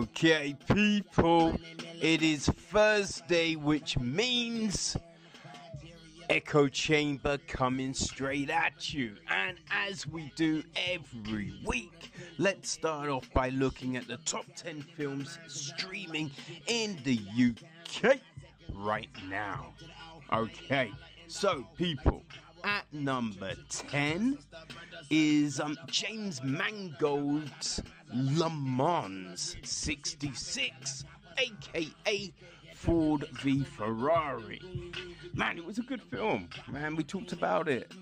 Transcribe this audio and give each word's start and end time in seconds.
Okay, 0.00 0.56
people, 0.72 1.60
it 2.00 2.22
is 2.22 2.46
Thursday, 2.46 3.54
which 3.54 3.98
means 3.98 4.96
Echo 6.30 6.68
Chamber 6.68 7.36
coming 7.46 7.92
straight 7.92 8.48
at 8.48 8.94
you. 8.94 9.16
And 9.28 9.58
as 9.70 10.06
we 10.06 10.32
do 10.36 10.62
every 10.88 11.52
week, 11.66 12.12
let's 12.38 12.70
start 12.70 13.10
off 13.10 13.30
by 13.34 13.50
looking 13.50 13.98
at 13.98 14.08
the 14.08 14.16
top 14.24 14.46
10 14.56 14.80
films 14.96 15.38
streaming 15.48 16.30
in 16.66 16.96
the 17.04 17.20
UK 17.38 18.20
right 18.72 19.10
now. 19.28 19.74
Okay, 20.32 20.92
so 21.26 21.66
people, 21.76 22.22
at 22.64 22.84
number 22.90 23.52
10 23.68 24.38
is 25.10 25.60
um, 25.60 25.78
James 25.88 26.42
Mangold's 26.42 27.82
Mans 28.12 29.56
66, 29.62 31.04
aka 31.38 32.32
Ford 32.74 33.28
v 33.42 33.62
Ferrari. 33.62 34.60
Man, 35.34 35.58
it 35.58 35.64
was 35.64 35.78
a 35.78 35.82
good 35.82 36.02
film. 36.02 36.48
Man, 36.68 36.96
we 36.96 37.04
talked 37.04 37.32
about 37.32 37.68
it. 37.68 37.92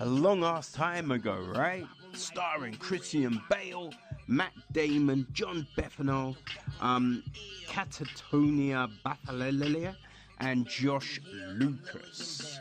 A 0.00 0.06
long 0.06 0.44
ass 0.44 0.72
time 0.72 1.10
ago, 1.10 1.46
right? 1.54 1.86
Starring 2.14 2.74
Christian 2.74 3.40
Bale, 3.50 3.92
Matt 4.26 4.52
Damon, 4.72 5.26
John 5.32 5.66
Befano, 5.76 6.36
um, 6.80 7.22
Catatonia 7.66 8.90
Bathalalia, 9.04 9.94
and 10.40 10.66
Josh 10.66 11.20
Lucas. 11.32 12.60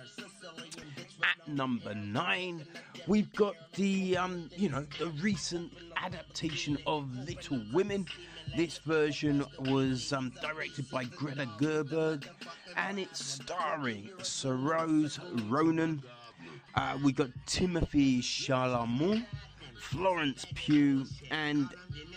Number 1.47 1.95
nine, 1.95 2.65
we've 3.07 3.33
got 3.33 3.55
the 3.73 4.17
um, 4.17 4.49
you 4.55 4.69
know, 4.69 4.85
the 4.99 5.07
recent 5.21 5.71
adaptation 5.95 6.77
of 6.85 7.09
Little 7.25 7.61
Women. 7.73 8.05
This 8.55 8.79
version 8.79 9.45
was 9.59 10.11
um, 10.13 10.33
directed 10.41 10.89
by 10.89 11.05
Greta 11.05 11.47
Gerwig, 11.57 12.27
and 12.75 12.99
it's 12.99 13.23
starring 13.23 14.09
Saoirse 14.19 15.19
Ronan. 15.49 16.03
Uh, 16.75 16.97
we 17.03 17.11
got 17.11 17.29
Timothée 17.45 18.19
Chalamet, 18.19 19.25
Florence 19.79 20.45
Pugh, 20.53 21.05
and 21.31 21.69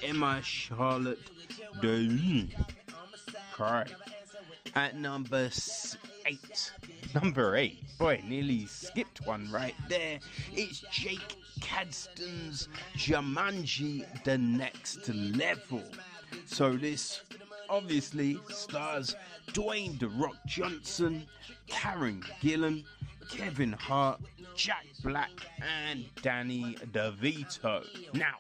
Emma 0.03 0.41
Charlotte 0.43 1.21
Day. 1.81 2.49
Correct. 3.53 3.95
At 4.75 4.97
number 4.97 5.51
eight, 6.27 6.73
number 7.15 7.57
eight, 7.57 7.83
boy, 7.99 8.23
nearly 8.27 8.67
skipped 8.67 9.27
one 9.27 9.51
right 9.51 9.75
there. 9.89 10.19
It's 10.53 10.81
Jake 10.91 11.37
Kasdan's 11.61 12.69
Jumanji: 12.97 14.05
The 14.25 14.39
Next 14.39 15.09
Level. 15.09 15.83
So 16.47 16.77
this 16.77 17.23
obviously 17.69 18.39
stars 18.49 19.15
Dwayne 19.49 19.99
The 19.99 20.09
Rock 20.09 20.37
Johnson, 20.47 21.27
Karen 21.67 22.23
Gillan, 22.43 22.85
Kevin 23.31 23.73
Hart, 23.73 24.21
Jack 24.57 24.87
Black, 25.03 25.31
and 25.87 26.05
Danny 26.23 26.77
DeVito. 26.93 27.85
Now, 28.15 28.35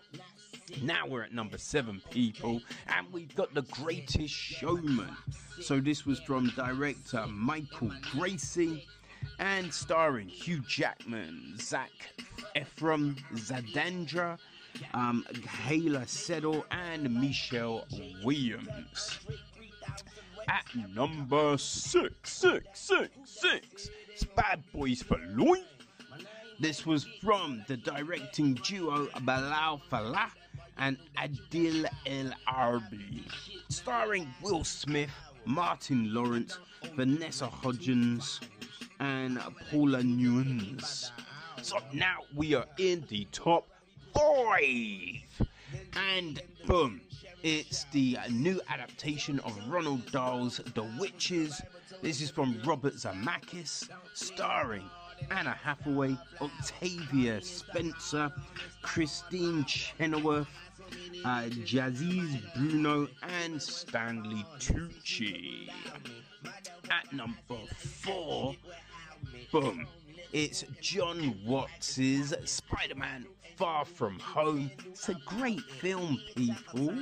now 0.82 1.06
we're 1.06 1.22
at 1.22 1.32
number 1.32 1.58
seven, 1.58 2.00
people, 2.10 2.60
and 2.88 3.06
we've 3.12 3.34
got 3.34 3.54
The 3.54 3.62
Greatest 3.62 4.34
Showman. 4.34 5.16
So 5.60 5.80
this 5.80 6.06
was 6.06 6.20
from 6.20 6.50
director 6.50 7.26
Michael 7.26 7.90
Gracie 8.12 8.86
and 9.38 9.72
starring 9.72 10.28
Hugh 10.28 10.62
Jackman, 10.66 11.54
Zac 11.58 11.90
Efron, 12.56 13.18
Zadandra, 13.34 14.38
um, 14.94 15.24
Keala 15.32 16.08
Settle, 16.08 16.64
and 16.70 17.12
Michelle 17.20 17.86
Williams. 18.24 19.18
At 20.48 20.64
number 20.94 21.58
six, 21.58 22.32
six, 22.32 22.80
six, 22.80 23.10
six, 23.24 23.90
it's 24.08 24.24
Bad 24.24 24.62
Boys 24.72 25.02
for 25.02 25.18
Life. 25.36 25.64
This 26.58 26.84
was 26.84 27.04
from 27.22 27.64
the 27.68 27.76
directing 27.76 28.54
duo 28.54 29.08
Bilal 29.22 29.80
Falah 29.90 30.30
and 30.80 30.96
Adil 31.18 31.86
El 32.06 32.32
Arbi, 32.48 33.22
starring 33.68 34.26
Will 34.42 34.64
Smith, 34.64 35.10
Martin 35.44 36.12
Lawrence, 36.12 36.58
Vanessa 36.96 37.46
Hudgens, 37.46 38.40
and 38.98 39.38
Paula 39.70 40.00
Newens. 40.02 41.10
So 41.62 41.76
now 41.92 42.16
we 42.34 42.54
are 42.54 42.66
in 42.78 43.04
the 43.08 43.26
top 43.30 43.68
five, 44.14 45.48
and 45.94 46.40
boom, 46.66 47.02
it's 47.42 47.84
the 47.92 48.18
new 48.30 48.60
adaptation 48.68 49.38
of 49.40 49.52
Roald 49.68 50.10
Dahl's 50.10 50.62
The 50.74 50.84
Witches. 50.98 51.60
This 52.02 52.22
is 52.22 52.30
from 52.30 52.58
Robert 52.64 52.94
Zemeckis, 52.94 53.88
starring 54.14 54.88
Anna 55.30 55.50
Hathaway, 55.50 56.16
Octavia 56.40 57.42
Spencer, 57.42 58.32
Kristin 58.82 59.66
Chenoweth, 59.66 60.48
uh, 61.24 61.42
Jahzir 61.64 62.40
Bruno, 62.54 63.08
and 63.22 63.60
Stanley 63.60 64.44
Tucci. 64.58 65.68
At 66.90 67.12
number 67.12 67.66
four, 67.76 68.54
boom, 69.52 69.86
it's 70.32 70.64
Jon 70.80 71.36
Watts' 71.44 72.34
Spider 72.44 72.94
Man 72.94 73.26
Far 73.56 73.84
From 73.84 74.18
Home. 74.20 74.70
It's 74.86 75.08
a 75.08 75.14
great 75.26 75.60
film, 75.60 76.18
people. 76.34 76.94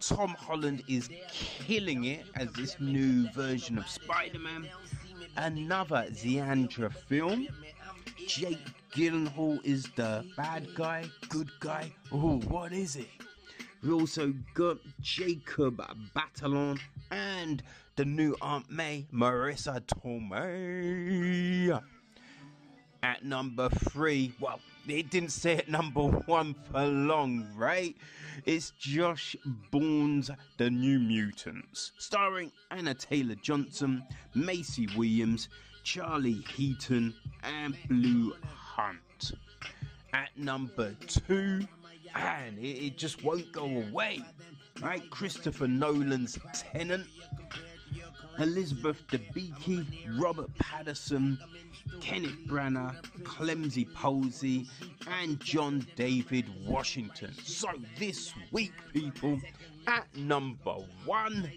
Tom 0.00 0.30
Holland 0.38 0.82
is 0.88 1.08
killing 1.30 2.04
it 2.04 2.26
as 2.34 2.52
this 2.52 2.78
new 2.80 3.30
version 3.30 3.78
of 3.78 3.88
Spider 3.88 4.38
Man. 4.38 4.68
Another 5.36 6.06
Zeandra 6.12 6.92
film. 6.92 7.48
Jake 8.26 8.58
Gyllenhaal 8.92 9.64
is 9.64 9.88
the 9.96 10.24
bad 10.36 10.74
guy, 10.74 11.04
good 11.28 11.50
guy. 11.60 11.92
Oh, 12.10 12.40
what 12.48 12.72
is 12.72 12.96
it? 12.96 13.08
We 13.82 13.92
also 13.92 14.32
got 14.54 14.78
Jacob 15.00 15.82
Batalon 16.16 16.80
and 17.10 17.62
the 17.96 18.04
new 18.04 18.34
Aunt 18.40 18.70
May, 18.70 19.06
Marisa 19.12 19.80
Tomei. 19.80 21.80
At 23.02 23.24
number 23.24 23.68
three, 23.68 24.32
well, 24.40 24.60
it 24.88 25.10
didn't 25.10 25.30
say 25.30 25.58
at 25.58 25.68
number 25.68 26.02
one 26.02 26.54
for 26.72 26.86
long, 26.86 27.46
right? 27.54 27.94
It's 28.46 28.72
Josh 28.78 29.36
Boone's 29.70 30.30
The 30.56 30.70
New 30.70 30.98
Mutants, 30.98 31.92
starring 31.98 32.50
Anna 32.70 32.94
Taylor 32.94 33.36
Johnson, 33.36 34.02
Maisie 34.34 34.88
Williams, 34.96 35.48
Charlie 35.84 36.44
Heaton, 36.56 37.14
and 37.44 37.76
Blu 37.88 38.34
Hunt. 38.78 39.32
At 40.12 40.28
number 40.38 40.94
two, 41.08 41.66
and 42.14 42.58
it, 42.58 42.62
it 42.62 42.96
just 42.96 43.24
won't 43.24 43.50
go 43.50 43.64
away, 43.64 44.22
right? 44.80 45.02
Christopher 45.10 45.66
Nolan's 45.66 46.38
Tenet, 46.54 47.00
Elizabeth 48.38 49.02
Debicki, 49.08 49.84
Robert 50.20 50.48
Pattinson, 50.58 51.38
Kenneth 52.00 52.38
Branagh, 52.46 53.02
Clemsy 53.24 53.92
Posey, 53.94 54.68
and 55.20 55.40
John 55.40 55.84
David 55.96 56.46
Washington. 56.64 57.34
So 57.42 57.68
this 57.98 58.32
week, 58.52 58.72
people, 58.92 59.40
at 59.88 60.06
number 60.16 60.76
one, 61.04 61.50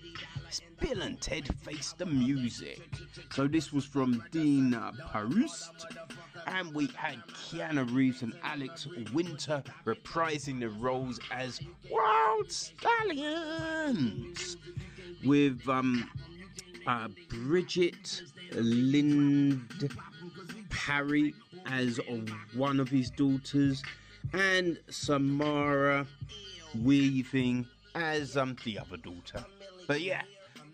Bill 0.79 1.03
and 1.03 1.21
Ted 1.21 1.47
Face 1.59 1.93
the 1.97 2.05
Music. 2.07 2.81
So 3.31 3.47
this 3.47 3.71
was 3.71 3.85
from 3.85 4.23
Dean 4.31 4.71
Parisot, 4.71 5.85
and 6.47 6.73
we 6.73 6.87
had 6.95 7.17
Keanu 7.27 7.93
Reeves 7.93 8.21
and 8.21 8.33
Alex 8.43 8.87
Winter 9.13 9.63
reprising 9.85 10.59
the 10.59 10.69
roles 10.69 11.19
as 11.31 11.59
Wild 11.89 12.51
Stallions 12.51 14.57
with 15.25 15.67
um, 15.67 16.09
uh, 16.87 17.07
Bridget 17.29 18.21
Lind 18.53 19.91
Parry 20.69 21.33
as 21.65 21.99
one 22.55 22.79
of 22.79 22.89
his 22.89 23.09
daughters, 23.11 23.83
and 24.33 24.79
Samara 24.89 26.05
Weaving 26.83 27.67
as 27.95 28.37
um, 28.37 28.55
the 28.63 28.79
other 28.79 28.97
daughter. 28.97 29.45
But 29.87 30.01
yeah, 30.01 30.21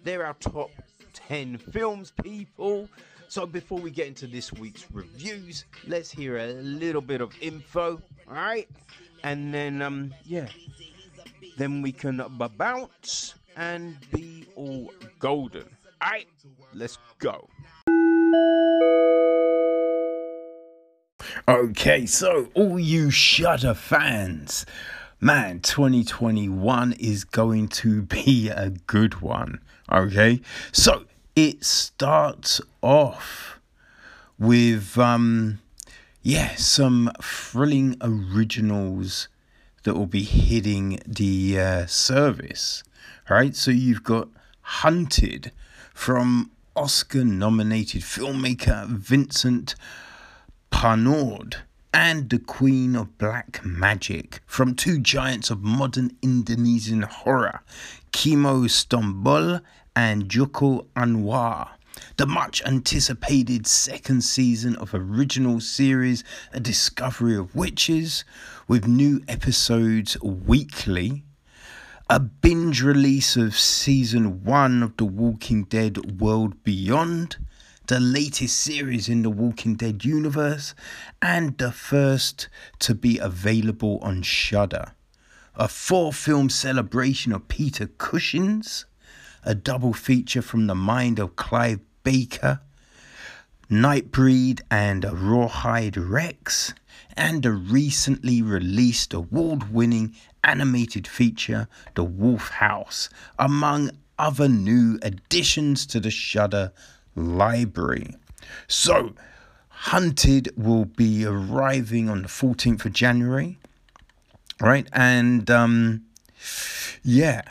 they're 0.03 0.25
our 0.25 0.35
top 0.35 0.69
10 1.13 1.57
films, 1.57 2.13
people. 2.23 2.87
So 3.29 3.45
before 3.45 3.79
we 3.79 3.91
get 3.91 4.07
into 4.07 4.25
this 4.25 4.53
week's 4.53 4.85
reviews, 4.91 5.65
let's 5.85 6.09
hear 6.09 6.37
a 6.37 6.53
little 6.53 7.01
bit 7.01 7.19
of 7.19 7.33
info, 7.41 8.01
alright? 8.27 8.69
And 9.23 9.53
then, 9.53 9.81
um, 9.81 10.13
yeah, 10.23 10.47
then 11.57 11.81
we 11.81 11.91
can 11.91 12.23
bounce 12.57 13.35
and 13.57 13.97
be 14.11 14.45
all 14.55 14.91
golden. 15.19 15.65
Alright, 16.01 16.27
let's 16.73 16.97
go. 17.19 17.49
Okay, 21.49 22.05
so 22.05 22.47
all 22.53 22.79
you 22.79 23.11
Shudder 23.11 23.73
fans, 23.73 24.65
man, 25.19 25.59
2021 25.59 26.93
is 26.93 27.25
going 27.25 27.67
to 27.69 28.03
be 28.03 28.47
a 28.47 28.69
good 28.69 29.21
one. 29.21 29.59
Okay, 29.91 30.39
so 30.71 31.03
it 31.37 31.63
starts 31.63 32.59
off 32.81 33.59
with 34.39 34.97
um, 34.97 35.59
yeah, 36.23 36.55
some 36.55 37.11
thrilling 37.21 37.95
originals 38.01 39.27
that 39.83 39.93
will 39.93 40.07
be 40.07 40.23
hitting 40.23 40.99
the 41.05 41.59
uh, 41.59 41.85
service. 41.85 42.83
Right, 43.29 43.55
so 43.55 43.69
you've 43.69 44.03
got 44.03 44.29
Hunted 44.61 45.51
from 45.93 46.49
Oscar 46.75 47.23
nominated 47.23 48.01
filmmaker 48.01 48.87
Vincent 48.87 49.75
Paronnaud 50.71 51.57
and 51.93 52.31
the 52.31 52.39
Queen 52.39 52.95
of 52.95 53.19
Black 53.19 53.63
Magic 53.63 54.41
from 54.47 54.73
two 54.73 54.99
giants 54.99 55.51
of 55.51 55.61
modern 55.61 56.17
Indonesian 56.23 57.03
horror, 57.03 57.61
Kimo 58.11 58.65
Stamboel 58.65 59.61
and 59.97 60.29
Joko 60.29 60.85
Anwar. 60.95 61.69
The 62.17 62.27
much 62.27 62.61
anticipated 62.63 63.65
second 63.65 64.23
season 64.23 64.75
of 64.75 64.93
original 64.93 65.59
series 65.59 66.23
A 66.53 66.59
Discovery 66.59 67.35
of 67.35 67.55
Witches 67.55 68.23
with 68.67 68.85
new 68.85 69.23
episodes 69.27 70.15
weekly 70.21 71.23
a 72.11 72.19
binge 72.19 72.83
release 72.83 73.35
of 73.35 73.57
season 73.57 74.43
one 74.43 74.83
of 74.83 74.95
The 74.97 75.05
Walking 75.05 75.63
Dead 75.63 76.21
World 76.21 76.63
Beyond, 76.63 77.37
the 77.87 77.99
latest 77.99 78.57
series 78.59 79.09
in 79.09 79.23
the 79.23 79.31
Walking 79.31 79.75
Dead 79.75 80.05
universe, 80.05 80.75
and 81.23 81.57
the 81.57 81.71
first 81.71 82.49
to 82.79 82.93
be 82.93 83.17
available 83.17 83.97
on 84.03 84.21
Shudder. 84.21 84.93
A 85.55 85.67
four 85.67 86.13
film 86.13 86.49
celebration 86.49 87.33
of 87.33 87.47
Peter 87.47 87.87
Cushing's, 87.87 88.85
a 89.43 89.55
double 89.55 89.93
feature 89.93 90.41
from 90.41 90.67
the 90.67 90.75
mind 90.75 91.19
of 91.19 91.35
Clive 91.35 91.79
Barker, 92.03 92.61
Nightbreed 93.69 94.61
and 94.71 95.03
Rawhead 95.03 95.95
Rex, 95.97 96.73
and 97.15 97.45
a 97.45 97.51
recently 97.51 98.41
released 98.41 99.13
award 99.13 99.73
winning 99.73 100.15
animated 100.43 101.07
feature, 101.07 101.67
The 101.95 102.03
Wolf 102.03 102.49
House, 102.49 103.09
among 103.37 103.91
other 104.17 104.47
new 104.47 104.99
additions 105.01 105.85
to 105.87 105.99
the 105.99 106.11
Shudder 106.11 106.71
library. 107.15 108.15
So, 108.67 109.13
Hunted 109.69 110.51
will 110.57 110.85
be 110.85 111.23
arriving 111.25 112.09
on 112.09 112.23
the 112.23 112.27
14th 112.27 112.85
of 112.85 112.93
January, 112.93 113.59
right? 114.59 114.87
And 114.91 115.49
um, 115.51 116.05
yeah, 117.03 117.43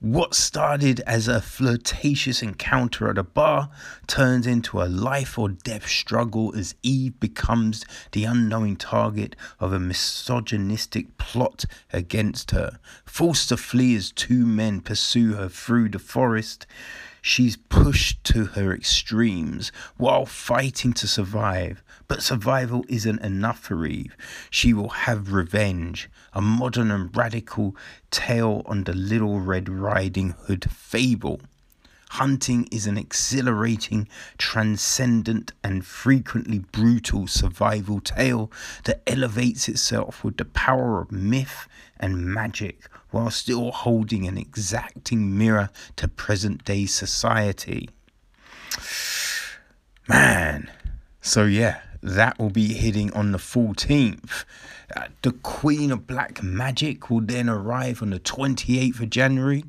what 0.00 0.34
started 0.34 1.00
as 1.00 1.26
a 1.26 1.40
flirtatious 1.40 2.42
encounter 2.42 3.08
at 3.08 3.16
a 3.16 3.22
bar 3.22 3.70
turns 4.06 4.46
into 4.46 4.82
a 4.82 4.84
life 4.84 5.38
or 5.38 5.48
death 5.48 5.88
struggle 5.88 6.54
as 6.54 6.74
Eve 6.82 7.18
becomes 7.18 7.84
the 8.12 8.24
unknowing 8.24 8.76
target 8.76 9.34
of 9.58 9.72
a 9.72 9.80
misogynistic 9.80 11.16
plot 11.16 11.64
against 11.94 12.50
her. 12.50 12.78
Forced 13.06 13.48
to 13.48 13.56
flee 13.56 13.96
as 13.96 14.12
two 14.12 14.44
men 14.44 14.82
pursue 14.82 15.32
her 15.32 15.48
through 15.48 15.88
the 15.88 15.98
forest, 15.98 16.66
she's 17.26 17.56
pushed 17.56 18.22
to 18.22 18.44
her 18.44 18.72
extremes 18.72 19.72
while 19.96 20.24
fighting 20.24 20.92
to 20.92 21.08
survive. 21.08 21.82
But 22.06 22.22
survival 22.22 22.84
isn't 22.88 23.20
enough 23.20 23.58
for 23.58 23.84
Eve. 23.84 24.16
She 24.48 24.72
will 24.72 24.90
have 24.90 25.32
revenge, 25.32 26.08
a 26.32 26.40
modern 26.40 26.92
and 26.92 27.14
radical 27.16 27.74
tale 28.12 28.62
on 28.66 28.84
the 28.84 28.94
Little 28.94 29.40
Red 29.40 29.68
Riding 29.68 30.36
Hood 30.42 30.70
fable. 30.70 31.40
Hunting 32.10 32.68
is 32.70 32.86
an 32.86 32.96
exhilarating, 32.96 34.06
transcendent, 34.38 35.52
and 35.64 35.84
frequently 35.84 36.60
brutal 36.60 37.26
survival 37.26 38.00
tale 38.00 38.52
that 38.84 39.02
elevates 39.04 39.68
itself 39.68 40.22
with 40.22 40.36
the 40.36 40.44
power 40.44 41.00
of 41.00 41.10
myth 41.10 41.66
and 41.98 42.24
magic 42.24 42.88
while 43.10 43.30
still 43.30 43.70
holding 43.70 44.26
an 44.26 44.36
exacting 44.36 45.36
mirror 45.36 45.70
to 45.96 46.08
present 46.08 46.64
day 46.64 46.86
society. 46.86 47.88
Man, 50.08 50.70
so 51.20 51.44
yeah, 51.44 51.80
that 52.02 52.38
will 52.38 52.50
be 52.50 52.74
hitting 52.74 53.12
on 53.12 53.32
the 53.32 53.38
14th. 53.38 54.44
Uh, 54.94 55.06
the 55.22 55.32
Queen 55.32 55.90
of 55.90 56.06
Black 56.06 56.42
Magic 56.42 57.10
will 57.10 57.20
then 57.20 57.48
arrive 57.48 58.02
on 58.02 58.10
the 58.10 58.20
28th 58.20 59.00
of 59.00 59.10
January. 59.10 59.64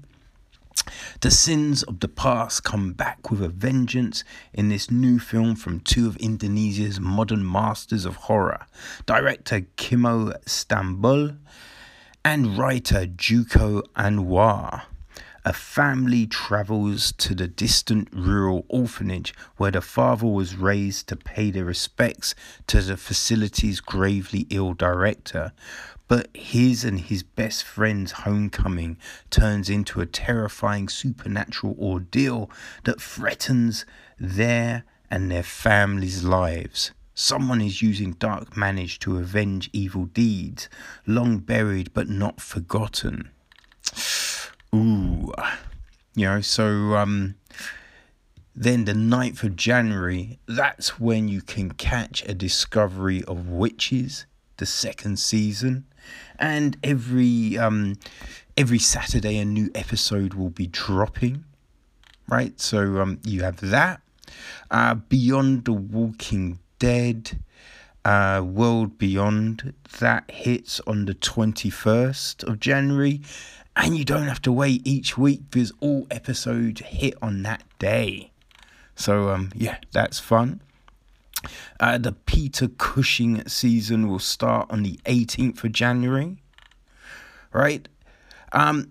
The 1.22 1.32
sins 1.32 1.84
of 1.84 2.00
the 2.00 2.08
past 2.08 2.64
come 2.64 2.94
back 2.94 3.32
with 3.32 3.42
a 3.42 3.50
vengeance 3.50 4.24
in 4.54 4.70
this 4.70 4.92
new 4.92 5.20
film 5.20 5.56
from 5.56 5.80
two 5.80 6.08
of 6.08 6.16
Indonesia's 6.18 7.00
modern 7.00 7.50
masters 7.50 8.06
of 8.06 8.16
horror, 8.16 8.68
director 9.06 9.66
Kimo 9.76 10.34
Stamboel 10.46 11.36
and 12.30 12.58
writer 12.58 13.06
Joko 13.06 13.82
Anwar 13.96 14.82
a 15.46 15.54
family 15.54 16.28
travels 16.28 17.14
to 17.14 17.34
the 17.34 17.48
distant 17.48 18.10
rural 18.12 18.66
orphanage 18.68 19.34
where 19.56 19.72
the 19.72 19.80
father 19.80 20.28
was 20.28 20.58
raised 20.58 21.08
to 21.08 21.16
pay 21.16 21.52
their 21.52 21.64
respects 21.64 22.36
to 22.68 22.82
the 22.82 22.98
facility's 22.98 23.80
gravely 23.80 24.46
ill 24.50 24.74
director. 24.74 25.54
But 26.10 26.28
his 26.36 26.84
and 26.84 27.00
his 27.00 27.24
best 27.24 27.64
friend's 27.64 28.12
homecoming 28.12 28.98
turns 29.30 29.70
into 29.70 30.02
a 30.02 30.06
terrifying 30.06 30.90
supernatural 30.90 31.78
ordeal 31.80 32.52
that 32.84 33.02
threatens 33.02 33.86
their 34.20 34.84
and 35.10 35.32
their 35.32 35.44
families' 35.44 36.26
lives. 36.26 36.92
Someone 37.20 37.62
is 37.62 37.82
using 37.82 38.12
dark 38.12 38.56
manage 38.56 39.00
to 39.00 39.18
avenge 39.18 39.72
evil 39.74 40.06
deeds, 40.06 40.70
long 41.08 41.40
buried 41.40 41.92
but 41.92 42.08
not 42.08 42.40
forgotten. 42.40 43.32
Ooh. 44.76 45.34
You 46.14 46.26
know, 46.28 46.42
so 46.42 46.96
um, 46.96 47.34
then 48.56 48.86
the 48.86 48.94
9th 48.94 49.42
of 49.42 49.56
January, 49.56 50.38
that's 50.46 51.00
when 51.00 51.28
you 51.28 51.42
can 51.42 51.72
catch 51.72 52.24
a 52.30 52.36
discovery 52.36 53.24
of 53.24 53.50
witches, 53.50 54.28
the 54.58 54.68
second 54.68 55.18
season. 55.18 55.86
And 56.38 56.78
every 56.84 57.58
um, 57.58 57.96
every 58.56 58.78
Saturday 58.78 59.40
a 59.40 59.46
new 59.46 59.72
episode 59.74 60.36
will 60.36 60.52
be 60.52 60.68
dropping. 60.68 61.46
Right? 62.28 62.62
So 62.62 63.02
um, 63.02 63.20
you 63.26 63.42
have 63.42 63.60
that. 63.62 64.02
Uh, 64.70 64.94
Beyond 64.94 65.66
the 65.66 65.74
Walking 65.74 66.60
Dead. 66.80 67.40
Uh, 68.06 68.42
World 68.42 68.98
Beyond 68.98 69.74
that 70.00 70.32
hits 70.32 70.80
on 70.88 71.06
the 71.08 71.14
21st 71.14 72.46
of 72.46 72.58
January, 72.58 73.20
and 73.76 73.98
you 73.98 74.06
don't 74.06 74.28
have 74.28 74.42
to 74.44 74.52
wait 74.52 74.82
each 74.88 75.18
week 75.18 75.42
because 75.52 75.74
all 75.82 76.08
episodes 76.10 76.80
hit 76.80 77.16
on 77.22 77.44
that 77.44 77.64
day. 77.80 78.32
So 78.96 79.30
um, 79.30 79.52
yeah, 79.54 79.78
that's 79.92 80.20
fun. 80.20 80.62
Uh, 81.80 81.98
the 81.98 82.14
Peter 82.14 82.68
Cushing 82.68 83.48
season 83.48 84.08
will 84.08 84.20
start 84.20 84.72
on 84.72 84.84
the 84.84 85.00
18th 85.06 85.64
of 85.64 85.72
January, 85.72 86.38
right? 87.54 87.88
Um, 88.54 88.90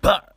but 0.00 0.31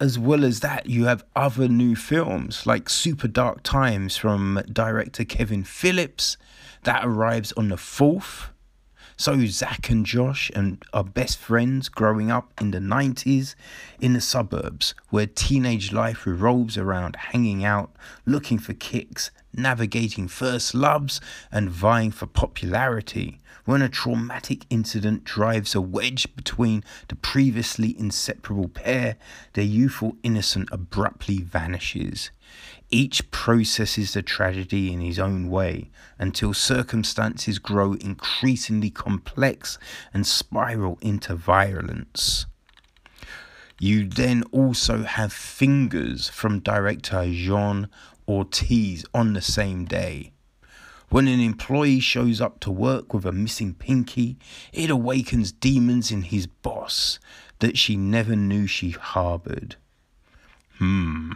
as 0.00 0.18
well 0.18 0.44
as 0.44 0.60
that, 0.60 0.86
you 0.86 1.06
have 1.06 1.24
other 1.34 1.68
new 1.68 1.96
films 1.96 2.66
like 2.66 2.88
Super 2.88 3.28
Dark 3.28 3.62
Times 3.62 4.16
from 4.16 4.62
director 4.70 5.24
Kevin 5.24 5.64
Phillips 5.64 6.36
that 6.84 7.04
arrives 7.04 7.52
on 7.52 7.68
the 7.68 7.76
4th. 7.76 8.48
So 9.18 9.46
Zach 9.46 9.88
and 9.88 10.04
Josh 10.04 10.50
and 10.54 10.84
are 10.92 11.02
best 11.02 11.38
friends 11.38 11.88
growing 11.88 12.30
up 12.30 12.52
in 12.60 12.72
the 12.72 12.80
90s 12.80 13.54
in 13.98 14.12
the 14.12 14.20
suburbs 14.20 14.94
where 15.08 15.26
teenage 15.26 15.90
life 15.90 16.26
revolves 16.26 16.76
around 16.76 17.16
hanging 17.16 17.64
out, 17.64 17.90
looking 18.26 18.58
for 18.58 18.74
kicks, 18.74 19.30
navigating 19.54 20.28
first 20.28 20.74
loves 20.74 21.18
and 21.50 21.70
vying 21.70 22.10
for 22.10 22.26
popularity 22.26 23.38
when 23.64 23.80
a 23.80 23.88
traumatic 23.88 24.66
incident 24.68 25.24
drives 25.24 25.74
a 25.74 25.80
wedge 25.80 26.34
between 26.36 26.84
the 27.08 27.16
previously 27.16 27.98
inseparable 27.98 28.68
pair, 28.68 29.16
their 29.54 29.64
youthful 29.64 30.16
innocence 30.22 30.68
abruptly 30.70 31.38
vanishes. 31.38 32.30
Each 32.90 33.28
processes 33.32 34.14
the 34.14 34.22
tragedy 34.22 34.92
in 34.92 35.00
his 35.00 35.18
own 35.18 35.50
way 35.50 35.90
until 36.18 36.54
circumstances 36.54 37.58
grow 37.58 37.94
increasingly 37.94 38.90
complex 38.90 39.78
and 40.14 40.26
spiral 40.26 40.98
into 41.00 41.34
violence. 41.34 42.46
You 43.80 44.06
then 44.08 44.44
also 44.52 45.02
have 45.02 45.32
Fingers 45.32 46.28
from 46.28 46.60
director 46.60 47.26
Jean 47.26 47.88
Ortiz 48.28 49.04
on 49.12 49.32
the 49.32 49.42
same 49.42 49.84
day. 49.84 50.32
When 51.08 51.28
an 51.28 51.40
employee 51.40 52.00
shows 52.00 52.40
up 52.40 52.58
to 52.60 52.70
work 52.70 53.12
with 53.12 53.26
a 53.26 53.32
missing 53.32 53.74
pinky, 53.74 54.38
it 54.72 54.90
awakens 54.90 55.52
demons 55.52 56.10
in 56.10 56.22
his 56.22 56.46
boss 56.46 57.18
that 57.58 57.76
she 57.76 57.96
never 57.96 58.34
knew 58.34 58.66
she 58.66 58.90
harbored. 58.90 59.76
Hmm. 60.78 61.32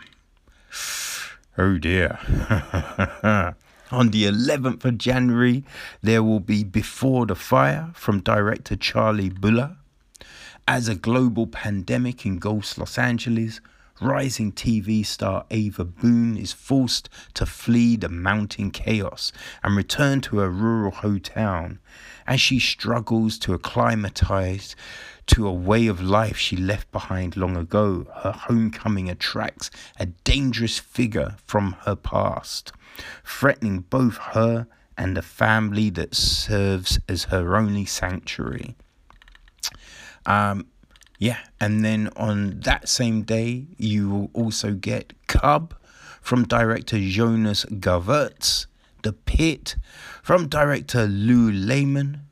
Oh 1.63 1.77
dear. 1.77 2.19
On 3.91 4.09
the 4.09 4.25
11th 4.25 4.83
of 4.87 4.97
January, 4.97 5.63
there 6.01 6.23
will 6.23 6.41
be 6.41 6.65
Before 6.65 7.27
the 7.27 7.35
Fire 7.35 7.91
from 7.93 8.21
director 8.21 8.77
Charlie 8.77 9.29
Buhler. 9.29 9.77
As 10.67 10.89
a 10.89 10.95
global 10.95 11.47
pandemic 11.47 12.25
engulfs 12.25 12.79
Los 12.79 12.97
Angeles, 12.97 13.61
rising 14.01 14.53
TV 14.53 15.05
star 15.05 15.45
Ava 15.51 15.85
Boone 15.85 16.39
is 16.39 16.55
forced 16.55 17.11
to 17.35 17.45
flee 17.45 17.95
the 17.95 18.09
mounting 18.09 18.71
chaos 18.71 19.31
and 19.63 19.77
return 19.77 20.23
to 20.23 20.39
her 20.39 20.49
rural 20.49 20.93
hometown 20.93 21.77
as 22.27 22.41
she 22.41 22.59
struggles 22.59 23.39
to 23.41 23.53
acclimatize 23.53 24.75
to 25.31 25.47
a 25.47 25.53
way 25.53 25.87
of 25.87 26.03
life 26.03 26.37
she 26.37 26.57
left 26.57 26.91
behind 26.91 27.37
long 27.37 27.57
ago. 27.57 28.07
Her 28.23 28.33
homecoming 28.33 29.09
attracts 29.09 29.71
a 29.99 30.07
dangerous 30.07 30.79
figure 30.79 31.37
from 31.45 31.77
her 31.83 31.95
past, 31.95 32.73
threatening 33.25 33.81
both 33.81 34.17
her 34.17 34.67
and 34.99 35.17
the 35.17 35.23
family 35.23 35.89
that 35.91 36.15
serves 36.15 36.99
as 37.09 37.25
her 37.25 37.57
only 37.57 37.85
sanctuary. 37.85 38.77
Um, 40.27 40.67
yeah, 41.19 41.39
and 41.61 41.85
then 41.85 42.11
on 42.17 42.61
that 42.61 42.89
same 42.89 43.23
day, 43.23 43.67
you 43.79 44.11
will 44.11 44.31
also 44.33 44.73
get 44.73 45.13
Cub 45.29 45.75
from 46.21 46.45
director 46.45 46.99
Jonas 46.99 47.65
Govaerts, 47.67 48.67
The 49.03 49.13
Pit 49.13 49.77
from 50.23 50.49
director 50.49 51.07
Lou 51.07 51.53
Lehman, 51.53 52.23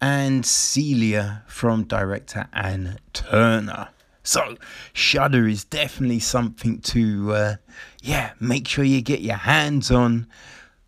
and 0.00 0.44
Celia 0.44 1.42
from 1.46 1.84
director 1.84 2.48
Anne 2.52 2.98
Turner. 3.12 3.88
So, 4.22 4.56
Shudder 4.92 5.46
is 5.46 5.64
definitely 5.64 6.18
something 6.18 6.80
to, 6.80 7.32
uh, 7.32 7.56
yeah, 8.02 8.32
make 8.40 8.66
sure 8.66 8.84
you 8.84 9.00
get 9.00 9.20
your 9.20 9.36
hands 9.36 9.90
on 9.90 10.26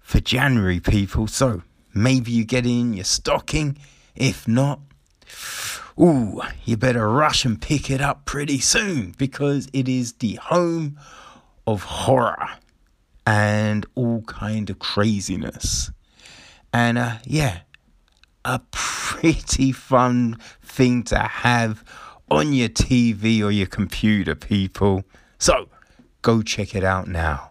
for 0.00 0.18
January, 0.18 0.80
people. 0.80 1.28
So, 1.28 1.62
maybe 1.94 2.32
you 2.32 2.44
get 2.44 2.66
in 2.66 2.94
your 2.94 3.04
stocking. 3.04 3.78
If 4.16 4.48
not, 4.48 4.80
ooh, 6.00 6.40
you 6.64 6.76
better 6.76 7.08
rush 7.08 7.44
and 7.44 7.60
pick 7.60 7.90
it 7.90 8.00
up 8.00 8.24
pretty 8.24 8.58
soon 8.58 9.14
because 9.18 9.68
it 9.72 9.88
is 9.88 10.14
the 10.14 10.34
home 10.34 10.98
of 11.66 11.84
horror 11.84 12.48
and 13.26 13.86
all 13.94 14.22
kind 14.22 14.70
of 14.70 14.78
craziness. 14.78 15.90
And 16.72 16.98
uh, 16.98 17.18
yeah, 17.24 17.60
a 18.48 18.62
pretty 18.70 19.72
fun 19.72 20.38
thing 20.62 21.02
to 21.02 21.18
have 21.18 21.84
on 22.30 22.54
your 22.54 22.70
TV 22.70 23.42
or 23.42 23.50
your 23.50 23.66
computer, 23.66 24.34
people. 24.34 25.04
So 25.38 25.68
go 26.22 26.40
check 26.40 26.74
it 26.74 26.82
out 26.82 27.08
now. 27.08 27.50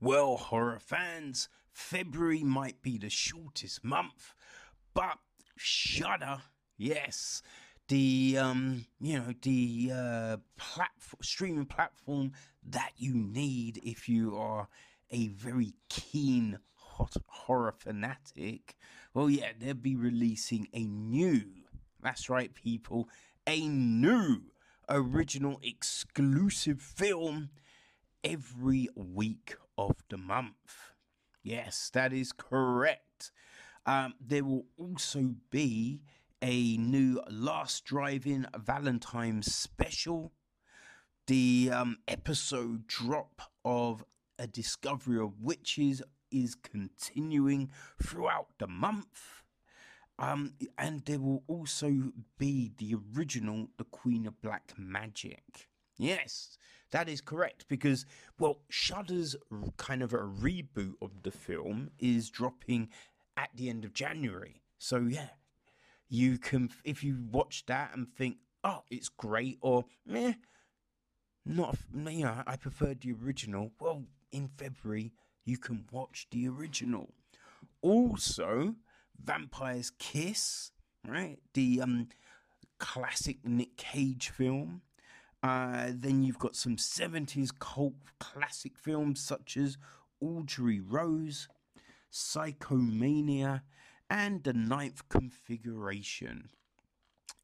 Well, 0.00 0.36
horror 0.36 0.80
fans, 0.80 1.48
February 1.70 2.42
might 2.42 2.82
be 2.82 2.98
the 2.98 3.10
shortest 3.10 3.84
month, 3.84 4.34
but 4.92 5.18
Shudder, 5.56 6.42
yes, 6.76 7.42
the 7.86 8.36
um, 8.40 8.86
you 9.00 9.18
know, 9.18 9.34
the 9.42 9.92
uh, 9.94 10.36
platform, 10.56 11.20
streaming 11.22 11.66
platform 11.66 12.32
that 12.68 12.92
you 12.96 13.14
need 13.14 13.78
if 13.84 14.08
you 14.08 14.36
are 14.36 14.68
a 15.12 15.28
very 15.28 15.74
keen 15.88 16.58
hot 17.00 17.16
horror 17.26 17.72
fanatic. 17.72 18.76
Well, 19.14 19.30
yeah, 19.30 19.52
they'll 19.58 19.74
be 19.74 19.96
releasing 19.96 20.68
a 20.74 20.84
new, 20.84 21.44
that's 22.02 22.28
right, 22.28 22.52
people, 22.54 23.08
a 23.46 23.66
new 23.66 24.42
original 24.88 25.58
exclusive 25.62 26.80
film 26.80 27.50
every 28.22 28.88
week 28.94 29.56
of 29.78 29.96
the 30.10 30.18
month. 30.18 30.92
Yes, 31.42 31.90
that 31.94 32.12
is 32.12 32.32
correct. 32.32 33.32
Um, 33.86 34.14
there 34.20 34.44
will 34.44 34.66
also 34.76 35.36
be 35.50 36.02
a 36.42 36.76
new 36.76 37.20
Last 37.30 37.86
Drive-In 37.86 38.46
Valentine's 38.58 39.54
special. 39.54 40.32
The 41.26 41.70
um, 41.72 41.96
episode 42.06 42.86
drop 42.86 43.40
of 43.64 44.04
A 44.38 44.46
Discovery 44.46 45.18
of 45.18 45.40
Witches 45.40 46.02
is 46.30 46.54
continuing 46.54 47.70
throughout 48.02 48.48
the 48.58 48.66
month. 48.66 49.42
Um, 50.18 50.52
and 50.76 51.04
there 51.06 51.18
will 51.18 51.42
also 51.46 52.12
be 52.38 52.72
the 52.76 52.94
original 53.16 53.68
The 53.78 53.84
Queen 53.84 54.26
of 54.26 54.40
Black 54.42 54.72
Magic. 54.76 55.68
Yes, 55.96 56.58
that 56.90 57.08
is 57.08 57.20
correct 57.20 57.66
because, 57.68 58.04
well, 58.38 58.60
Shudder's 58.68 59.34
kind 59.76 60.02
of 60.02 60.12
a 60.12 60.18
reboot 60.18 60.94
of 61.00 61.22
the 61.22 61.30
film 61.30 61.90
is 61.98 62.30
dropping 62.30 62.90
at 63.36 63.50
the 63.54 63.70
end 63.70 63.84
of 63.84 63.94
January. 63.94 64.62
So, 64.78 64.98
yeah, 64.98 65.28
you 66.08 66.36
can, 66.36 66.70
if 66.84 67.02
you 67.02 67.16
watch 67.30 67.64
that 67.66 67.92
and 67.94 68.08
think, 68.08 68.36
oh, 68.64 68.82
it's 68.90 69.08
great, 69.08 69.58
or 69.62 69.84
meh, 70.04 70.34
not, 71.46 71.76
you 71.94 72.24
know, 72.24 72.42
I 72.46 72.56
preferred 72.56 73.00
the 73.00 73.12
original, 73.12 73.72
well, 73.80 74.04
in 74.32 74.48
February, 74.58 75.12
you 75.44 75.58
can 75.58 75.86
watch 75.90 76.26
the 76.30 76.48
original. 76.48 77.10
Also, 77.82 78.74
Vampire's 79.22 79.90
Kiss, 79.98 80.72
right? 81.06 81.38
The 81.54 81.80
um, 81.80 82.08
classic 82.78 83.38
Nick 83.44 83.76
Cage 83.76 84.30
film. 84.30 84.82
Uh, 85.42 85.90
then 85.94 86.22
you've 86.22 86.38
got 86.38 86.54
some 86.54 86.76
70s 86.76 87.50
cult 87.58 87.94
classic 88.18 88.76
films 88.76 89.20
such 89.20 89.56
as 89.56 89.78
Audrey 90.20 90.80
Rose, 90.80 91.48
Psychomania, 92.12 93.62
and 94.10 94.44
The 94.44 94.52
Ninth 94.52 95.08
Configuration. 95.08 96.50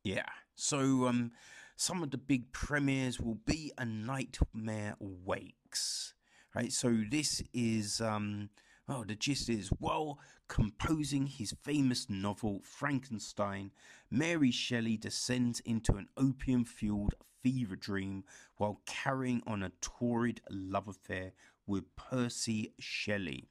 Yeah, 0.02 0.26
so 0.54 1.06
um, 1.06 1.32
some 1.76 2.02
of 2.02 2.10
the 2.10 2.18
big 2.18 2.52
premieres 2.52 3.18
will 3.18 3.38
be 3.46 3.72
A 3.78 3.84
Nightmare 3.84 4.96
Wakes. 4.98 6.14
Right, 6.56 6.72
so 6.72 6.96
this 7.10 7.42
is 7.52 8.00
um, 8.00 8.48
oh, 8.88 9.04
the 9.04 9.14
gist 9.14 9.50
is 9.50 9.68
while 9.78 10.18
composing 10.48 11.26
his 11.26 11.54
famous 11.62 12.08
novel 12.08 12.62
Frankenstein, 12.64 13.72
Mary 14.10 14.50
Shelley 14.50 14.96
descends 14.96 15.60
into 15.60 15.96
an 15.96 16.08
opium 16.16 16.64
fueled 16.64 17.14
fever 17.42 17.76
dream 17.76 18.24
while 18.56 18.80
carrying 18.86 19.42
on 19.46 19.62
a 19.62 19.72
torrid 19.82 20.40
love 20.48 20.88
affair 20.88 21.32
with 21.66 21.94
Percy 21.94 22.72
Shelley. 22.78 23.50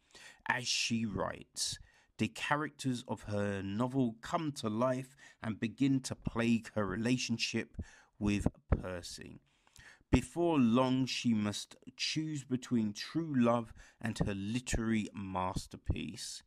As 0.49 0.67
she 0.67 1.05
writes, 1.05 1.77
the 2.17 2.29
characters 2.29 3.03
of 3.07 3.21
her 3.23 3.61
novel 3.61 4.15
come 4.21 4.51
to 4.53 4.67
life 4.67 5.15
and 5.43 5.59
begin 5.59 5.99
to 5.99 6.15
plague 6.15 6.71
her 6.73 6.87
relationship 6.87 7.75
with 8.17 8.47
Percy. 8.71 9.41
Before 10.11 10.57
long, 10.57 11.05
she 11.05 11.33
must 11.33 11.75
choose 11.97 12.43
between 12.43 12.93
true 12.93 13.33
love 13.35 13.73
and 13.99 14.17
her 14.19 14.33
literary 14.33 15.09
masterpiece. 15.13 16.43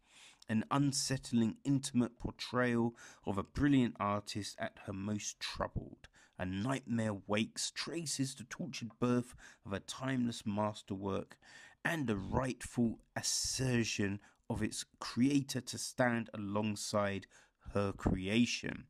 An 0.49 0.65
unsettling, 0.71 1.57
intimate 1.65 2.19
portrayal 2.19 2.95
of 3.27 3.37
a 3.37 3.43
brilliant 3.43 3.97
artist 4.01 4.57
at 4.59 4.79
her 4.87 4.93
most 4.93 5.39
troubled. 5.41 6.09
A 6.39 6.47
Nightmare 6.47 7.15
Wakes 7.27 7.71
traces 7.71 8.35
the 8.35 8.45
tortured 8.45 8.93
birth 8.99 9.35
of 9.67 9.73
a 9.73 9.81
timeless 9.81 10.47
masterwork 10.47 11.37
and 11.85 12.07
the 12.07 12.17
rightful 12.17 13.01
assertion 13.17 14.21
of 14.49 14.63
its 14.63 14.85
creator 15.01 15.61
to 15.61 15.77
stand 15.77 16.31
alongside 16.33 17.27
her 17.75 17.93
creation. 17.93 18.85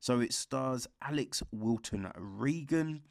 So 0.00 0.20
it 0.20 0.32
stars 0.32 0.88
Alix 1.00 1.42
Wilton 1.52 2.10
Regan, 2.16 3.02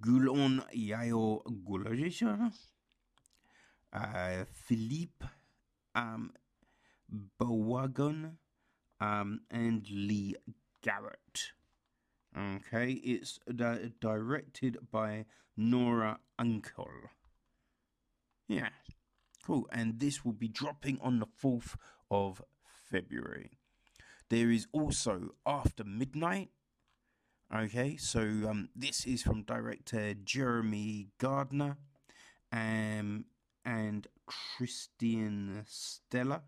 Gulon 0.00 0.62
Yayo 0.74 1.42
Gulajisha, 1.64 2.52
uh, 3.92 4.44
Philippe 4.52 5.24
um, 5.94 6.32
Bowagon, 7.40 8.32
um, 9.00 9.40
and 9.50 9.86
Lee 9.90 10.34
Garrett. 10.82 11.52
Okay, 12.36 12.92
it's 12.92 13.38
di- 13.54 13.92
directed 14.00 14.78
by 14.90 15.24
Nora 15.56 16.18
Unkel. 16.38 17.08
Yeah, 18.48 18.70
cool. 19.46 19.68
And 19.72 19.98
this 20.00 20.24
will 20.24 20.32
be 20.32 20.48
dropping 20.48 20.98
on 21.00 21.18
the 21.18 21.26
4th 21.26 21.76
of 22.10 22.42
February. 22.90 23.50
There 24.28 24.50
is 24.50 24.66
also 24.72 25.34
After 25.46 25.84
Midnight. 25.84 26.50
Okay, 27.54 27.96
so 27.96 28.20
um, 28.20 28.68
this 28.76 29.06
is 29.06 29.22
from 29.22 29.42
director 29.42 30.14
Jeremy 30.14 31.08
Gardner. 31.18 31.78
um, 32.52 33.26
and 33.64 34.06
Christian 34.26 35.64
Stella. 35.66 36.42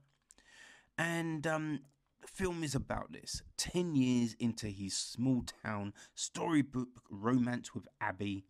And 0.99 1.47
um, 1.47 1.81
the 2.21 2.29
film 2.29 2.63
is 2.65 2.75
about 2.75 3.13
this. 3.13 3.43
10 3.59 3.95
years 3.97 4.35
into 4.39 4.69
his 4.69 4.97
small 4.97 5.45
town 5.65 5.95
storybook 6.15 7.03
romance 7.11 7.75
with 7.75 7.87
Abby, 8.01 8.45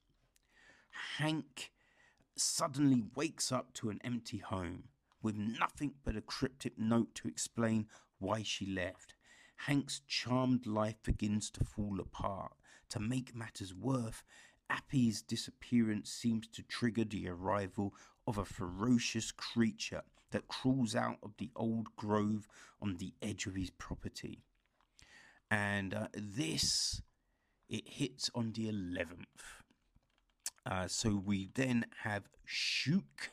Hank 1.19 1.71
suddenly 2.37 3.03
wakes 3.15 3.53
up 3.53 3.73
to 3.75 3.91
an 3.91 4.01
empty 4.05 4.39
home 4.39 4.85
with 5.23 5.37
nothing 5.37 5.95
but 6.05 6.17
a 6.17 6.21
cryptic 6.21 6.79
note 6.79 7.15
to 7.17 7.29
explain 7.29 7.87
why 8.19 8.43
she 8.43 8.67
left. 8.67 9.15
Hank's 9.67 10.01
charmed 10.07 10.67
life 10.67 11.03
begins 11.03 11.51
to 11.51 11.65
fall 11.65 12.01
apart. 12.01 12.53
To 12.91 13.01
make 13.01 13.35
matters 13.35 13.75
worse, 13.75 14.23
Abby's 14.71 15.21
disappearance 15.21 16.11
seems 16.11 16.47
to 16.49 16.63
trigger 16.63 17.05
the 17.05 17.29
arrival 17.29 17.95
of 18.27 18.39
a 18.39 18.45
ferocious 18.45 19.33
creature 19.33 20.03
that 20.31 20.49
crawls 20.49 20.95
out 20.95 21.19
of 21.23 21.33
the 21.39 21.51
old 21.57 21.95
grove 21.97 22.49
on 22.81 22.97
the 22.97 23.13
edge 23.21 23.47
of 23.47 23.55
his 23.55 23.71
property. 23.71 24.45
And 25.51 25.93
uh, 25.93 26.09
this, 26.15 27.03
it 27.69 27.87
hits 27.87 28.31
on 28.35 28.53
the 28.53 28.67
11th. 28.73 29.27
Uh, 30.65 30.89
so 30.89 31.23
we 31.25 31.51
then 31.55 31.87
have 32.03 32.29
Shook, 32.45 33.33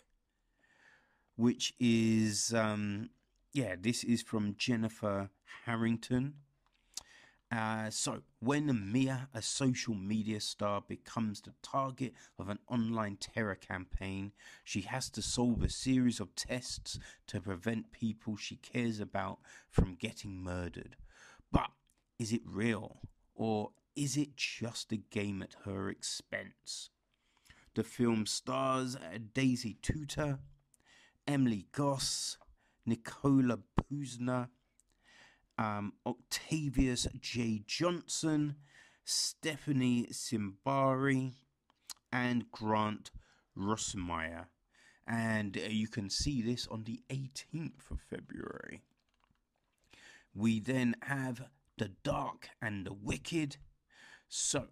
which 1.35 1.73
is, 1.79 2.53
um, 2.53 3.11
yeah, 3.57 3.73
this 3.75 4.03
is 4.03 4.21
from 4.21 4.53
Jennifer 4.55 5.31
Harrington. 5.65 6.35
Uh, 7.51 7.89
so, 7.89 8.21
when 8.39 8.91
Mia, 8.91 9.29
a 9.33 9.41
social 9.41 9.95
media 9.95 10.39
star, 10.39 10.83
becomes 10.87 11.41
the 11.41 11.53
target 11.63 12.13
of 12.37 12.49
an 12.49 12.59
online 12.69 13.17
terror 13.19 13.55
campaign, 13.55 14.31
she 14.63 14.81
has 14.81 15.09
to 15.09 15.23
solve 15.23 15.63
a 15.63 15.71
series 15.71 16.19
of 16.19 16.35
tests 16.35 16.99
to 17.25 17.41
prevent 17.41 17.91
people 17.91 18.35
she 18.35 18.57
cares 18.57 18.99
about 18.99 19.39
from 19.71 19.95
getting 19.95 20.43
murdered. 20.43 20.95
But 21.51 21.71
is 22.19 22.31
it 22.31 22.41
real? 22.45 22.99
Or 23.33 23.71
is 23.95 24.17
it 24.17 24.37
just 24.37 24.91
a 24.91 24.97
game 24.97 25.41
at 25.41 25.55
her 25.65 25.89
expense? 25.89 26.91
The 27.73 27.83
film 27.83 28.27
stars 28.27 28.95
Daisy 29.33 29.77
Tudor, 29.81 30.37
Emily 31.27 31.65
Goss, 31.71 32.37
Nicola 32.87 33.59
Posener, 33.77 34.47
um, 35.57 35.93
Octavius 36.05 37.05
J. 37.19 37.61
Johnson, 37.67 38.55
Stephanie 39.03 40.07
Simbari, 40.11 41.33
and 42.11 42.49
Grant 42.51 43.11
Rossmeyer. 43.57 44.45
And 45.05 45.57
uh, 45.57 45.69
you 45.69 45.87
can 45.87 46.09
see 46.09 46.41
this 46.41 46.67
on 46.67 46.85
the 46.85 47.01
18th 47.09 47.91
of 47.91 47.99
February. 48.09 48.81
We 50.33 50.59
then 50.59 50.95
have 51.03 51.43
The 51.77 51.91
Dark 52.03 52.49
and 52.61 52.85
the 52.85 52.93
Wicked. 52.93 53.57
So, 54.29 54.67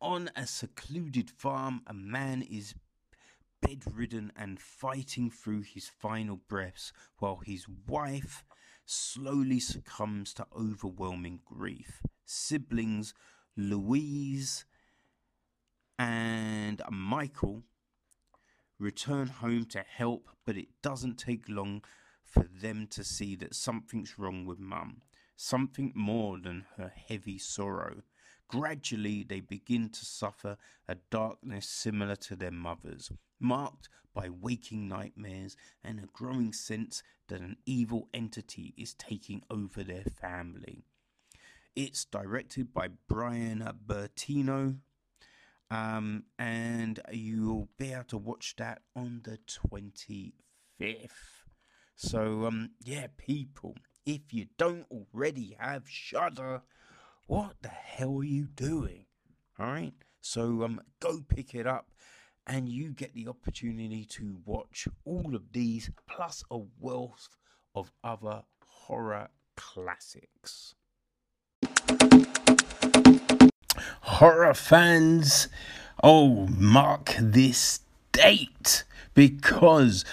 on 0.00 0.30
a 0.34 0.46
secluded 0.46 1.30
farm, 1.30 1.82
a 1.86 1.94
man 1.94 2.42
is 2.42 2.74
bedridden 3.62 4.32
and 4.36 4.60
fighting 4.60 5.30
through 5.30 5.62
his 5.62 5.88
final 5.88 6.36
breaths 6.36 6.92
while 7.18 7.40
his 7.44 7.66
wife 7.88 8.44
slowly 8.84 9.60
succumbs 9.60 10.34
to 10.34 10.46
overwhelming 10.54 11.40
grief. 11.46 12.02
Siblings 12.26 13.14
Louise 13.56 14.64
and 15.98 16.82
Michael 16.90 17.62
return 18.78 19.28
home 19.28 19.64
to 19.66 19.84
help, 19.88 20.28
but 20.44 20.56
it 20.56 20.68
doesn't 20.82 21.16
take 21.16 21.48
long 21.48 21.82
for 22.24 22.44
them 22.60 22.86
to 22.88 23.04
see 23.04 23.36
that 23.36 23.54
something's 23.54 24.18
wrong 24.18 24.44
with 24.44 24.58
Mum, 24.58 25.02
something 25.36 25.92
more 25.94 26.38
than 26.38 26.64
her 26.76 26.92
heavy 27.08 27.38
sorrow. 27.38 28.02
Gradually, 28.48 29.22
they 29.22 29.40
begin 29.40 29.88
to 29.90 30.04
suffer 30.04 30.56
a 30.88 30.96
darkness 31.10 31.68
similar 31.68 32.16
to 32.16 32.36
their 32.36 32.50
mother's, 32.50 33.10
marked 33.42 33.88
by 34.14 34.28
waking 34.28 34.88
nightmares 34.88 35.56
and 35.82 35.98
a 35.98 36.06
growing 36.12 36.52
sense 36.52 37.02
that 37.28 37.40
an 37.40 37.56
evil 37.66 38.08
entity 38.12 38.74
is 38.76 38.94
taking 38.94 39.42
over 39.50 39.82
their 39.82 40.04
family. 40.04 40.84
It's 41.74 42.04
directed 42.04 42.74
by 42.74 42.88
Bryan 43.08 43.66
Bertino, 43.86 44.76
um, 45.70 46.24
and 46.38 47.00
you'll 47.10 47.70
be 47.78 47.92
able 47.92 48.04
to 48.04 48.18
watch 48.18 48.54
that 48.58 48.82
on 48.94 49.22
the 49.24 49.38
25th. 49.48 51.08
So, 51.96 52.46
um, 52.46 52.72
yeah, 52.84 53.06
people, 53.16 53.76
if 54.04 54.32
you 54.32 54.46
don't 54.58 54.86
already 54.90 55.56
have 55.58 55.88
Shudder, 55.88 56.62
what 57.26 57.54
the 57.62 57.68
hell 57.68 58.18
are 58.18 58.24
you 58.24 58.48
doing? 58.48 59.06
All 59.58 59.66
right, 59.66 59.94
so 60.20 60.64
um, 60.64 60.80
go 61.00 61.22
pick 61.26 61.54
it 61.54 61.66
up 61.66 61.86
and 62.46 62.68
you 62.68 62.90
get 62.90 63.14
the 63.14 63.28
opportunity 63.28 64.04
to 64.04 64.36
watch 64.44 64.88
all 65.04 65.34
of 65.34 65.52
these 65.52 65.90
plus 66.08 66.44
a 66.50 66.58
wealth 66.80 67.28
of 67.74 67.92
other 68.02 68.42
horror 68.66 69.28
classics. 69.56 70.74
Horror 74.02 74.54
fans, 74.54 75.48
oh, 76.02 76.46
mark 76.48 77.14
this 77.18 77.80
date 78.12 78.84
because 79.14 80.04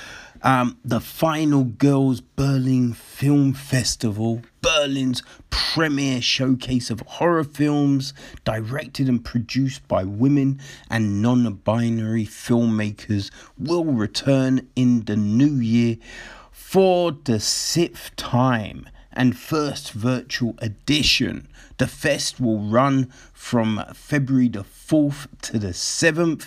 um, 0.41 0.77
the 0.85 0.99
final 0.99 1.63
Girls 1.63 2.21
Berlin 2.21 2.93
Film 2.93 3.53
Festival, 3.53 4.41
Berlin's 4.61 5.23
premier 5.49 6.21
showcase 6.21 6.89
of 6.89 7.01
horror 7.01 7.43
films, 7.43 8.13
directed 8.43 9.07
and 9.07 9.23
produced 9.23 9.87
by 9.87 10.03
women 10.03 10.59
and 10.89 11.21
non 11.21 11.51
binary 11.53 12.25
filmmakers, 12.25 13.31
will 13.57 13.85
return 13.85 14.67
in 14.75 15.05
the 15.05 15.15
new 15.15 15.55
year 15.55 15.97
for 16.51 17.11
the 17.11 17.39
sixth 17.39 18.15
time 18.15 18.87
and 19.13 19.37
first 19.37 19.91
virtual 19.91 20.55
edition. 20.59 21.47
The 21.77 21.87
fest 21.87 22.39
will 22.39 22.59
run 22.59 23.11
from 23.33 23.83
February 23.93 24.49
the 24.49 24.63
4th 24.63 25.27
to 25.43 25.59
the 25.59 25.69
7th 25.69 26.45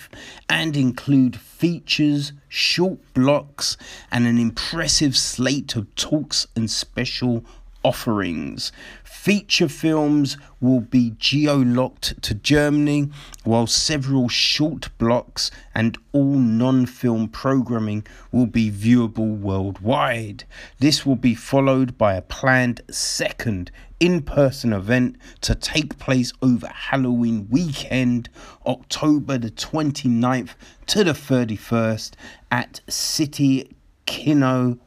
and 0.49 0.77
include 0.77 1.35
features, 1.35 2.33
short 2.47 2.99
blocks, 3.13 3.77
and 4.11 4.27
an 4.27 4.37
impressive 4.37 5.17
slate 5.17 5.75
of 5.75 5.93
talks 5.95 6.47
and 6.55 6.69
special 6.69 7.43
offerings. 7.83 8.71
Feature 9.03 9.69
films 9.69 10.37
will 10.59 10.81
be 10.81 11.15
geo 11.17 11.57
locked 11.57 12.21
to 12.23 12.33
Germany, 12.33 13.09
while 13.43 13.67
several 13.67 14.27
short 14.27 14.89
blocks 14.97 15.51
and 15.73 15.97
all 16.11 16.35
non 16.35 16.85
film 16.85 17.27
programming 17.27 18.05
will 18.31 18.47
be 18.47 18.71
viewable 18.71 19.39
worldwide. 19.39 20.43
This 20.79 21.05
will 21.05 21.15
be 21.15 21.35
followed 21.35 21.97
by 21.97 22.15
a 22.15 22.21
planned 22.21 22.81
second 22.89 23.71
in 23.99 24.21
person 24.21 24.73
event 24.73 25.15
to 25.39 25.55
take 25.55 25.97
place 25.97 26.33
over 26.41 26.67
Halloween 26.67 27.47
weekend, 27.49 28.27
October 28.65 29.37
the 29.37 29.51
29th 29.51 30.55
to 30.87 31.05
the 31.05 31.13
31st 31.13 32.11
at 32.51 32.81
City 32.89 33.69
Kino 34.05 34.77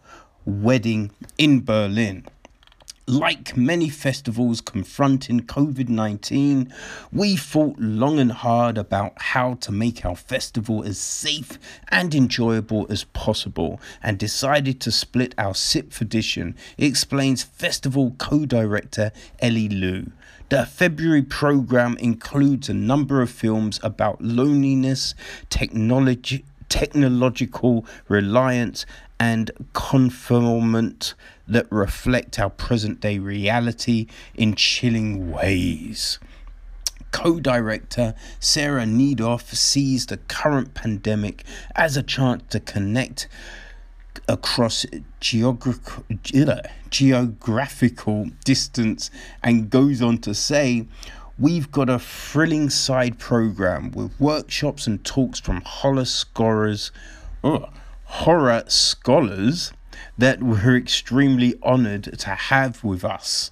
Wedding 0.45 1.11
in 1.39 1.65
Berlin. 1.65 2.27
Like 3.09 3.57
many 3.57 3.89
festivals 3.89 4.61
confronting 4.61 5.43
COVID 5.43 5.89
19, 5.89 6.75
we 7.13 7.37
thought 7.37 7.79
long 7.79 8.19
and 8.19 8.33
hard 8.33 8.77
about 8.77 9.13
how 9.23 9.55
to 9.61 9.71
make 9.71 10.05
our 10.05 10.17
festival 10.17 10.83
as 10.83 10.99
safe 10.99 11.57
and 11.87 12.13
enjoyable 12.17 12.85
as 12.91 13.05
possible 13.05 13.81
and 14.03 14.19
decided 14.19 14.81
to 14.81 14.91
split 14.91 15.37
our 15.39 15.55
sixth 15.55 16.01
edition, 16.01 16.57
explains 16.79 17.45
festival 17.45 18.17
co 18.19 18.45
director 18.45 19.13
Ellie 19.39 19.69
Liu. 19.69 20.11
The 20.49 20.67
February 20.67 21.23
program 21.23 21.97
includes 21.99 22.69
a 22.69 22.75
number 22.75 23.23
of 23.23 23.31
films 23.31 23.79
about 23.85 24.21
loneliness, 24.21 25.15
technology, 25.49 26.45
technological 26.69 27.87
reliance, 28.09 28.85
and 29.19 29.51
conformment 29.73 31.15
that 31.49 31.67
reflect 31.71 32.39
our 32.39 32.51
present 32.51 33.01
day 33.01 33.19
reality 33.19 34.07
in 34.35 34.55
chilling 34.55 35.31
ways. 35.31 36.19
Co 37.13 37.41
director 37.41 38.15
Sara 38.41 38.85
Neidorf 38.85 39.55
sees 39.55 40.07
the 40.07 40.19
current 40.19 40.75
pandemic 40.75 41.45
as 41.75 41.97
a 41.97 42.03
chance 42.03 42.43
to 42.51 42.61
connect 42.61 43.29
across 44.29 44.85
geogra- 45.21 46.71
geographical 46.91 48.27
distance 48.45 49.11
and 49.43 49.71
goes 49.71 50.03
on 50.03 50.19
to 50.19 50.35
say, 50.35 50.87
We've 51.39 51.71
got 51.71 51.91
a 51.91 51.99
thrilling 51.99 52.71
side 52.71 53.19
program 53.19 53.91
with 53.93 54.19
workshops 54.19 54.87
and 54.87 55.05
talks 55.05 55.39
from 55.39 55.63
scholars, 56.07 56.93
oh, 57.45 57.69
horror 58.25 58.65
scholars 58.67 59.73
that 60.17 60.43
we're 60.43 60.77
extremely 60.77 61.55
honored 61.63 62.05
to 62.19 62.31
have 62.31 62.83
with 62.83 63.05
us. 63.05 63.51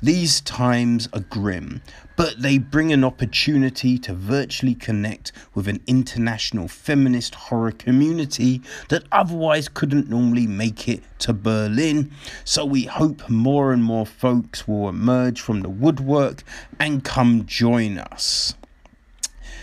These 0.00 0.40
times 0.42 1.08
are 1.12 1.20
grim, 1.20 1.82
but 2.16 2.40
they 2.40 2.58
bring 2.58 2.92
an 2.92 3.02
opportunity 3.02 3.98
to 3.98 4.14
virtually 4.14 4.76
connect 4.76 5.32
with 5.52 5.66
an 5.66 5.80
international 5.88 6.68
feminist 6.68 7.34
horror 7.34 7.72
community 7.72 8.62
that 8.88 9.02
otherwise 9.10 9.68
couldn't 9.68 10.08
normally 10.08 10.46
make 10.46 10.88
it 10.88 11.02
to 11.18 11.32
Berlin. 11.32 12.12
So 12.44 12.64
we 12.64 12.84
hope 12.84 13.28
more 13.28 13.72
and 13.72 13.82
more 13.82 14.06
folks 14.06 14.68
will 14.68 14.88
emerge 14.88 15.40
from 15.40 15.62
the 15.62 15.68
woodwork 15.68 16.44
and 16.78 17.02
come 17.02 17.46
join 17.46 17.98
us. 17.98 18.54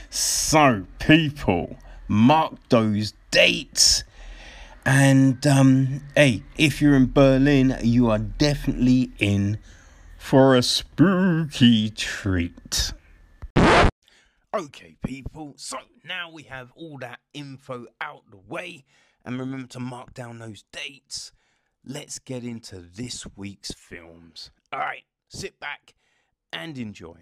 So, 0.09 0.87
people, 0.99 1.77
mark 2.09 2.55
those 2.67 3.13
dates. 3.31 4.03
And 4.85 5.45
um, 5.45 6.01
hey, 6.15 6.43
if 6.57 6.81
you're 6.81 6.95
in 6.95 7.11
Berlin, 7.11 7.77
you 7.83 8.09
are 8.09 8.17
definitely 8.17 9.11
in 9.19 9.59
for 10.17 10.55
a 10.55 10.63
spooky 10.63 11.91
treat. 11.91 12.93
Okay, 14.53 14.97
people, 15.05 15.53
so 15.55 15.77
now 16.03 16.29
we 16.31 16.43
have 16.43 16.71
all 16.75 16.97
that 16.99 17.19
info 17.33 17.85
out 18.01 18.23
the 18.31 18.37
way, 18.37 18.83
and 19.23 19.39
remember 19.39 19.67
to 19.69 19.79
mark 19.79 20.13
down 20.13 20.39
those 20.39 20.65
dates. 20.73 21.31
Let's 21.85 22.19
get 22.19 22.43
into 22.43 22.79
this 22.79 23.25
week's 23.37 23.71
films. 23.71 24.51
All 24.73 24.79
right, 24.79 25.03
sit 25.29 25.59
back 25.59 25.93
and 26.51 26.77
enjoy. 26.77 27.17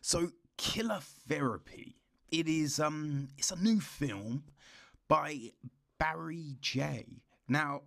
So, 0.00 0.32
Killer 0.56 1.00
Therapy. 1.00 1.97
It 2.30 2.48
is 2.48 2.78
um, 2.78 3.28
it's 3.38 3.50
a 3.50 3.56
new 3.56 3.80
film 3.80 4.44
by 5.08 5.52
Barry 5.98 6.56
J. 6.60 7.22
Now, 7.48 7.82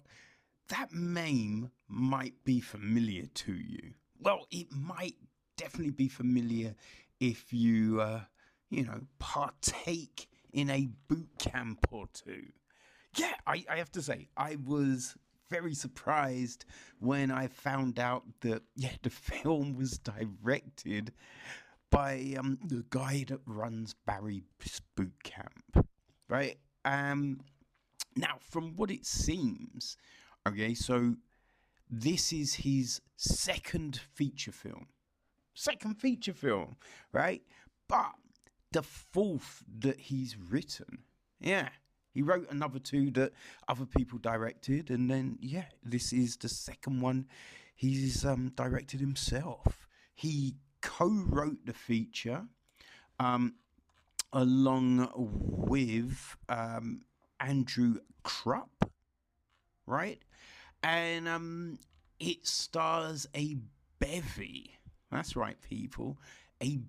that 0.69 0.93
name 0.93 1.71
might 1.87 2.33
be 2.43 2.59
familiar 2.59 3.27
to 3.27 3.53
you. 3.53 3.93
Well, 4.19 4.47
it 4.49 4.67
might 4.71 5.15
definitely 5.57 5.91
be 5.91 6.07
familiar 6.07 6.75
if 7.19 7.53
you, 7.53 8.01
uh, 8.01 8.21
you 8.69 8.83
know, 8.83 9.01
partake 9.19 10.27
in 10.53 10.69
a 10.69 10.89
boot 11.07 11.29
camp 11.37 11.87
or 11.91 12.07
two. 12.13 12.45
Yeah, 13.17 13.33
I, 13.45 13.63
I 13.69 13.77
have 13.77 13.91
to 13.91 14.01
say, 14.01 14.29
I 14.37 14.57
was 14.65 15.15
very 15.49 15.75
surprised 15.75 16.65
when 16.99 17.29
I 17.29 17.47
found 17.47 17.99
out 17.99 18.23
that, 18.41 18.63
yeah, 18.75 18.93
the 19.03 19.09
film 19.11 19.75
was 19.75 19.99
directed 19.99 21.11
by 21.91 22.35
um, 22.39 22.57
the 22.65 22.83
guy 22.89 23.25
that 23.27 23.41
runs 23.45 23.93
Barry's 24.07 24.41
boot 24.95 25.23
camp, 25.23 25.87
right? 26.27 26.57
Um, 26.83 27.41
now, 28.15 28.37
from 28.39 28.75
what 28.75 28.89
it 28.89 29.05
seems, 29.05 29.97
okay, 30.47 30.73
so 30.73 31.15
this 31.89 32.33
is 32.33 32.55
his 32.55 33.01
second 33.17 33.99
feature 34.15 34.51
film. 34.51 34.87
Second 35.53 35.95
feature 35.95 36.33
film, 36.33 36.77
right? 37.11 37.41
But 37.87 38.13
the 38.71 38.83
fourth 38.83 39.63
that 39.79 39.99
he's 39.99 40.37
written. 40.37 40.99
Yeah. 41.39 41.69
He 42.13 42.21
wrote 42.21 42.49
another 42.49 42.79
two 42.79 43.09
that 43.11 43.31
other 43.69 43.85
people 43.85 44.17
directed, 44.19 44.89
and 44.89 45.09
then 45.09 45.37
yeah, 45.41 45.65
this 45.83 46.11
is 46.11 46.35
the 46.35 46.49
second 46.49 46.99
one 47.01 47.27
he's 47.73 48.25
um, 48.25 48.51
directed 48.55 48.99
himself. 48.99 49.87
He 50.13 50.55
co-wrote 50.81 51.65
the 51.65 51.73
feature 51.73 52.43
um, 53.19 53.55
along 54.33 55.09
with 55.15 56.35
um, 56.49 57.01
Andrew 57.39 57.99
Krupp, 58.23 58.89
right? 59.85 60.21
And 60.83 61.27
um, 61.27 61.79
it 62.19 62.45
stars 62.47 63.27
a 63.35 63.57
bevy. 63.99 64.77
That's 65.11 65.35
right, 65.35 65.57
people. 65.61 66.17
A 66.63 66.79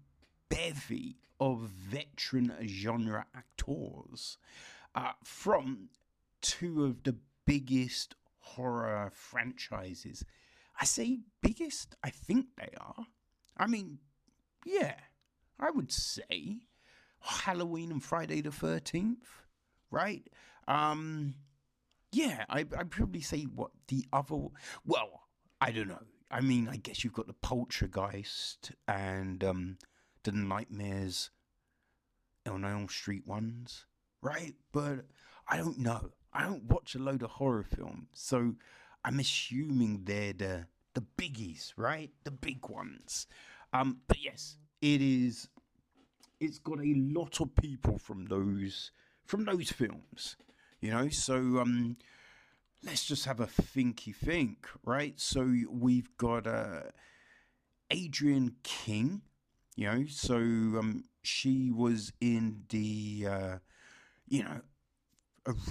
bevy 0.48 1.16
of 1.40 1.60
veteran 1.60 2.52
genre 2.64 3.26
actors 3.34 4.38
uh, 4.94 5.12
from 5.24 5.88
two 6.40 6.84
of 6.84 7.02
the 7.02 7.16
biggest 7.46 8.14
horror 8.38 9.10
franchises. 9.14 10.24
I 10.80 10.84
say 10.84 11.18
biggest, 11.40 11.96
I 12.02 12.10
think 12.10 12.46
they 12.56 12.70
are. 12.78 13.06
I 13.56 13.66
mean, 13.66 13.98
yeah, 14.64 14.94
I 15.58 15.70
would 15.70 15.92
say 15.92 16.62
Halloween 17.20 17.90
and 17.90 18.02
Friday 18.02 18.40
the 18.40 18.50
13th 18.50 19.42
right? 19.92 20.26
Um, 20.66 21.34
yeah, 22.10 22.44
I, 22.48 22.60
I'd 22.76 22.90
probably 22.90 23.20
say 23.20 23.42
what 23.42 23.70
the 23.86 24.04
other. 24.12 24.48
Well, 24.84 25.20
I 25.60 25.70
don't 25.70 25.88
know. 25.88 26.02
I 26.30 26.40
mean, 26.40 26.68
I 26.68 26.76
guess 26.76 27.04
you've 27.04 27.12
got 27.12 27.28
the 27.28 27.34
Poltergeist 27.34 28.72
and 28.88 29.44
um, 29.44 29.78
the 30.24 30.32
Nightmares 30.32 31.30
on 32.48 32.64
Elm 32.64 32.88
Street 32.88 33.26
ones, 33.26 33.84
right? 34.22 34.54
But 34.72 35.04
I 35.46 35.58
don't 35.58 35.78
know. 35.78 36.10
I 36.32 36.44
don't 36.44 36.64
watch 36.64 36.94
a 36.94 36.98
load 36.98 37.22
of 37.22 37.30
horror 37.32 37.62
films, 37.62 38.08
so 38.14 38.54
I'm 39.04 39.20
assuming 39.20 40.02
they're 40.04 40.32
the 40.32 40.66
the 40.94 41.04
biggies, 41.18 41.72
right? 41.76 42.10
The 42.24 42.30
big 42.30 42.68
ones. 42.68 43.26
Um, 43.72 43.98
but 44.08 44.18
yes, 44.22 44.56
it 44.80 45.00
is. 45.00 45.48
It's 46.40 46.58
got 46.58 46.80
a 46.80 46.94
lot 46.96 47.40
of 47.40 47.54
people 47.56 47.98
from 47.98 48.26
those 48.26 48.90
from 49.24 49.44
those 49.44 49.70
films, 49.70 50.36
you 50.80 50.90
know. 50.90 51.08
So 51.08 51.36
um, 51.60 51.96
let's 52.84 53.04
just 53.04 53.26
have 53.26 53.40
a 53.40 53.46
thinky 53.46 54.14
think, 54.14 54.66
right? 54.84 55.18
So 55.20 55.54
we've 55.70 56.16
got 56.18 56.46
uh, 56.46 56.82
Adrienne 57.92 58.56
King, 58.62 59.22
you 59.76 59.86
know. 59.86 60.04
So 60.08 60.36
um, 60.36 61.04
she 61.22 61.70
was 61.70 62.12
in 62.20 62.64
the 62.68 63.26
uh, 63.28 63.58
you 64.28 64.44
know 64.44 64.60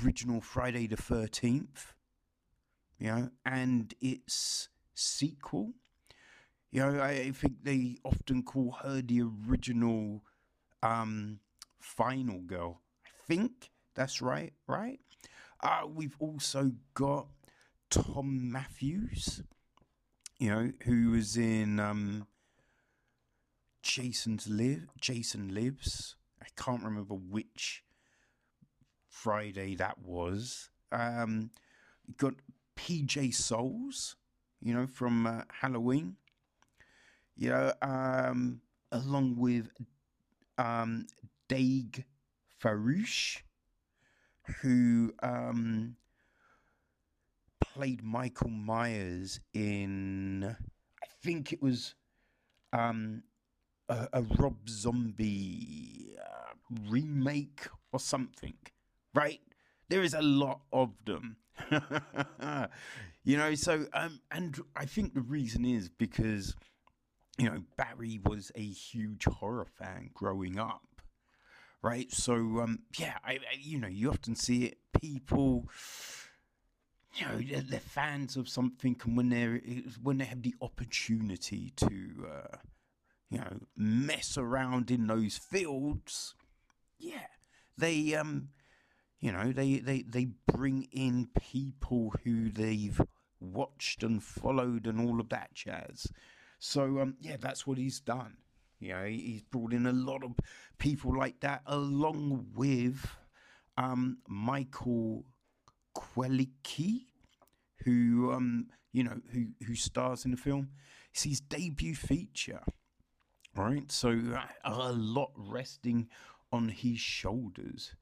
original 0.03 0.41
Friday 0.41 0.87
the 0.87 0.97
Thirteenth, 0.97 1.93
you 2.99 3.07
know, 3.07 3.29
and 3.45 3.93
its 4.01 4.69
sequel. 5.01 5.73
You 6.71 6.81
know, 6.85 7.01
I 7.01 7.31
think 7.31 7.63
they 7.63 7.97
often 8.03 8.43
call 8.43 8.71
her 8.83 9.01
the 9.01 9.23
original 9.47 10.23
um, 10.81 11.39
final 11.79 12.39
girl 12.39 12.81
I 13.05 13.09
think 13.27 13.71
that's 13.95 14.21
right, 14.21 14.53
right? 14.67 14.99
Uh, 15.61 15.81
we've 15.93 16.15
also 16.19 16.71
got 16.93 17.27
Thom 17.89 18.51
Mathews, 18.51 19.43
you 20.39 20.49
know, 20.49 20.71
who 20.83 21.11
was 21.11 21.37
in 21.37 21.79
um, 21.79 22.27
Jason's 23.83 24.47
Live, 24.47 24.87
Jason 24.99 25.53
Lives. 25.53 26.15
I 26.41 26.47
can't 26.55 26.83
remember 26.83 27.13
which 27.15 27.83
Friday 29.07 29.75
that 29.75 29.99
was. 29.99 30.69
Um, 30.91 31.51
got 32.17 32.33
PJ 32.75 33.33
Soles, 33.33 34.15
you 34.61 34.73
know, 34.73 34.87
from 34.87 35.27
uh, 35.27 35.41
Halloween. 35.61 36.17
You 37.35 37.49
know, 37.49 37.73
um, 37.81 38.61
along 38.91 39.37
with 39.37 39.69
um, 40.57 41.07
Daeg 41.49 42.03
Farouche, 42.61 43.39
who 44.61 45.13
um, 45.23 45.95
played 47.59 48.03
Michael 48.03 48.49
Myers 48.49 49.39
in, 49.53 50.43
I 51.03 51.07
think 51.23 51.53
it 51.53 51.61
was 51.61 51.95
um, 52.73 53.23
a, 53.89 54.07
a, 54.13 54.21
Rob 54.23 54.69
Zombie 54.69 56.15
uh, 56.19 56.53
remake 56.89 57.67
or 57.91 57.99
something, 57.99 58.55
right? 59.13 59.41
There 59.89 60.03
is 60.03 60.13
a 60.13 60.21
lot 60.21 60.61
of 60.73 60.91
them. 61.05 61.37
you 63.23 63.37
know, 63.37 63.55
so, 63.55 63.85
um, 63.93 64.19
and 64.31 64.59
I 64.75 64.85
think 64.85 65.13
the 65.13 65.21
reason 65.21 65.65
is 65.65 65.89
because, 65.89 66.55
you 67.37 67.45
know, 67.45 67.63
Barry 67.77 68.19
was 68.23 68.51
a 68.55 68.65
huge 68.65 69.25
horror 69.25 69.65
fan 69.65 70.09
growing 70.13 70.59
up 70.59 70.81
right? 71.81 72.11
So 72.11 72.33
um, 72.33 72.79
yeah, 72.97 73.17
I, 73.23 73.33
I, 73.33 73.57
you 73.59 73.79
know, 73.79 73.87
you 73.87 74.09
often 74.09 74.35
see 74.35 74.65
it. 74.65 74.77
People, 74.99 75.67
you 77.15 77.25
know, 77.25 77.39
they're, 77.39 77.61
they're, 77.61 77.79
fans 77.79 78.37
of 78.37 78.47
something, 78.47 78.95
and 79.03 79.17
when 79.17 79.29
they're 79.29 79.61
when 80.01 80.17
they 80.19 80.25
have 80.25 80.43
the 80.43 80.55
opportunity 80.61 81.73
to, 81.77 82.27
uh, 82.29 82.57
you 83.29 83.39
know, 83.39 83.59
mess 83.75 84.37
around 84.37 84.91
in 84.91 85.07
those 85.07 85.37
fields, 85.37 86.35
yeah, 86.99 87.27
they 87.77 88.13
um, 88.13 88.49
you 89.19 89.31
know, 89.31 89.51
they 89.51 89.79
they 89.79 90.03
they 90.03 90.27
bring 90.51 90.87
in 90.91 91.29
people 91.51 92.13
who 92.23 92.49
they've 92.49 93.01
watched 93.41 94.03
and 94.03 94.23
followed 94.23 94.87
and 94.87 94.99
all 94.99 95.19
of 95.19 95.29
that 95.29 95.53
jazz. 95.53 96.07
So 96.59 96.99
um, 96.99 97.15
yeah, 97.19 97.37
that's 97.39 97.65
what 97.65 97.77
he's 97.77 97.99
done. 97.99 98.37
You 98.79 98.93
know, 98.93 99.05
he's 99.05 99.43
brought 99.43 99.73
in 99.73 99.85
a 99.85 99.91
lot 99.91 100.23
of 100.23 100.31
people 100.77 101.15
like 101.15 101.39
that, 101.41 101.61
along 101.67 102.47
with 102.55 103.05
um, 103.77 104.17
Michael 104.27 105.25
Quelicki, 105.95 107.05
who 107.83 108.31
um, 108.31 108.67
you 108.91 109.03
know 109.03 109.19
who 109.31 109.47
who 109.65 109.75
stars 109.75 110.25
in 110.25 110.31
the 110.31 110.37
film. 110.37 110.69
It's 111.13 111.23
his 111.23 111.41
debut 111.41 111.95
feature, 111.95 112.63
right? 113.55 113.91
So 113.91 114.09
uh, 114.35 114.45
a 114.63 114.93
lot 114.93 115.31
resting 115.35 116.07
on 116.51 116.69
his 116.69 116.99
shoulders. 116.99 117.95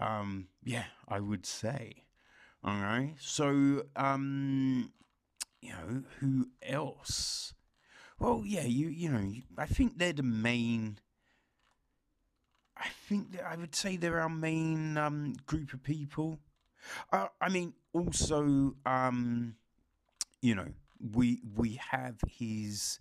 Um, 0.00 0.48
yeah, 0.64 0.84
I 1.08 1.20
would 1.20 1.46
say. 1.46 2.04
All 2.64 2.80
right. 2.80 3.14
So, 3.18 3.84
um, 3.96 4.92
you 5.60 5.70
know, 5.70 6.02
who 6.18 6.48
else? 6.62 7.54
Well, 8.18 8.42
yeah, 8.44 8.64
you 8.64 8.88
you 8.88 9.10
know, 9.10 9.32
I 9.56 9.66
think 9.66 9.98
they're 9.98 10.12
the 10.12 10.22
main. 10.22 10.98
I 12.76 12.88
think 13.08 13.32
that 13.32 13.46
I 13.46 13.56
would 13.56 13.74
say 13.74 13.96
they're 13.96 14.20
our 14.20 14.28
main 14.28 14.96
um, 14.96 15.34
group 15.46 15.72
of 15.72 15.82
people. 15.82 16.38
Uh, 17.12 17.26
I 17.40 17.48
mean, 17.48 17.74
also, 17.92 18.74
um, 18.86 19.56
you 20.40 20.54
know, 20.54 20.68
we 21.00 21.42
we 21.56 21.80
have 21.90 22.16
his 22.28 22.98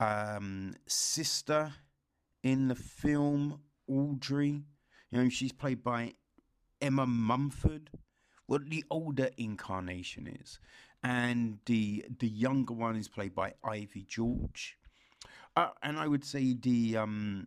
um, 0.00 0.74
sister 0.86 1.72
in 2.42 2.68
the 2.68 2.74
film, 2.74 3.60
Audrey. 3.86 4.64
You 5.10 5.22
know, 5.22 5.28
she's 5.28 5.52
played 5.52 5.82
by 5.82 6.14
Emma 6.80 7.06
Mumford. 7.06 7.90
What 8.46 8.68
the 8.68 8.84
older 8.90 9.30
incarnation 9.36 10.26
is, 10.42 10.58
and 11.02 11.58
the 11.66 12.04
the 12.18 12.28
younger 12.28 12.74
one 12.74 12.96
is 12.96 13.08
played 13.08 13.34
by 13.34 13.54
Ivy 13.64 14.04
George. 14.08 14.76
Uh, 15.56 15.68
and 15.82 15.98
I 15.98 16.08
would 16.08 16.24
say 16.24 16.54
the 16.54 16.96
um, 16.96 17.46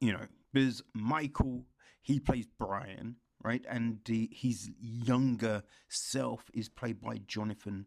you 0.00 0.12
know, 0.12 0.26
because 0.52 0.82
Michael 0.94 1.64
he 2.02 2.18
plays 2.18 2.46
Brian, 2.58 3.16
right, 3.42 3.64
and 3.68 4.00
the, 4.04 4.28
his 4.32 4.70
younger 4.80 5.62
self 5.88 6.44
is 6.54 6.68
played 6.68 7.00
by 7.00 7.20
Jonathan 7.26 7.86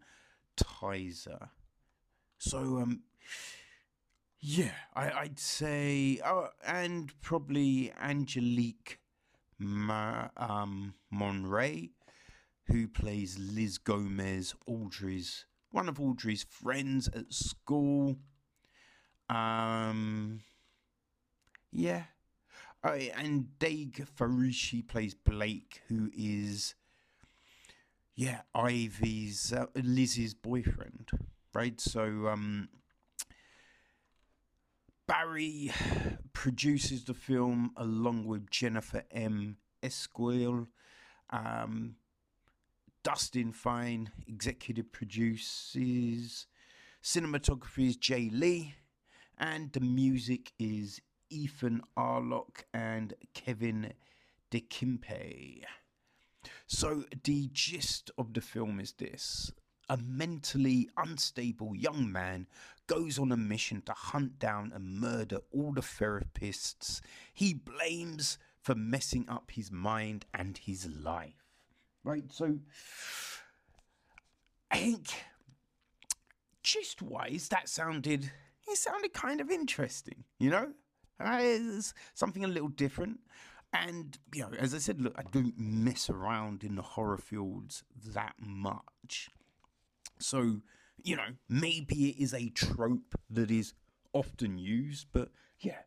Tizer. 0.55 1.49
So 2.37 2.59
um, 2.79 3.01
yeah, 4.39 4.71
I, 4.93 5.23
would 5.23 5.39
say, 5.39 6.19
oh, 6.25 6.49
and 6.65 7.13
probably 7.21 7.93
Angelique 7.99 8.99
Ma, 9.57 10.27
um, 10.37 10.93
Monray, 11.09 11.91
who 12.67 12.87
plays 12.87 13.37
Liz 13.39 13.77
Gomez, 13.77 14.55
Audrey's 14.65 15.45
one 15.71 15.89
of 15.89 15.99
Audrey's 15.99 16.43
friends 16.43 17.07
at 17.07 17.33
school. 17.33 18.17
Um, 19.27 20.41
yeah, 21.71 22.03
oh, 22.83 22.91
and 22.91 23.47
Daeg 23.59 24.07
Faruqi 24.15 24.87
plays 24.87 25.15
Blake, 25.15 25.81
who 25.87 26.09
is 26.15 26.75
yeah 28.15 28.41
Ivy's 28.53 29.51
uh, 29.51 29.65
Liz's 29.75 30.33
boyfriend, 30.33 31.09
right? 31.53 31.79
So 31.81 32.27
um 32.27 32.69
Barry 35.07 35.71
produces 36.33 37.03
the 37.03 37.13
film 37.13 37.71
along 37.75 38.25
with 38.25 38.49
Jennifer 38.49 39.03
M. 39.11 39.57
Esquire. 39.81 40.65
Um, 41.29 41.95
Dustin 43.03 43.51
Fine 43.51 44.11
executive 44.27 44.91
produces. 44.91 46.47
Cinematography 47.03 47.89
is 47.89 47.97
Jay 47.97 48.29
Lee. 48.31 48.75
And 49.37 49.73
the 49.73 49.81
music 49.81 50.53
is 50.57 51.01
Ethan 51.29 51.81
Arlock 51.97 52.63
and 52.73 53.13
Kevin 53.33 53.93
DeKimpe. 54.51 55.63
So, 56.67 57.03
the 57.23 57.49
gist 57.51 58.11
of 58.17 58.33
the 58.33 58.41
film 58.41 58.79
is 58.79 58.93
this 58.93 59.51
a 59.89 59.97
mentally 59.97 60.89
unstable 60.95 61.75
young 61.75 62.09
man 62.11 62.47
goes 62.87 63.19
on 63.19 63.31
a 63.31 63.37
mission 63.37 63.81
to 63.81 63.91
hunt 63.93 64.39
down 64.39 64.71
and 64.73 64.99
murder 64.99 65.39
all 65.51 65.73
the 65.73 65.81
therapists 65.81 67.01
he 67.33 67.53
blames 67.53 68.37
for 68.61 68.75
messing 68.75 69.27
up 69.27 69.51
his 69.51 69.71
mind 69.71 70.25
and 70.33 70.57
his 70.59 70.87
life. 70.87 71.42
Right? 72.03 72.23
So, 72.31 72.59
I 74.71 74.77
think, 74.77 75.07
gist 76.63 77.01
wise, 77.01 77.47
that 77.49 77.69
sounded. 77.69 78.31
It 78.67 78.77
sounded 78.77 79.13
kind 79.13 79.41
of 79.41 79.51
interesting, 79.51 80.23
you 80.39 80.49
know? 80.49 80.71
It's 81.19 81.93
something 82.13 82.43
a 82.43 82.47
little 82.47 82.69
different. 82.69 83.19
And, 83.73 84.17
you 84.33 84.43
know, 84.43 84.51
as 84.57 84.73
I 84.73 84.77
said, 84.77 85.01
look, 85.01 85.15
I 85.17 85.23
don't 85.31 85.57
mess 85.57 86.09
around 86.09 86.63
in 86.63 86.75
the 86.75 86.81
horror 86.81 87.17
fields 87.17 87.83
that 88.13 88.35
much. 88.39 89.29
So, 90.19 90.61
you 91.03 91.15
know, 91.15 91.27
maybe 91.49 92.09
it 92.09 92.23
is 92.23 92.33
a 92.33 92.49
trope 92.49 93.15
that 93.29 93.51
is 93.51 93.73
often 94.13 94.57
used, 94.57 95.07
but 95.11 95.29
yeah, 95.59 95.79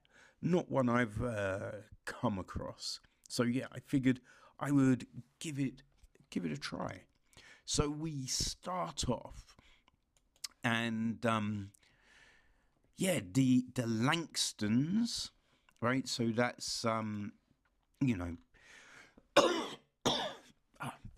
not 0.42 0.70
one 0.70 0.88
I've 0.88 1.22
uh, 1.22 1.72
come 2.04 2.38
across. 2.38 3.00
So 3.28 3.44
yeah, 3.44 3.66
I 3.72 3.78
figured 3.78 4.20
I 4.58 4.70
would 4.70 5.06
give 5.38 5.58
it 5.58 5.82
give 6.30 6.44
it 6.44 6.52
a 6.52 6.56
try. 6.56 7.02
So 7.64 7.88
we 7.88 8.26
start 8.26 9.08
off, 9.08 9.56
and 10.62 11.24
um, 11.26 11.70
yeah, 12.96 13.20
the 13.32 13.64
the 13.74 13.82
Langstons, 13.82 15.30
right? 15.80 16.06
So 16.08 16.28
that's 16.28 16.84
um, 16.84 17.32
you 18.00 18.16
know, 18.16 18.36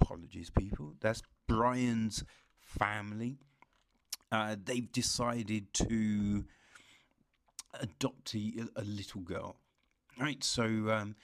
apologies, 0.01 0.51
people. 0.51 0.95
That's 1.01 1.23
Brian's 1.47 2.25
family. 2.61 3.39
Uh, 4.31 4.57
they've 4.63 4.91
decided 4.93 5.73
to 5.73 6.45
adopt 7.81 8.35
a, 8.35 8.69
a 8.77 8.83
little 8.83 9.23
girl, 9.23 9.57
right? 10.21 10.43
So, 10.45 10.65
um, 10.65 11.17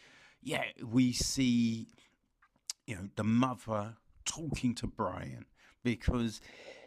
yeah, 0.43 0.65
we 0.83 1.13
see, 1.13 1.89
you 2.87 2.97
know, 2.97 3.09
the 3.17 3.25
mother 3.25 3.97
talking 4.25 4.75
to 4.77 4.87
Brian 4.87 5.47
because 5.83 6.41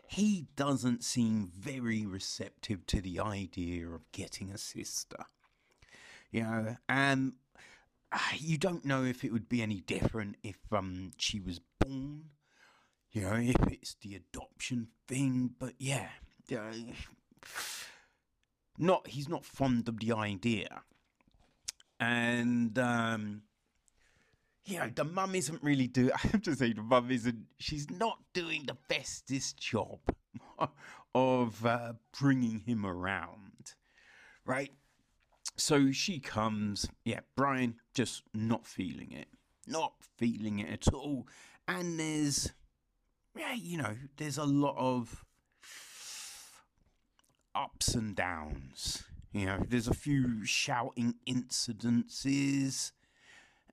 he 0.07 0.47
doesn't 0.55 1.03
seem 1.03 1.51
very 1.57 2.05
receptive 2.05 2.86
to 2.88 3.01
the 3.01 3.19
idea 3.19 3.88
of 3.88 4.12
getting 4.12 4.51
a 4.51 4.57
sister. 4.57 5.25
You 6.31 6.43
know, 6.43 6.77
and 6.89 7.33
you 8.38 8.57
don't 8.57 8.86
know 8.86 9.03
if 9.03 9.23
it 9.23 9.31
would 9.31 9.49
be 9.49 9.62
any 9.62 9.81
different 9.81 10.38
if 10.43 10.57
um, 10.71 11.12
she 11.17 11.39
was 11.39 11.60
born 11.79 12.25
you 13.12 13.21
know, 13.21 13.36
if 13.36 13.55
it's 13.71 13.95
the 14.01 14.15
adoption 14.15 14.89
thing, 15.07 15.51
but 15.57 15.73
yeah, 15.79 16.10
uh, 16.51 16.73
not 18.77 19.07
he's 19.07 19.29
not 19.29 19.45
fond 19.45 19.88
of 19.88 19.99
the 19.99 20.12
idea, 20.13 20.83
and 21.99 22.77
um, 22.77 23.41
you 24.67 24.80
know, 24.80 24.91
the 24.93 25.06
mum 25.06 25.34
isn't 25.34 25.63
really 25.63 25.88
do. 25.88 26.12
I 26.23 26.27
have 26.27 26.43
to 26.43 26.56
say, 26.56 26.73
the 26.73 26.84
mum 26.84 27.10
isn't. 27.10 27.45
She's 27.60 27.89
not 27.89 28.19
doing 28.34 28.65
the 28.67 28.77
bestest 28.89 29.58
job 29.58 29.99
of 31.15 31.65
uh, 31.65 31.93
bringing 32.19 32.60
him 32.60 32.86
around, 32.86 33.73
right? 34.45 34.71
So 35.56 35.91
she 35.91 36.19
comes, 36.19 36.88
yeah, 37.03 37.21
Brian 37.36 37.75
just 37.95 38.23
not 38.34 38.67
feeling 38.67 39.12
it, 39.12 39.27
not 39.65 39.93
feeling 40.17 40.60
it 40.60 40.69
at 40.69 40.93
all, 40.93 41.27
and 41.67 41.99
there's 41.99 42.51
yeah, 43.36 43.53
you 43.53 43.77
know, 43.77 43.95
there's 44.17 44.38
a 44.38 44.43
lot 44.43 44.75
of 44.77 45.25
ups 47.56 47.95
and 47.95 48.15
downs. 48.15 49.03
You 49.32 49.45
know, 49.45 49.63
there's 49.67 49.88
a 49.88 49.93
few 49.93 50.45
shouting 50.45 51.15
incidences, 51.27 52.91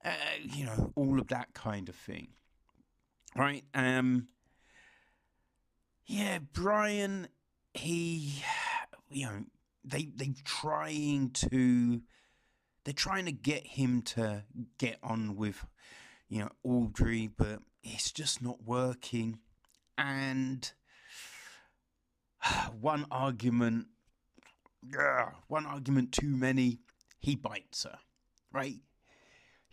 uh, 0.05 0.09
you 0.39 0.65
know, 0.65 0.93
all 0.95 1.19
of 1.19 1.27
that 1.27 1.53
kind 1.53 1.89
of 1.89 1.95
thing. 1.95 2.29
Right? 3.35 3.63
Um, 3.73 4.27
yeah, 6.05 6.39
Brian, 6.53 7.27
he, 7.73 8.43
you 9.09 9.25
know, 9.25 9.43
they 9.83 10.09
they 10.15 10.33
trying 10.45 11.31
to, 11.31 12.01
they're 12.83 12.93
trying 12.93 13.25
to 13.25 13.31
get 13.31 13.65
him 13.65 14.03
to 14.03 14.43
get 14.77 14.97
on 15.03 15.35
with, 15.35 15.65
you 16.29 16.39
know, 16.39 16.49
Audrey, 16.63 17.27
but 17.27 17.59
it's 17.83 18.11
just 18.11 18.41
not 18.41 18.63
working 18.63 19.39
and 19.97 20.71
one 22.79 23.05
argument, 23.11 23.87
yeah, 24.87 25.31
one 25.47 25.65
argument 25.65 26.11
too 26.11 26.35
many, 26.35 26.79
he 27.19 27.35
bites 27.35 27.83
her, 27.83 27.97
right? 28.51 28.79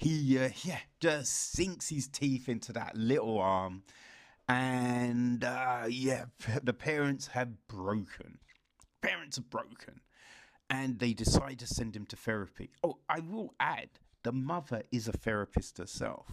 He, 0.02 0.36
uh, 0.36 0.48
yeah, 0.64 0.80
just 0.98 1.52
sinks 1.52 1.88
his 1.88 2.08
teeth 2.08 2.48
into 2.48 2.72
that 2.72 2.96
little 2.96 3.38
arm, 3.38 3.84
and 4.48 5.44
uh, 5.44 5.84
yeah, 5.88 6.24
the 6.60 6.72
parents 6.72 7.28
have 7.28 7.68
broken. 7.68 8.38
Parents 9.00 9.38
are 9.38 9.42
broken, 9.42 10.00
and 10.68 10.98
they 10.98 11.12
decide 11.12 11.60
to 11.60 11.68
send 11.68 11.94
him 11.94 12.04
to 12.06 12.16
therapy. 12.16 12.72
Oh, 12.82 12.98
I 13.08 13.20
will 13.20 13.54
add, 13.60 13.90
the 14.24 14.32
mother 14.32 14.82
is 14.90 15.06
a 15.06 15.12
therapist 15.12 15.78
herself, 15.78 16.32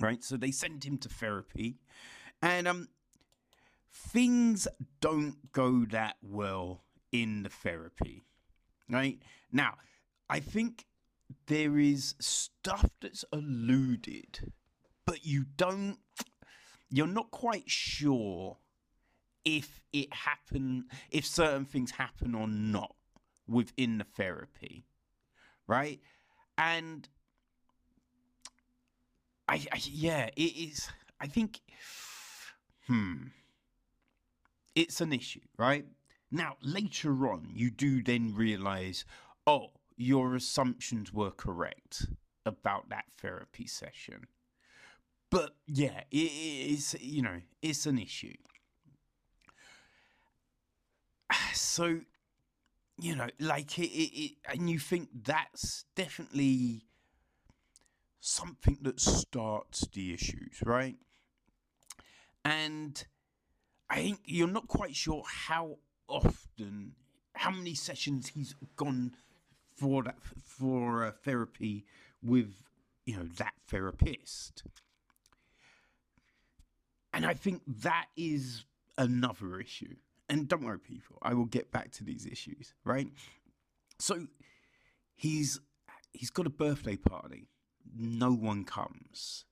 right? 0.00 0.24
So 0.24 0.38
they 0.38 0.50
send 0.50 0.82
him 0.82 0.96
to 1.00 1.08
therapy, 1.10 1.80
and 2.40 2.66
um, 2.66 2.88
things 3.92 4.66
don't 5.02 5.52
go 5.52 5.84
that 5.90 6.16
well 6.22 6.84
in 7.12 7.42
the 7.42 7.50
therapy, 7.50 8.24
right? 8.88 9.18
Now, 9.52 9.74
I 10.30 10.40
think 10.40 10.86
there 11.46 11.78
is 11.78 12.14
stuff 12.18 12.90
that's 13.00 13.24
alluded, 13.32 14.52
but 15.06 15.24
you 15.24 15.44
don't, 15.56 15.98
you're 16.90 17.06
not 17.06 17.30
quite 17.30 17.68
sure 17.68 18.58
if 19.44 19.80
it 19.92 20.12
happen, 20.12 20.86
if 21.10 21.24
certain 21.26 21.64
things 21.64 21.92
happen 21.92 22.34
or 22.34 22.46
not 22.46 22.94
within 23.46 23.98
the 23.98 24.04
therapy, 24.04 24.86
right? 25.66 26.00
And 26.58 27.08
I, 29.48 29.66
I 29.72 29.80
yeah, 29.82 30.30
it 30.36 30.42
is. 30.42 30.90
I 31.20 31.26
think, 31.26 31.60
hmm, 32.86 33.28
it's 34.74 35.00
an 35.00 35.12
issue, 35.12 35.40
right? 35.58 35.86
Now 36.30 36.56
later 36.62 37.28
on, 37.28 37.48
you 37.52 37.70
do 37.70 38.02
then 38.02 38.34
realize, 38.34 39.04
oh, 39.46 39.72
your 40.00 40.34
assumptions 40.34 41.12
were 41.12 41.30
correct 41.30 42.06
about 42.46 42.88
that 42.88 43.04
therapy 43.20 43.66
session. 43.66 44.26
But 45.30 45.54
yeah, 45.66 46.04
it 46.10 46.16
is, 46.16 46.96
you 46.98 47.20
know, 47.20 47.42
it's 47.62 47.86
an 47.86 47.98
issue. 47.98 48.34
So, 51.52 52.00
you 52.98 53.14
know, 53.14 53.28
like 53.38 53.78
it, 53.78 53.90
it, 53.90 54.20
it 54.20 54.32
and 54.46 54.70
you 54.70 54.78
think 54.78 55.08
that's 55.24 55.84
definitely 55.94 56.86
something 58.20 58.78
that 58.82 59.00
starts 59.00 59.86
the 59.92 60.14
issues, 60.14 60.62
right? 60.64 60.96
And 62.44 63.04
I 63.88 63.96
think 63.96 64.20
you're 64.24 64.48
not 64.48 64.68
quite 64.68 64.96
sure 64.96 65.22
how 65.26 65.78
often, 66.08 66.92
how 67.34 67.50
many 67.50 67.74
sessions 67.74 68.28
he's 68.28 68.54
gone 68.76 69.12
for 69.80 70.02
that 70.02 70.16
for 70.22 71.14
therapy 71.24 71.84
with 72.22 72.52
you 73.06 73.16
know 73.16 73.24
that 73.38 73.54
therapist. 73.68 74.62
And 77.12 77.26
i 77.26 77.34
think 77.34 77.62
that 77.66 78.06
is 78.16 78.64
another 78.98 79.58
issue. 79.58 79.96
And 80.28 80.46
don't 80.46 80.64
worry 80.64 80.78
people 80.78 81.16
i 81.22 81.34
will 81.34 81.46
get 81.46 81.72
back 81.72 81.90
to 81.92 82.04
these 82.04 82.26
issues 82.26 82.74
right? 82.84 83.08
So 83.98 84.26
he's 85.16 85.60
he's 86.12 86.30
got 86.30 86.46
a 86.46 86.50
birthday 86.50 86.96
party. 86.96 87.48
No 87.96 88.32
one 88.32 88.64
comes. 88.64 89.44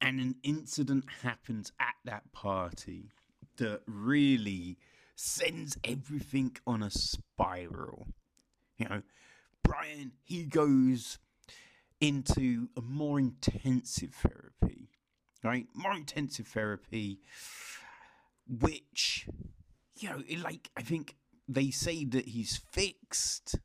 And 0.00 0.18
an 0.18 0.36
incident 0.42 1.04
happens 1.22 1.72
at 1.78 1.94
that 2.06 2.32
party 2.32 3.10
that 3.58 3.82
really 3.86 4.78
sends 5.14 5.76
everything 5.84 6.56
on 6.66 6.82
a 6.82 6.90
spiral 6.90 8.06
you 8.80 8.88
know, 8.88 9.02
Brian, 9.62 10.12
he 10.24 10.44
goes 10.44 11.18
into 12.00 12.70
a 12.76 12.80
more 12.80 13.18
intensive 13.18 14.14
therapy, 14.14 14.88
right? 15.44 15.66
More 15.74 15.92
intensive 15.92 16.46
therapy, 16.46 17.20
which, 18.48 19.28
you 19.96 20.08
know, 20.08 20.22
like, 20.42 20.70
I 20.76 20.82
think 20.82 21.16
they 21.46 21.70
say 21.70 22.04
that 22.06 22.28
he's 22.28 22.56
fixed, 22.56 23.56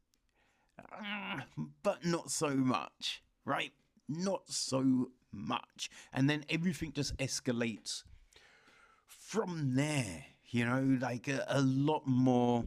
uh, 0.79 1.41
but 1.81 2.05
not 2.05 2.29
so 2.29 2.49
much, 2.49 3.23
right? 3.45 3.71
Not 4.09 4.49
so 4.49 5.11
much. 5.31 5.89
And 6.11 6.29
then 6.29 6.43
everything 6.49 6.91
just 6.91 7.15
escalates 7.17 8.03
from 9.07 9.75
there, 9.75 10.25
you 10.49 10.65
know, 10.65 10.97
like 10.99 11.29
a, 11.29 11.45
a 11.47 11.61
lot 11.61 12.03
more 12.05 12.65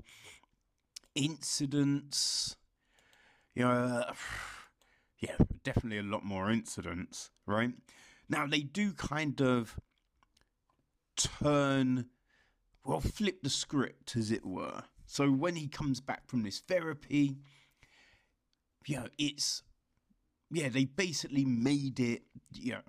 incidents. 1.18 2.56
You 3.54 3.64
know, 3.64 3.70
uh, 3.70 4.12
yeah, 5.18 5.36
definitely 5.64 5.98
a 5.98 6.02
lot 6.02 6.24
more 6.24 6.50
incidents, 6.50 7.30
right? 7.46 7.72
Now, 8.28 8.46
they 8.46 8.60
do 8.60 8.92
kind 8.92 9.40
of 9.40 9.78
turn, 11.16 12.06
well, 12.84 13.00
flip 13.00 13.42
the 13.42 13.50
script, 13.50 14.16
as 14.16 14.30
it 14.30 14.44
were. 14.44 14.84
So 15.06 15.30
when 15.30 15.56
he 15.56 15.68
comes 15.68 16.00
back 16.00 16.28
from 16.28 16.42
this 16.42 16.60
therapy, 16.60 17.38
you 18.86 18.96
know, 18.96 19.06
it's, 19.18 19.62
yeah, 20.50 20.68
they 20.68 20.84
basically 20.84 21.44
made 21.44 21.98
it, 21.98 22.22
you 22.54 22.72
know, 22.72 22.82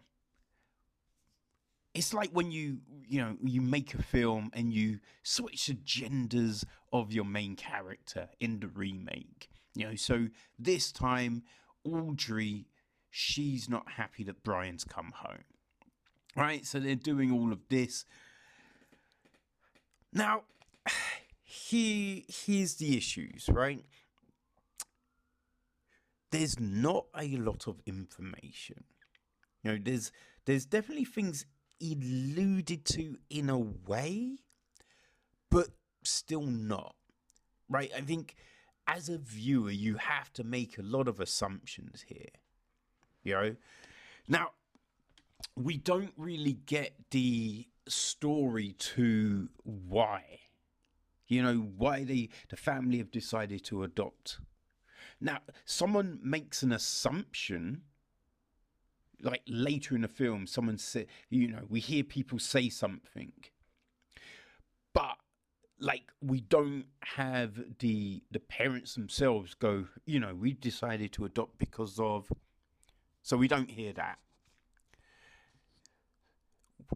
it's 1.93 2.13
like 2.13 2.29
when 2.31 2.51
you 2.51 2.79
you 3.07 3.21
know 3.21 3.35
you 3.43 3.61
make 3.61 3.93
a 3.93 4.01
film 4.01 4.49
and 4.53 4.73
you 4.73 4.99
switch 5.23 5.67
the 5.67 5.73
genders 5.83 6.65
of 6.93 7.11
your 7.11 7.25
main 7.25 7.55
character 7.55 8.29
in 8.39 8.59
the 8.59 8.67
remake 8.67 9.49
you 9.75 9.87
know? 9.87 9.95
So 9.95 10.27
this 10.57 10.91
time 10.91 11.43
audrey 11.83 12.67
she's 13.09 13.69
not 13.69 13.89
happy 13.91 14.23
that 14.23 14.43
brian's 14.43 14.83
come 14.83 15.13
home 15.15 15.43
right? 16.35 16.65
So 16.65 16.79
they're 16.79 16.95
doing 16.95 17.31
all 17.31 17.51
of 17.51 17.59
this. 17.69 18.05
Now 20.13 20.43
here 21.43 22.21
here's 22.27 22.75
the 22.75 22.97
issues 22.97 23.49
right? 23.51 23.83
There's 26.31 26.59
not 26.59 27.05
a 27.17 27.37
lot 27.37 27.67
of 27.67 27.81
information. 27.85 28.83
You 29.63 29.71
know 29.71 29.79
there's 29.83 30.11
there's 30.45 30.65
definitely 30.65 31.05
things 31.05 31.45
alluded 31.81 32.85
to 32.85 33.17
in 33.29 33.49
a 33.49 33.57
way, 33.57 34.37
but 35.49 35.69
still 36.03 36.45
not. 36.45 36.95
Right? 37.69 37.91
I 37.95 38.01
think 38.01 38.35
as 38.87 39.09
a 39.09 39.17
viewer, 39.17 39.71
you 39.71 39.97
have 39.97 40.33
to 40.33 40.43
make 40.43 40.77
a 40.77 40.83
lot 40.83 41.07
of 41.07 41.19
assumptions 41.19 42.05
here. 42.07 42.31
You 43.23 43.33
know? 43.33 43.55
Now, 44.27 44.51
we 45.55 45.77
don't 45.77 46.13
really 46.17 46.53
get 46.53 46.93
the 47.11 47.67
story 47.87 48.73
to 48.79 49.49
why. 49.63 50.23
You 51.27 51.43
know, 51.43 51.57
why 51.77 52.03
they 52.03 52.29
the 52.49 52.57
family 52.57 52.97
have 52.97 53.11
decided 53.11 53.63
to 53.65 53.83
adopt. 53.83 54.39
Now, 55.21 55.39
someone 55.65 56.19
makes 56.23 56.63
an 56.63 56.71
assumption 56.71 57.83
like 59.21 59.41
later 59.47 59.95
in 59.95 60.01
the 60.01 60.07
film, 60.07 60.47
someone 60.47 60.77
said, 60.77 61.07
you 61.29 61.47
know, 61.47 61.63
we 61.67 61.79
hear 61.79 62.03
people 62.03 62.39
say 62.39 62.69
something, 62.69 63.33
but 64.93 65.17
like 65.79 66.03
we 66.21 66.41
don't 66.41 66.85
have 67.01 67.59
the 67.79 68.23
the 68.31 68.39
parents 68.39 68.95
themselves 68.95 69.53
go, 69.53 69.85
you 70.05 70.19
know, 70.19 70.35
we 70.35 70.53
decided 70.53 71.11
to 71.13 71.25
adopt 71.25 71.57
because 71.57 71.99
of, 71.99 72.31
so 73.21 73.37
we 73.37 73.47
don't 73.47 73.71
hear 73.71 73.93
that, 73.93 74.19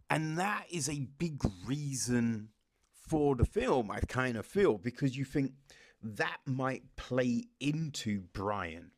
and 0.10 0.38
that 0.38 0.66
is 0.70 0.90
a 0.90 1.08
big 1.18 1.42
reason 1.66 2.50
for 2.92 3.36
the 3.36 3.46
film. 3.46 3.92
I 3.92 4.00
kind 4.00 4.38
of 4.38 4.46
feel 4.46 4.78
because 4.78 5.18
you 5.18 5.26
think 5.26 5.54
that 6.02 6.38
might 6.46 6.84
play 6.96 7.46
into 7.60 8.22
Brian 8.34 8.92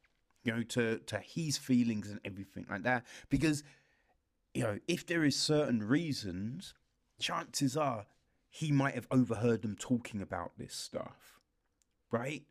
you 0.45 0.53
know, 0.53 0.63
to 0.63 0.99
to 0.99 1.17
his 1.19 1.57
feelings 1.57 2.09
and 2.09 2.19
everything 2.23 2.65
like 2.69 2.83
that. 2.83 3.03
Because, 3.29 3.63
you 4.53 4.63
know, 4.63 4.79
if 4.87 5.05
there 5.05 5.25
is 5.25 5.35
certain 5.35 5.79
reasons, 5.83 6.73
chances 7.19 7.75
are 7.75 8.05
he 8.49 8.71
might 8.71 8.95
have 8.95 9.07
overheard 9.11 9.63
them 9.63 9.75
talking 9.77 10.21
about 10.21 10.51
this 10.57 10.73
stuff, 10.73 11.41
right? 12.11 12.43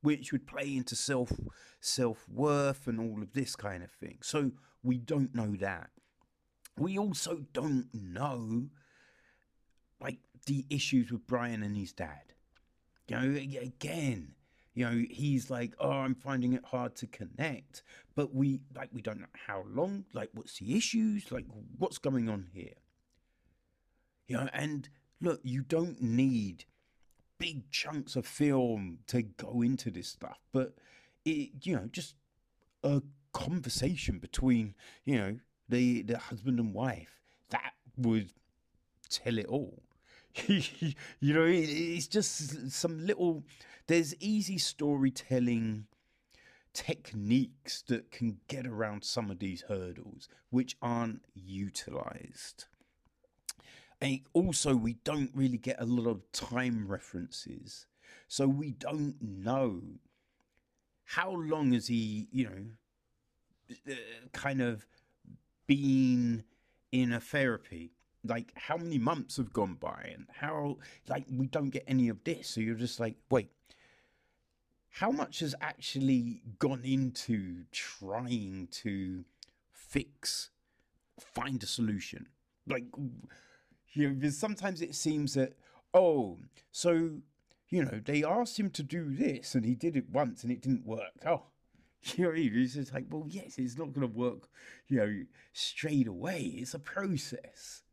Which 0.00 0.32
would 0.32 0.46
play 0.46 0.74
into 0.74 0.94
self 0.94 1.32
self 1.80 2.26
worth 2.32 2.86
and 2.86 3.00
all 3.00 3.20
of 3.20 3.32
this 3.34 3.56
kind 3.56 3.82
of 3.82 3.90
thing. 3.90 4.18
So 4.22 4.52
we 4.82 4.96
don't 4.96 5.34
know 5.34 5.56
that. 5.56 5.90
We 6.78 6.98
also 6.98 7.44
don't 7.52 7.88
know 7.92 8.68
like 10.00 10.18
the 10.46 10.66
issues 10.70 11.10
with 11.10 11.26
Brian 11.26 11.62
and 11.62 11.76
his 11.76 11.92
dad. 11.92 12.32
You 13.08 13.16
know, 13.16 13.36
again, 13.60 14.34
you 14.74 14.84
know 14.84 15.04
he's 15.10 15.50
like 15.50 15.74
oh 15.78 15.90
i'm 15.90 16.14
finding 16.14 16.52
it 16.52 16.64
hard 16.64 16.94
to 16.96 17.06
connect. 17.06 17.82
But 18.14 18.34
we 18.34 18.60
like 18.74 18.90
we 18.92 19.02
don't 19.02 19.20
know 19.20 19.26
how 19.46 19.64
long 19.68 20.04
like 20.12 20.30
what's 20.34 20.58
the 20.58 20.76
issues 20.76 21.32
like 21.32 21.46
what's 21.78 21.98
going 21.98 22.28
on 22.28 22.46
here? 22.52 22.74
You 24.26 24.36
know 24.36 24.48
and 24.52 24.88
look 25.20 25.40
you 25.42 25.62
don't 25.62 26.00
need 26.02 26.64
big 27.38 27.70
chunks 27.70 28.16
of 28.16 28.26
film 28.26 28.98
to 29.08 29.22
go 29.22 29.60
into 29.60 29.90
this 29.90 30.06
stuff 30.06 30.38
but 30.52 30.74
it 31.24 31.50
you 31.62 31.74
know 31.74 31.88
just 31.90 32.14
a 32.84 33.02
conversation 33.32 34.18
between 34.18 34.74
you 35.04 35.18
know 35.18 35.38
the 35.68 36.02
the 36.02 36.18
husband 36.18 36.60
and 36.60 36.72
wife 36.72 37.20
that 37.50 37.72
would 37.96 38.30
tell 39.08 39.38
it 39.38 39.46
all. 39.46 39.82
You 40.48 41.32
know, 41.32 41.46
it's 41.46 42.08
just 42.08 42.70
some 42.72 43.06
little 43.06 43.44
there's 43.86 44.14
easy 44.20 44.58
storytelling 44.58 45.86
techniques 46.72 47.82
that 47.82 48.10
can 48.10 48.38
get 48.48 48.66
around 48.66 49.04
some 49.04 49.30
of 49.30 49.38
these 49.38 49.62
hurdles 49.68 50.28
which 50.50 50.76
aren't 50.82 51.24
utilized. 51.34 52.64
And 54.00 54.20
also, 54.32 54.74
we 54.74 54.94
don't 55.04 55.30
really 55.34 55.56
get 55.56 55.80
a 55.80 55.86
lot 55.86 56.10
of 56.10 56.30
time 56.32 56.86
references. 56.88 57.86
So 58.28 58.46
we 58.46 58.72
don't 58.72 59.16
know 59.20 59.80
how 61.04 61.30
long 61.30 61.72
has 61.72 61.86
he, 61.86 62.26
you 62.32 62.44
know, 62.44 63.72
uh, 63.92 63.94
kind 64.32 64.60
of 64.60 64.86
been 65.66 66.44
in 66.92 67.12
a 67.12 67.20
therapy 67.20 67.92
like 68.26 68.52
how 68.56 68.76
many 68.76 68.98
months 68.98 69.36
have 69.36 69.52
gone 69.52 69.74
by 69.74 70.10
and 70.14 70.26
how 70.32 70.78
like 71.08 71.24
we 71.30 71.46
don't 71.46 71.70
get 71.70 71.84
any 71.86 72.08
of 72.08 72.22
this 72.24 72.48
so 72.48 72.60
you're 72.60 72.74
just 72.74 73.00
like 73.00 73.16
wait 73.30 73.50
how 74.94 75.10
much 75.10 75.40
has 75.40 75.56
actually 75.60 76.40
gone 76.60 76.82
into 76.84 77.64
trying 77.72 78.68
to 78.70 79.24
fix 79.72 80.50
find 81.18 81.60
a 81.64 81.66
solution? 81.66 82.26
Like 82.68 82.84
you 83.92 84.10
know 84.10 84.30
sometimes 84.30 84.80
it 84.80 84.94
seems 84.94 85.34
that 85.34 85.54
oh 85.94 86.38
so 86.70 87.10
you 87.70 87.84
know 87.84 88.00
they 88.04 88.22
asked 88.22 88.58
him 88.58 88.70
to 88.70 88.84
do 88.84 89.12
this 89.12 89.56
and 89.56 89.64
he 89.64 89.74
did 89.74 89.96
it 89.96 90.10
once 90.10 90.44
and 90.44 90.52
it 90.52 90.62
didn't 90.62 90.86
work. 90.86 91.12
Oh 91.26 91.42
you 92.14 92.24
know 92.24 92.32
it's 92.32 92.74
just 92.74 92.94
like 92.94 93.06
well 93.10 93.24
yes 93.26 93.58
it's 93.58 93.76
not 93.76 93.92
going 93.92 94.08
to 94.08 94.16
work 94.16 94.48
you 94.86 94.98
know 94.98 95.12
straight 95.52 96.06
away. 96.06 96.54
It's 96.56 96.74
a 96.74 96.78
process. 96.78 97.82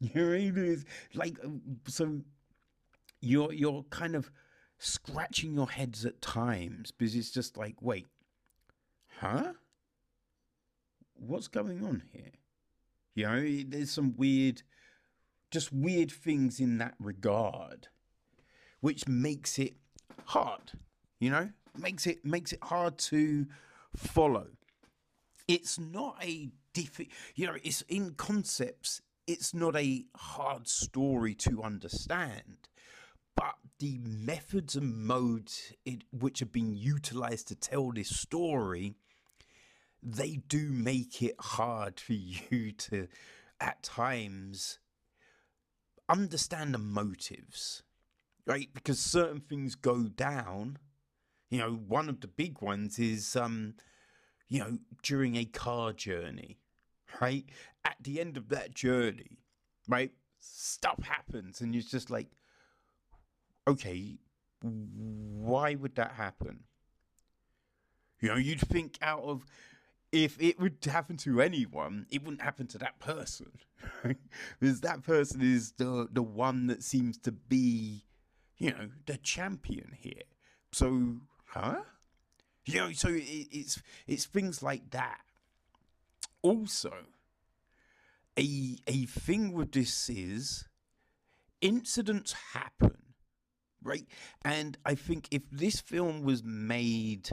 You 0.00 0.22
know? 0.52 0.62
It's 0.62 0.84
like 1.14 1.36
um, 1.42 1.62
so 1.88 2.20
you're 3.20 3.52
you're 3.52 3.84
kind 3.90 4.14
of 4.14 4.30
scratching 4.84 5.54
your 5.54 5.70
heads 5.70 6.04
at 6.04 6.20
times 6.20 6.90
because 6.90 7.14
it's 7.14 7.30
just 7.30 7.56
like, 7.56 7.76
wait, 7.80 8.06
huh? 9.20 9.52
What's 11.14 11.48
going 11.48 11.84
on 11.84 12.02
here? 12.12 12.32
You 13.14 13.26
know, 13.26 13.62
there's 13.68 13.90
some 13.90 14.14
weird, 14.16 14.62
just 15.50 15.72
weird 15.72 16.10
things 16.10 16.60
in 16.60 16.78
that 16.78 16.94
regard, 16.98 17.88
which 18.80 19.06
makes 19.06 19.58
it 19.58 19.74
hard. 20.26 20.72
You 21.20 21.30
know, 21.30 21.50
makes 21.78 22.06
it 22.06 22.24
makes 22.24 22.52
it 22.52 22.58
hard 22.62 22.98
to 22.98 23.46
follow. 23.96 24.48
It's 25.46 25.78
not 25.78 26.16
a 26.22 26.50
diffi- 26.74 27.10
you 27.36 27.46
know, 27.46 27.56
it's 27.62 27.82
in 27.82 28.14
concepts 28.14 29.00
it's 29.26 29.54
not 29.54 29.76
a 29.76 30.04
hard 30.16 30.68
story 30.68 31.34
to 31.34 31.62
understand, 31.62 32.68
but 33.36 33.54
the 33.84 33.98
methods 34.02 34.76
and 34.76 34.96
modes 34.96 35.74
it, 35.84 36.04
which 36.10 36.38
have 36.40 36.52
been 36.52 36.74
utilized 36.74 37.48
to 37.48 37.54
tell 37.54 37.92
this 37.92 38.08
story, 38.08 38.94
they 40.02 40.36
do 40.48 40.70
make 40.70 41.20
it 41.22 41.34
hard 41.38 42.00
for 42.00 42.14
you 42.14 42.72
to, 42.72 43.08
at 43.60 43.82
times, 43.82 44.78
understand 46.08 46.72
the 46.72 46.78
motives, 46.78 47.82
right? 48.46 48.68
Because 48.72 48.98
certain 48.98 49.40
things 49.40 49.74
go 49.74 50.04
down. 50.04 50.78
You 51.50 51.58
know, 51.58 51.72
one 51.74 52.08
of 52.08 52.20
the 52.20 52.28
big 52.28 52.62
ones 52.62 52.98
is, 52.98 53.36
um, 53.36 53.74
you 54.48 54.60
know, 54.60 54.78
during 55.02 55.36
a 55.36 55.44
car 55.44 55.92
journey 55.92 56.58
right? 57.20 57.44
At 57.84 57.96
the 58.00 58.20
end 58.20 58.36
of 58.36 58.48
that 58.48 58.74
journey, 58.74 59.38
right? 59.88 60.10
Stuff 60.40 61.02
happens, 61.02 61.60
and 61.60 61.74
you're 61.74 61.82
just 61.82 62.10
like, 62.10 62.28
okay, 63.66 64.16
why 64.60 65.74
would 65.74 65.94
that 65.96 66.12
happen? 66.12 66.64
You 68.20 68.28
know, 68.30 68.36
you'd 68.36 68.60
think 68.60 68.98
out 69.02 69.22
of 69.22 69.44
if 70.12 70.40
it 70.40 70.58
would 70.60 70.78
happen 70.84 71.16
to 71.18 71.40
anyone, 71.40 72.06
it 72.10 72.22
wouldn't 72.22 72.42
happen 72.42 72.66
to 72.68 72.78
that 72.78 73.00
person. 73.00 73.50
because 74.60 74.80
that 74.80 75.02
person 75.02 75.40
is 75.42 75.72
the 75.72 76.08
the 76.10 76.22
one 76.22 76.68
that 76.68 76.82
seems 76.82 77.18
to 77.18 77.32
be, 77.32 78.04
you 78.56 78.70
know, 78.70 78.88
the 79.06 79.16
champion 79.18 79.92
here. 79.98 80.22
So, 80.72 81.16
huh? 81.46 81.80
You 82.64 82.80
know, 82.80 82.92
so 82.92 83.08
it, 83.08 83.48
it's 83.50 83.82
it's 84.06 84.24
things 84.24 84.62
like 84.62 84.90
that 84.90 85.20
also, 86.44 86.92
a 88.38 88.76
a 88.86 89.06
thing 89.06 89.52
with 89.52 89.72
this 89.72 90.10
is 90.10 90.68
incidents 91.62 92.34
happen, 92.52 92.98
right? 93.84 94.06
And 94.44 94.76
I 94.84 94.94
think 94.94 95.28
if 95.30 95.42
this 95.50 95.80
film 95.80 96.22
was 96.22 96.42
made 96.42 97.30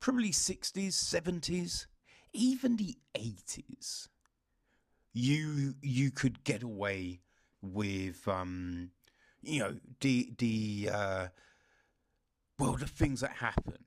probably 0.00 0.30
60s, 0.30 0.88
70s, 0.88 1.86
even 2.32 2.76
the 2.76 2.96
80s, 3.16 4.08
you 5.12 5.74
you 5.80 6.10
could 6.10 6.44
get 6.44 6.62
away 6.62 7.20
with 7.62 8.28
um 8.28 8.90
you 9.42 9.60
know 9.60 9.74
the 10.00 10.30
the 10.36 10.90
uh 10.92 11.26
well 12.58 12.74
the 12.74 12.86
things 12.86 13.22
that 13.22 13.30
happen 13.30 13.78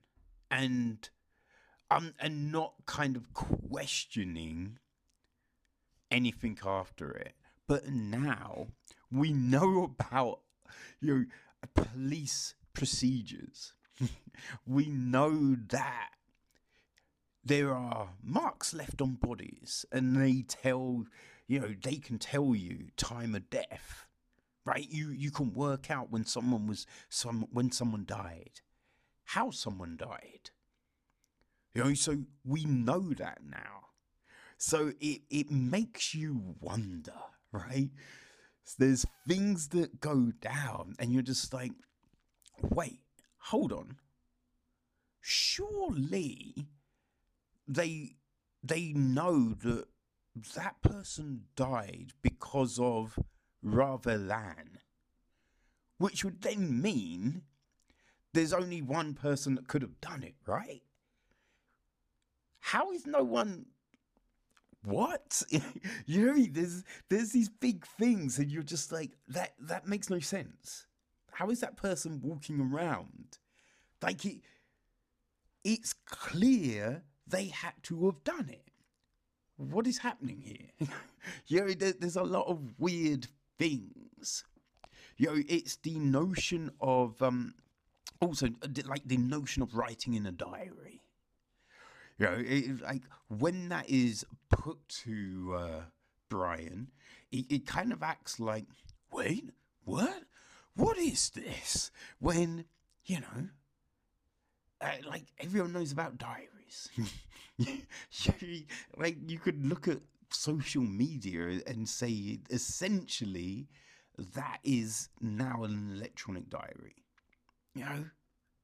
and 0.50 1.08
um, 1.90 2.14
and 2.20 2.52
not 2.52 2.74
kind 2.86 3.16
of 3.16 3.32
questioning 3.32 4.78
anything 6.10 6.58
after 6.64 7.10
it. 7.10 7.34
But 7.66 7.88
now 7.88 8.68
we 9.10 9.32
know 9.32 9.84
about 9.98 10.40
you 11.00 11.26
police 11.74 12.54
procedures. 12.72 13.74
we 14.66 14.86
know 14.86 15.56
that 15.68 16.10
there 17.44 17.74
are 17.74 18.10
marks 18.22 18.72
left 18.72 19.00
on 19.00 19.14
bodies, 19.14 19.84
and 19.92 20.16
they 20.16 20.42
tell 20.42 21.04
you 21.46 21.60
know 21.60 21.74
they 21.82 21.96
can 21.96 22.18
tell 22.18 22.54
you 22.54 22.88
time 22.96 23.34
of 23.34 23.50
death. 23.50 24.06
Right, 24.64 24.88
you 24.90 25.10
you 25.10 25.30
can 25.30 25.54
work 25.54 25.90
out 25.90 26.10
when 26.10 26.24
someone 26.24 26.66
was 26.66 26.86
some 27.08 27.46
when 27.50 27.72
someone 27.72 28.04
died, 28.06 28.60
how 29.24 29.50
someone 29.50 29.96
died 29.96 30.50
you 31.74 31.84
know, 31.84 31.94
so 31.94 32.18
we 32.44 32.64
know 32.64 33.12
that 33.14 33.38
now. 33.48 33.88
So 34.58 34.92
it, 35.00 35.22
it 35.30 35.50
makes 35.50 36.14
you 36.14 36.56
wonder, 36.60 37.14
right? 37.52 37.90
So 38.64 38.76
there's 38.78 39.06
things 39.26 39.68
that 39.68 40.00
go 40.00 40.32
down, 40.40 40.94
and 40.98 41.12
you're 41.12 41.22
just 41.22 41.52
like, 41.52 41.72
wait, 42.62 43.00
hold 43.38 43.72
on. 43.72 43.96
Surely 45.20 46.68
they 47.66 48.16
they 48.62 48.92
know 48.92 49.54
that 49.54 49.86
that 50.54 50.80
person 50.82 51.44
died 51.56 52.12
because 52.22 52.78
of 52.78 53.18
rather 53.62 54.18
than, 54.18 54.78
which 55.98 56.24
would 56.24 56.42
then 56.42 56.80
mean 56.80 57.42
there's 58.32 58.52
only 58.52 58.80
one 58.80 59.14
person 59.14 59.54
that 59.56 59.68
could 59.68 59.82
have 59.82 60.00
done 60.00 60.22
it, 60.22 60.36
right? 60.46 60.82
how 62.60 62.92
is 62.92 63.06
no 63.06 63.24
one 63.24 63.66
what? 64.84 65.42
You 66.06 66.26
know 66.26 66.46
there's 66.50 66.84
there's 67.08 67.30
these 67.30 67.48
big 67.48 67.86
things 67.86 68.38
and 68.38 68.50
you're 68.50 68.62
just 68.62 68.90
like 68.92 69.12
that 69.28 69.54
that 69.60 69.86
makes 69.86 70.10
no 70.10 70.18
sense. 70.18 70.86
How 71.32 71.50
is 71.50 71.60
that 71.60 71.76
person 71.76 72.20
walking 72.22 72.60
around? 72.60 73.38
Like 74.02 74.24
it 74.24 74.40
it's 75.64 75.92
clear 76.06 77.02
they 77.26 77.46
had 77.46 77.74
to 77.84 78.06
have 78.06 78.24
done 78.24 78.48
it. 78.48 78.64
What 79.56 79.86
is 79.86 79.98
happening 79.98 80.40
here? 80.40 80.88
You 81.48 81.60
know 81.60 81.72
there, 81.74 81.92
there's 81.92 82.16
a 82.16 82.22
lot 82.22 82.46
of 82.46 82.80
weird 82.80 83.28
things. 83.58 84.44
You 85.18 85.26
know 85.28 85.42
it's 85.48 85.76
the 85.76 85.98
notion 85.98 86.70
of 86.80 87.20
um 87.22 87.54
also 88.20 88.48
like 88.86 89.04
the 89.06 89.18
notion 89.18 89.62
of 89.62 89.74
writing 89.74 90.14
in 90.14 90.26
a 90.26 90.32
diary 90.32 90.99
you 92.20 92.26
know, 92.26 92.36
it, 92.38 92.82
like 92.82 93.02
when 93.28 93.70
that 93.70 93.88
is 93.88 94.26
put 94.50 94.76
to 95.04 95.54
uh, 95.56 95.80
Brian, 96.28 96.88
it, 97.32 97.46
it 97.50 97.66
kind 97.66 97.92
of 97.92 98.02
acts 98.02 98.38
like, 98.38 98.66
wait, 99.10 99.50
what? 99.84 100.24
What 100.76 100.98
is 100.98 101.30
this? 101.30 101.90
When, 102.18 102.66
you 103.06 103.20
know, 103.20 103.48
uh, 104.82 104.92
like 105.08 105.24
everyone 105.40 105.72
knows 105.72 105.92
about 105.92 106.18
diaries. 106.18 106.90
like 108.98 109.16
you 109.26 109.38
could 109.38 109.66
look 109.66 109.88
at 109.88 109.98
social 110.30 110.82
media 110.82 111.60
and 111.66 111.88
say 111.88 112.38
essentially 112.50 113.66
that 114.34 114.58
is 114.62 115.08
now 115.22 115.64
an 115.64 115.92
electronic 115.96 116.50
diary. 116.50 116.96
You 117.74 117.84
know, 117.84 118.04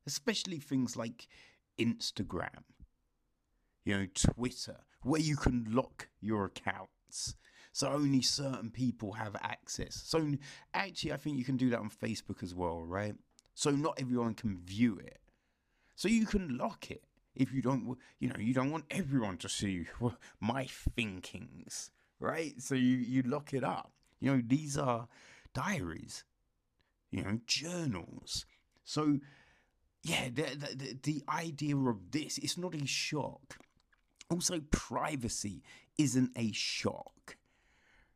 especially 0.06 0.58
things 0.58 0.94
like 0.94 1.26
Instagram 1.80 2.62
you 3.86 3.96
know, 3.96 4.06
Twitter, 4.14 4.76
where 5.02 5.22
you 5.22 5.36
can 5.36 5.66
lock 5.70 6.08
your 6.20 6.44
accounts. 6.44 7.36
So 7.72 7.88
only 7.88 8.20
certain 8.20 8.70
people 8.70 9.12
have 9.12 9.36
access. 9.40 10.02
So 10.04 10.32
actually, 10.74 11.12
I 11.12 11.16
think 11.16 11.38
you 11.38 11.44
can 11.44 11.56
do 11.56 11.70
that 11.70 11.78
on 11.78 11.88
Facebook 11.90 12.42
as 12.42 12.54
well, 12.54 12.84
right? 12.84 13.14
so 13.56 13.70
not 13.70 13.98
everyone 13.98 14.34
can 14.34 14.58
view 14.58 14.98
it. 14.98 15.18
So 15.96 16.08
you 16.08 16.26
can 16.26 16.58
lock 16.58 16.90
it 16.90 17.02
if 17.34 17.52
you 17.52 17.62
don't, 17.62 17.96
you 18.20 18.28
know, 18.28 18.36
you 18.38 18.52
don't 18.52 18.70
want 18.70 18.84
everyone 18.90 19.38
to 19.38 19.48
see 19.48 19.86
my 20.40 20.66
thinkings, 20.94 21.90
right? 22.20 22.52
So 22.58 22.74
you 22.74 22.98
you 22.98 23.22
lock 23.22 23.54
it 23.54 23.64
up. 23.64 23.92
You 24.20 24.36
know, 24.36 24.42
these 24.46 24.76
are 24.76 25.08
diaries, 25.54 26.24
you 27.10 27.22
know, 27.22 27.40
journals. 27.46 28.44
So 28.84 29.20
yeah, 30.02 30.28
the, 30.32 30.42
the, 30.76 30.98
the 31.02 31.22
idea 31.28 31.76
of 31.76 32.10
this, 32.10 32.36
it's 32.38 32.58
not 32.58 32.74
a 32.74 32.86
shock. 32.86 33.56
Also, 34.30 34.60
privacy 34.70 35.62
isn't 35.98 36.32
a 36.36 36.50
shock, 36.52 37.36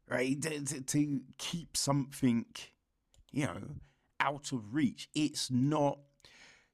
right? 0.09 0.41
To, 0.43 0.83
to, 0.83 1.21
keep 1.39 1.77
something, 1.77 2.47
you 3.31 3.47
know, 3.47 3.61
out 4.19 4.53
of 4.53 4.75
reach, 4.75 5.09
it's 5.15 5.51
not, 5.51 5.99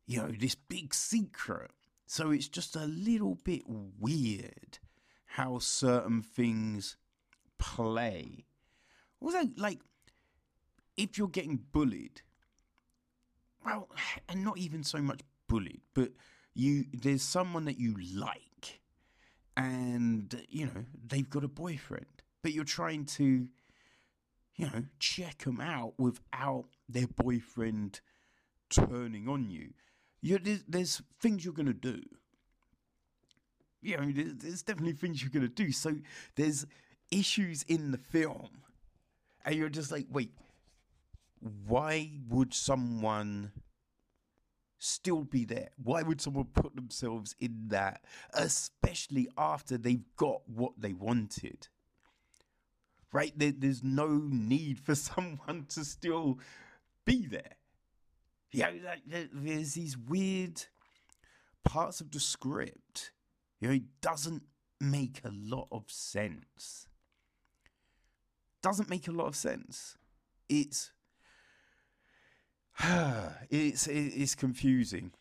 you 0.06 0.18
know, 0.22 0.32
this 0.38 0.54
big 0.54 0.94
secret. 0.94 1.70
So 2.06 2.30
it's 2.30 2.48
just 2.48 2.76
a 2.76 2.86
little 2.86 3.36
bit 3.44 3.62
weird 3.66 4.78
how 5.26 5.58
certain 5.58 6.22
things 6.22 6.96
play. 7.58 8.46
Also, 9.20 9.50
like, 9.56 9.80
if 10.96 11.18
you're 11.18 11.28
getting 11.28 11.60
bullied, 11.72 12.22
well, 13.64 13.88
and 14.28 14.44
not 14.44 14.56
even 14.58 14.82
so 14.82 14.98
much 14.98 15.20
bullied, 15.48 15.82
but 15.94 16.12
you 16.54 16.86
there's 16.92 17.22
someone 17.22 17.64
that 17.66 17.78
you 17.78 17.96
like, 18.14 18.45
and 19.56 20.44
you 20.48 20.66
know 20.66 20.84
they've 21.06 21.28
got 21.28 21.44
a 21.44 21.48
boyfriend, 21.48 22.06
but 22.42 22.52
you're 22.52 22.64
trying 22.64 23.04
to, 23.06 23.48
you 24.56 24.66
know, 24.66 24.84
check 24.98 25.44
them 25.44 25.60
out 25.60 25.94
without 25.98 26.66
their 26.88 27.06
boyfriend 27.06 28.00
turning 28.70 29.28
on 29.28 29.50
you. 29.50 29.70
you 30.20 30.38
there's, 30.38 30.64
there's 30.68 31.02
things 31.20 31.44
you're 31.44 31.54
gonna 31.54 31.72
do. 31.72 32.02
You 33.82 33.96
know, 33.98 34.10
there's, 34.10 34.34
there's 34.34 34.62
definitely 34.62 34.94
things 34.94 35.22
you're 35.22 35.30
gonna 35.30 35.48
do. 35.48 35.72
So 35.72 35.96
there's 36.34 36.66
issues 37.10 37.62
in 37.68 37.92
the 37.92 37.98
film, 37.98 38.50
and 39.44 39.54
you're 39.54 39.68
just 39.68 39.92
like, 39.92 40.06
wait 40.10 40.32
why 41.66 42.10
would 42.28 42.54
someone 42.54 43.52
still 44.78 45.24
be 45.24 45.44
there? 45.44 45.70
Why 45.82 46.02
would 46.02 46.20
someone 46.20 46.46
put 46.46 46.76
themselves 46.76 47.34
in 47.40 47.68
that, 47.68 48.02
especially 48.34 49.28
after 49.36 49.78
they've 49.78 50.04
got 50.16 50.48
what 50.48 50.72
they 50.78 50.92
wanted? 50.92 51.68
Right? 53.12 53.32
There, 53.36 53.52
there's 53.56 53.82
no 53.82 54.08
need 54.08 54.78
for 54.78 54.94
someone 54.94 55.66
to 55.70 55.84
still 55.84 56.38
be 57.04 57.26
there. 57.26 57.56
Yeah, 58.52 58.70
there's 59.06 59.74
these 59.74 59.98
weird 59.98 60.62
parts 61.64 62.00
of 62.00 62.10
the 62.10 62.20
script. 62.20 63.12
You 63.60 63.68
know, 63.68 63.74
it 63.74 64.00
doesn't 64.00 64.44
make 64.80 65.20
a 65.24 65.30
lot 65.32 65.68
of 65.72 65.84
sense. 65.88 66.86
Doesn't 68.62 68.90
make 68.90 69.08
a 69.08 69.12
lot 69.12 69.26
of 69.26 69.36
sense. 69.36 69.96
It's 70.48 70.92
it's 73.50 73.86
it's 73.86 74.34
confusing. 74.34 75.12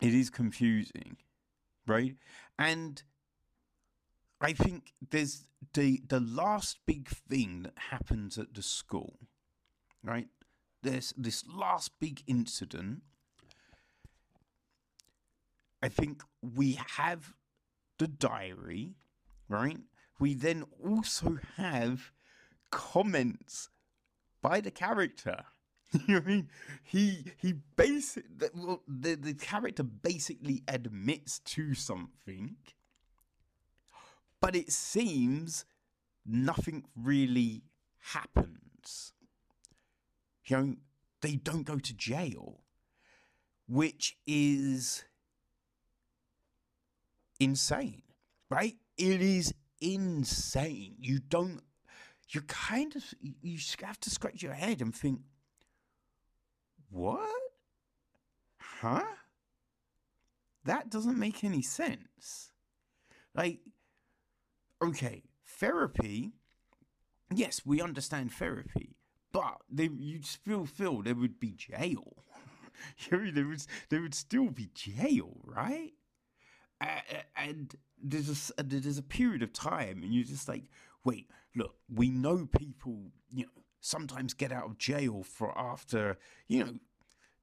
It 0.00 0.14
is 0.14 0.30
confusing, 0.30 1.16
right? 1.86 2.14
And 2.58 3.02
I 4.40 4.52
think 4.52 4.92
there's 5.10 5.44
the 5.74 6.02
the 6.06 6.20
last 6.20 6.78
big 6.86 7.08
thing 7.08 7.62
that 7.62 7.74
happens 7.90 8.38
at 8.38 8.54
the 8.54 8.62
school, 8.62 9.18
right? 10.04 10.28
There's 10.82 11.12
this 11.16 11.44
last 11.52 11.98
big 11.98 12.22
incident. 12.28 13.02
I 15.82 15.88
think 15.88 16.22
we 16.40 16.78
have 16.96 17.34
the 17.98 18.06
diary, 18.08 18.94
right? 19.48 19.78
We 20.20 20.34
then 20.34 20.64
also 20.84 21.38
have 21.56 22.12
comments 22.70 23.68
by 24.42 24.60
the 24.60 24.70
character 24.70 25.44
you 25.92 26.00
know 26.14 26.14
what 26.20 26.24
I 26.24 26.28
mean? 26.28 26.48
He 26.82 27.24
he 27.36 27.54
basic 27.76 28.24
well, 28.54 28.82
the 28.86 29.14
the 29.14 29.34
character 29.34 29.82
basically 29.82 30.62
admits 30.68 31.38
to 31.40 31.74
something, 31.74 32.56
but 34.40 34.54
it 34.54 34.70
seems 34.70 35.64
nothing 36.26 36.84
really 36.94 37.62
happens. 38.12 39.14
You 40.44 40.56
know, 40.56 40.74
they 41.22 41.36
don't 41.36 41.64
go 41.64 41.78
to 41.78 41.94
jail, 41.94 42.60
which 43.66 44.18
is 44.26 45.04
insane, 47.40 48.02
right? 48.50 48.76
It 48.98 49.22
is 49.22 49.54
insane. 49.80 50.96
You 51.00 51.18
don't. 51.18 51.62
You 52.30 52.42
kind 52.42 52.94
of 52.94 53.04
you 53.40 53.58
have 53.82 53.98
to 54.00 54.10
scratch 54.10 54.42
your 54.42 54.52
head 54.52 54.82
and 54.82 54.94
think 54.94 55.20
what? 56.90 57.28
Huh? 58.58 59.04
That 60.64 60.90
doesn't 60.90 61.18
make 61.18 61.44
any 61.44 61.62
sense. 61.62 62.50
Like, 63.34 63.60
okay, 64.82 65.22
therapy, 65.46 66.32
yes, 67.34 67.62
we 67.64 67.80
understand 67.80 68.32
therapy, 68.32 68.96
but 69.32 69.58
they, 69.70 69.88
you'd 69.98 70.26
still 70.26 70.66
feel 70.66 71.02
there 71.02 71.14
would 71.14 71.40
be 71.40 71.52
jail. 71.52 72.24
there, 73.10 73.20
would, 73.20 73.66
there 73.88 74.00
would 74.00 74.14
still 74.14 74.50
be 74.50 74.70
jail, 74.74 75.36
right? 75.44 75.92
And 77.36 77.74
there's 78.02 78.52
a, 78.58 78.62
there's 78.62 78.98
a 78.98 79.02
period 79.02 79.42
of 79.42 79.52
time, 79.52 80.02
and 80.02 80.12
you're 80.12 80.24
just 80.24 80.48
like, 80.48 80.64
wait, 81.04 81.30
look, 81.56 81.74
we 81.92 82.10
know 82.10 82.46
people, 82.46 83.10
you 83.30 83.44
know, 83.44 83.62
sometimes 83.80 84.34
get 84.34 84.52
out 84.52 84.64
of 84.64 84.78
jail 84.78 85.22
for 85.22 85.56
after, 85.56 86.18
you 86.46 86.64
know, 86.64 86.72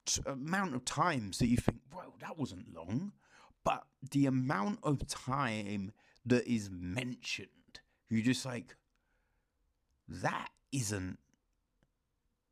t- 0.05 0.21
amount 0.25 0.75
of 0.75 0.85
times 0.85 1.39
that 1.39 1.47
you 1.47 1.57
think, 1.57 1.79
well, 1.93 2.15
that 2.21 2.37
wasn't 2.37 2.73
long. 2.73 3.13
But 3.63 3.83
the 4.11 4.25
amount 4.27 4.79
of 4.83 5.07
time 5.07 5.91
that 6.25 6.47
is 6.47 6.69
mentioned, 6.71 7.49
you're 8.09 8.21
just 8.21 8.45
like, 8.45 8.75
that 10.07 10.49
isn't, 10.71 11.17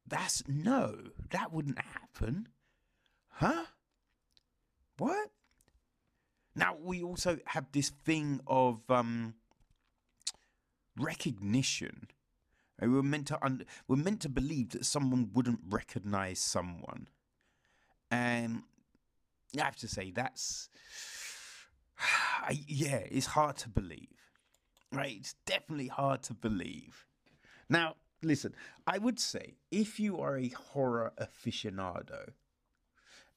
that's 0.08 0.44
no, 0.48 0.96
that 1.30 1.54
wouldn't 1.54 1.80
happen. 1.80 2.48
Huh? 3.30 3.66
What? 4.98 5.30
Now, 6.56 6.78
we 6.80 7.02
also 7.02 7.40
have 7.46 7.66
this 7.72 7.90
thing 7.90 8.42
of 8.46 8.82
um, 8.90 9.36
recognition 10.98 12.08
we 12.82 12.88
were 12.88 13.03
meant 13.03 13.28
to 13.28 13.43
un- 13.43 13.65
we're 13.88 13.95
meant 13.95 14.21
to 14.21 14.30
believe 14.30 14.71
that 14.71 14.86
someone 14.86 15.30
wouldn't 15.34 15.59
recognize 15.69 16.39
someone, 16.39 17.07
and 18.11 18.63
I 19.59 19.63
have 19.63 19.76
to 19.78 19.88
say 19.88 20.11
that's 20.11 20.69
yeah, 22.67 23.01
it's 23.09 23.28
hard 23.28 23.57
to 23.57 23.69
believe, 23.69 24.09
right? 24.91 25.17
It's 25.19 25.36
definitely 25.45 25.88
hard 25.88 26.24
to 26.24 26.34
believe. 26.34 27.05
Now, 27.69 27.95
listen, 28.21 28.55
I 28.88 28.97
would 28.97 29.19
say 29.19 29.55
if 29.71 29.99
you 29.99 30.19
are 30.19 30.38
a 30.38 30.49
horror 30.49 31.13
aficionado 31.19 32.30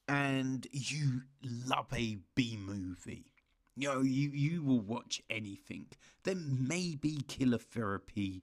and 0.08 0.66
you 0.72 1.22
love 1.66 1.92
a 1.94 2.18
B 2.34 2.58
movie, 2.58 3.32
you 3.76 3.88
know, 3.88 4.00
you, 4.00 4.30
you 4.30 4.62
will 4.62 4.80
watch 4.80 5.22
anything, 5.28 5.86
then 6.24 6.66
maybe 6.66 7.18
Killer 7.28 7.58
Therapy 7.58 8.42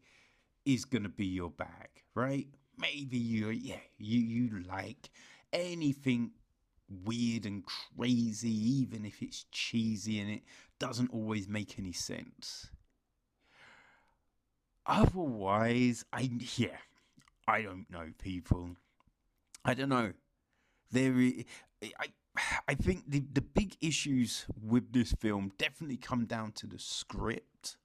is 0.65 0.85
gonna 0.85 1.09
be 1.09 1.25
your 1.25 1.49
bag, 1.49 1.89
right? 2.15 2.47
Maybe 2.77 3.17
you 3.17 3.49
yeah, 3.49 3.81
you 3.97 4.19
you 4.19 4.63
like 4.63 5.09
anything 5.51 6.31
weird 7.05 7.45
and 7.45 7.63
crazy, 7.65 8.51
even 8.51 9.05
if 9.05 9.21
it's 9.21 9.45
cheesy 9.51 10.19
and 10.19 10.29
it 10.29 10.43
doesn't 10.79 11.11
always 11.13 11.47
make 11.47 11.79
any 11.79 11.93
sense. 11.93 12.69
Otherwise, 14.85 16.03
I 16.11 16.29
yeah, 16.57 16.77
I 17.47 17.61
don't 17.61 17.89
know 17.89 18.11
people. 18.17 18.75
I 19.63 19.73
don't 19.73 19.89
know. 19.89 20.13
There, 20.91 21.13
I 21.99 22.07
I 22.67 22.75
think 22.75 23.03
the 23.07 23.23
the 23.31 23.41
big 23.41 23.77
issues 23.81 24.45
with 24.61 24.91
this 24.93 25.13
film 25.13 25.51
definitely 25.57 25.97
come 25.97 26.25
down 26.25 26.51
to 26.53 26.67
the 26.67 26.79
script 26.79 27.77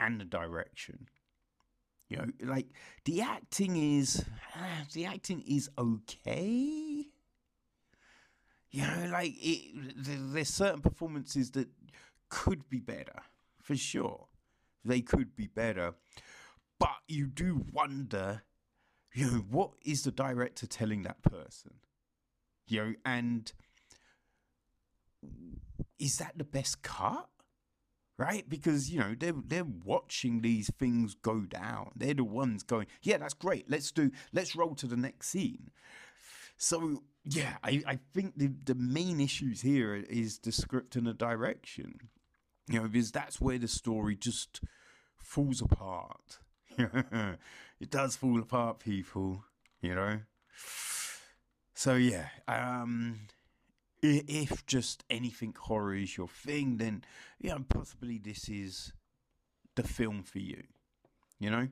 and 0.00 0.20
the 0.20 0.24
direction. 0.24 1.08
You 2.12 2.18
know, 2.18 2.52
like 2.52 2.66
the 3.06 3.22
acting 3.22 3.76
is 3.76 4.22
uh, 4.54 4.84
the 4.92 5.06
acting 5.06 5.42
is 5.46 5.70
okay. 5.78 7.06
You 8.70 8.82
know, 8.82 9.08
like 9.10 9.32
it, 9.38 9.94
there's 9.96 10.48
certain 10.48 10.82
performances 10.82 11.50
that 11.52 11.68
could 12.28 12.68
be 12.68 12.80
better 12.80 13.22
for 13.62 13.76
sure. 13.76 14.26
They 14.84 15.00
could 15.00 15.36
be 15.36 15.46
better, 15.46 15.94
but 16.78 16.96
you 17.08 17.26
do 17.28 17.64
wonder, 17.72 18.42
you 19.14 19.30
know, 19.30 19.44
what 19.50 19.70
is 19.82 20.02
the 20.02 20.10
director 20.10 20.66
telling 20.66 21.04
that 21.04 21.22
person? 21.22 21.74
You 22.66 22.84
know, 22.84 22.94
and 23.06 23.52
is 25.98 26.18
that 26.18 26.36
the 26.36 26.44
best 26.44 26.82
cut? 26.82 27.28
Right? 28.22 28.48
Because, 28.48 28.88
you 28.88 29.00
know, 29.00 29.16
they're 29.18 29.34
they're 29.44 29.64
watching 29.64 30.42
these 30.42 30.70
things 30.78 31.16
go 31.22 31.40
down. 31.40 31.90
They're 31.96 32.14
the 32.14 32.22
ones 32.22 32.62
going, 32.62 32.86
Yeah, 33.02 33.18
that's 33.18 33.34
great. 33.34 33.68
Let's 33.68 33.90
do 33.90 34.12
let's 34.32 34.54
roll 34.54 34.76
to 34.76 34.86
the 34.86 34.96
next 34.96 35.28
scene. 35.28 35.70
So 36.56 37.02
yeah, 37.24 37.56
I, 37.64 37.82
I 37.84 37.98
think 38.14 38.36
the, 38.36 38.52
the 38.64 38.76
main 38.76 39.20
issues 39.20 39.62
here 39.62 39.96
is 39.96 40.38
the 40.38 40.52
script 40.52 40.94
and 40.94 41.06
the 41.08 41.14
direction. 41.14 41.94
You 42.68 42.80
know, 42.80 42.88
because 42.88 43.10
that's 43.10 43.40
where 43.40 43.58
the 43.58 43.66
story 43.66 44.14
just 44.14 44.60
falls 45.18 45.60
apart. 45.60 46.38
it 46.78 47.90
does 47.90 48.14
fall 48.14 48.38
apart, 48.38 48.78
people, 48.78 49.44
you 49.80 49.96
know. 49.96 50.20
So 51.74 51.94
yeah, 51.96 52.28
um 52.46 53.26
if 54.02 54.66
just 54.66 55.04
anything 55.08 55.54
horror 55.58 55.94
is 55.94 56.16
your 56.16 56.28
thing, 56.28 56.78
then 56.78 57.04
yeah, 57.40 57.56
possibly 57.68 58.18
this 58.18 58.48
is 58.48 58.92
the 59.76 59.82
film 59.82 60.22
for 60.22 60.38
you. 60.38 60.64
You 61.38 61.50
know, 61.50 61.68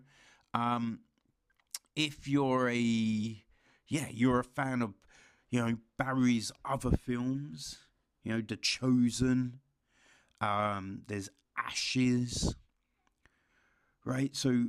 um, 0.55 1.01
if 1.97 2.29
you're 2.29 2.69
a 2.69 3.45
yeah, 3.89 4.07
you're 4.11 4.41
a 4.41 4.45
fan 4.45 4.83
of 4.83 4.95
you 5.51 5.61
know 5.65 5.77
Barry's 5.99 6.53
other 6.65 6.93
films, 6.93 7.79
you 8.23 8.33
know, 8.33 8.41
The 8.41 8.57
Chosen. 8.57 9.61
Um, 10.41 11.03
there's 11.07 11.29
Ashes, 11.57 12.55
right? 14.05 14.35
So 14.35 14.67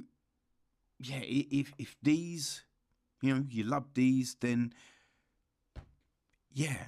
yeah, 0.99 1.21
if 1.21 1.73
if 1.77 1.95
these, 2.01 2.63
you 3.21 3.35
know, 3.35 3.45
you 3.49 3.63
love 3.63 3.85
these, 3.93 4.35
then 4.39 4.73
yeah, 6.53 6.83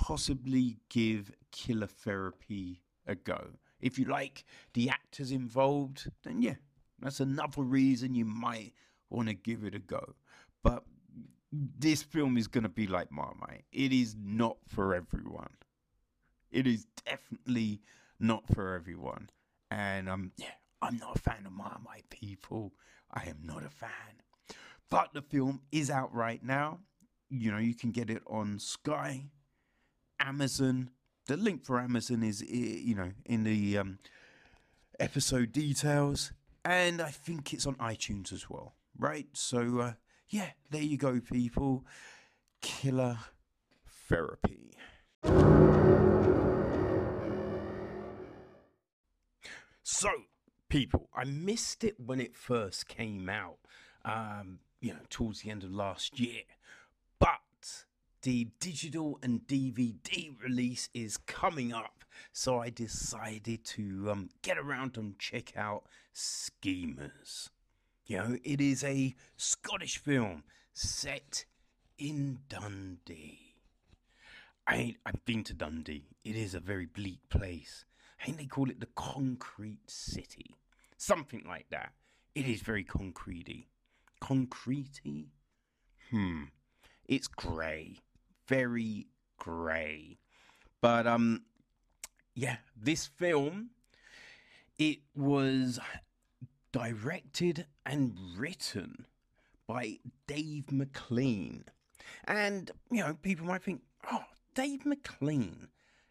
possibly 0.00 0.78
give 0.88 1.30
killer 1.52 1.86
therapy 1.86 2.80
a 3.06 3.14
go. 3.14 3.50
If 3.80 3.98
you 3.98 4.06
like 4.06 4.44
the 4.72 4.88
actors 4.88 5.30
involved, 5.30 6.10
then 6.24 6.40
yeah, 6.40 6.54
that's 7.00 7.20
another 7.20 7.62
reason 7.62 8.14
you 8.14 8.24
might 8.24 8.72
want 9.10 9.28
to 9.28 9.34
give 9.34 9.64
it 9.64 9.74
a 9.74 9.78
go. 9.78 10.14
But 10.62 10.84
this 11.52 12.02
film 12.02 12.38
is 12.38 12.46
going 12.46 12.62
to 12.62 12.70
be 12.70 12.86
like 12.86 13.12
Marmite. 13.12 13.64
It 13.72 13.92
is 13.92 14.16
not 14.18 14.56
for 14.68 14.94
everyone. 14.94 15.52
It 16.50 16.66
is 16.66 16.86
definitely 17.06 17.80
not 18.18 18.44
for 18.54 18.74
everyone. 18.74 19.28
And 19.70 20.08
um, 20.08 20.32
yeah, 20.36 20.46
I'm 20.80 20.96
not 20.96 21.16
a 21.16 21.18
fan 21.18 21.44
of 21.46 21.52
Marmite 21.52 22.08
people. 22.10 22.72
I 23.12 23.24
am 23.24 23.38
not 23.42 23.64
a 23.64 23.70
fan. 23.70 23.90
But 24.88 25.12
the 25.12 25.22
film 25.22 25.60
is 25.70 25.90
out 25.90 26.14
right 26.14 26.42
now. 26.42 26.78
You 27.28 27.52
know, 27.52 27.58
you 27.58 27.74
can 27.74 27.90
get 27.92 28.10
it 28.10 28.22
on 28.26 28.58
Sky. 28.58 29.30
Amazon. 30.20 30.90
The 31.26 31.36
link 31.36 31.64
for 31.64 31.80
Amazon 31.80 32.22
is, 32.22 32.42
you 32.42 32.94
know, 32.94 33.12
in 33.24 33.44
the 33.44 33.78
um, 33.78 33.98
episode 34.98 35.52
details. 35.52 36.32
And 36.64 37.00
I 37.00 37.10
think 37.10 37.52
it's 37.54 37.66
on 37.66 37.74
iTunes 37.76 38.32
as 38.32 38.50
well, 38.50 38.74
right? 38.98 39.26
So, 39.32 39.80
uh, 39.80 39.92
yeah, 40.28 40.50
there 40.70 40.82
you 40.82 40.98
go, 40.98 41.20
people. 41.20 41.84
Killer 42.60 43.18
therapy. 44.08 44.76
So, 49.82 50.10
people, 50.68 51.08
I 51.14 51.24
missed 51.24 51.82
it 51.82 51.96
when 51.98 52.20
it 52.20 52.36
first 52.36 52.86
came 52.88 53.28
out, 53.28 53.58
um, 54.04 54.60
you 54.80 54.92
know, 54.92 55.00
towards 55.08 55.40
the 55.42 55.50
end 55.50 55.64
of 55.64 55.72
last 55.72 56.20
year. 56.20 56.42
The 58.22 58.48
digital 58.60 59.18
and 59.22 59.46
DVD 59.46 60.38
release 60.42 60.90
is 60.92 61.16
coming 61.16 61.72
up, 61.72 62.04
so 62.34 62.58
I 62.58 62.68
decided 62.68 63.64
to 63.64 64.10
um, 64.10 64.28
get 64.42 64.58
around 64.58 64.98
and 64.98 65.18
check 65.18 65.56
out 65.56 65.84
Schemers. 66.12 67.48
You 68.04 68.18
know, 68.18 68.36
it 68.44 68.60
is 68.60 68.84
a 68.84 69.14
Scottish 69.38 69.96
film 69.96 70.44
set 70.74 71.46
in 71.96 72.40
Dundee. 72.46 73.54
I 74.66 74.96
I've 75.06 75.24
been 75.24 75.42
to 75.44 75.54
Dundee. 75.54 76.10
It 76.22 76.36
is 76.36 76.54
a 76.54 76.60
very 76.60 76.86
bleak 76.86 77.20
place. 77.30 77.86
I 78.20 78.26
think 78.26 78.36
they 78.36 78.44
call 78.44 78.68
it 78.68 78.80
the 78.80 78.88
concrete 78.96 79.90
city. 79.90 80.56
Something 80.98 81.44
like 81.48 81.70
that. 81.70 81.92
It 82.34 82.46
is 82.46 82.60
very 82.60 82.84
concretey. 82.84 83.68
Concretey? 84.20 85.28
Hmm. 86.10 86.42
It's 87.08 87.26
grey 87.26 87.96
very 88.50 89.06
grey. 89.38 90.18
But 90.80 91.06
um 91.06 91.42
yeah, 92.34 92.56
this 92.76 93.06
film 93.06 93.70
it 94.76 94.98
was 95.14 95.78
directed 96.72 97.66
and 97.86 98.16
written 98.36 99.06
by 99.68 99.98
Dave 100.26 100.72
McLean. 100.72 101.64
And 102.24 102.70
you 102.90 103.04
know, 103.04 103.14
people 103.14 103.46
might 103.46 103.62
think, 103.62 103.82
"Oh, 104.10 104.24
Dave 104.54 104.84
McLean. 104.84 105.68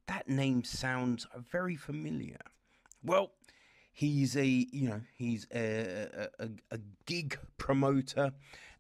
That 0.07 0.29
name 0.29 0.63
sounds 0.63 1.27
very 1.51 1.75
familiar." 1.75 2.39
Well, 3.03 3.31
he's 3.91 4.37
a 4.37 4.45
you 4.45 4.89
know 4.89 5.01
he's 5.17 5.45
a, 5.53 6.29
a, 6.39 6.49
a, 6.71 6.79
gig 7.05 7.37
promoter 7.57 8.31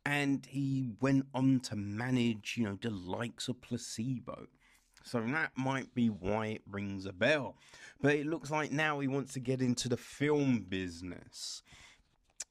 and 0.05 0.45
he 0.45 0.89
went 0.99 1.25
on 1.33 1.59
to 1.61 1.75
manage 1.75 2.55
you 2.57 2.65
know 2.65 2.77
the 2.81 2.89
likes 2.89 3.47
of 3.47 3.61
placebo. 3.61 4.47
So 5.03 5.21
that 5.21 5.51
might 5.55 5.95
be 5.95 6.07
why 6.07 6.47
it 6.47 6.61
rings 6.69 7.05
a 7.05 7.13
bell. 7.13 7.55
But 8.01 8.15
it 8.15 8.27
looks 8.27 8.51
like 8.51 8.71
now 8.71 8.99
he 8.99 9.07
wants 9.07 9.33
to 9.33 9.39
get 9.39 9.61
into 9.61 9.89
the 9.89 9.97
film 9.97 10.65
business. 10.67 11.63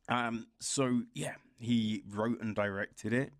Um 0.08 0.46
so 0.60 1.02
yeah 1.14 1.34
he 1.58 2.02
wrote 2.08 2.40
and 2.40 2.54
directed 2.54 3.12
it. 3.12 3.32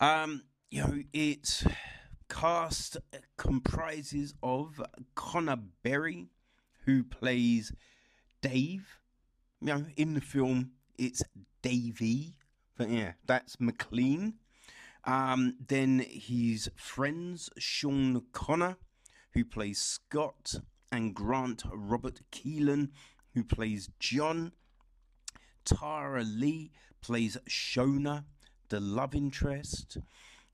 Um 0.00 0.42
you 0.70 0.82
know 0.82 1.02
its 1.12 1.64
cast 2.28 2.96
comprises 3.36 4.34
of 4.42 4.80
Conor 5.14 5.58
Berry 5.82 6.28
who 6.84 7.04
plays 7.04 7.72
Dave. 8.40 8.98
You 9.60 9.66
know, 9.66 9.86
in 9.96 10.14
the 10.14 10.20
film, 10.20 10.72
it's 10.96 11.22
Davey, 11.62 12.34
but 12.80 12.88
yeah, 12.88 13.12
that's 13.26 13.60
McLean. 13.60 14.36
Um, 15.04 15.56
then 15.68 16.02
his 16.08 16.70
friends, 16.76 17.50
Sean 17.58 18.22
Connor, 18.32 18.78
who 19.34 19.44
plays 19.44 19.78
Scott, 19.78 20.54
and 20.90 21.14
Grant 21.14 21.62
Robert 21.70 22.22
Keelan, 22.32 22.88
who 23.34 23.44
plays 23.44 23.90
John. 23.98 24.52
Tara 25.66 26.24
Lee 26.24 26.70
plays 27.02 27.36
Shona, 27.46 28.24
the 28.70 28.80
love 28.80 29.14
interest. 29.14 29.98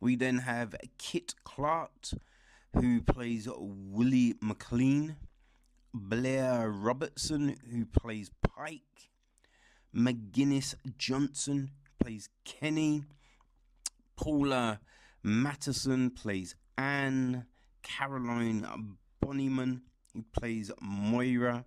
We 0.01 0.17
then 0.17 0.39
have 0.39 0.75
Kit 0.99 1.37
Clark, 1.45 2.09
who 2.73 3.03
plays 3.03 3.47
Willie 3.57 4.35
McLean. 4.41 5.15
Blair 5.95 6.69
Robertson, 6.71 7.57
who 7.71 7.87
plays 7.87 8.33
Pike, 8.43 9.11
McGinnis 9.95 10.75
Johnson 10.99 11.71
plays 11.99 12.29
Kenny, 12.45 13.05
Paula 14.17 14.81
Mattison 15.23 16.11
plays 16.11 16.55
Anne, 16.79 17.47
Caroline 17.83 18.67
Bonnyman, 19.25 19.81
who 20.15 20.25
plays 20.33 20.71
Moira, 20.81 21.65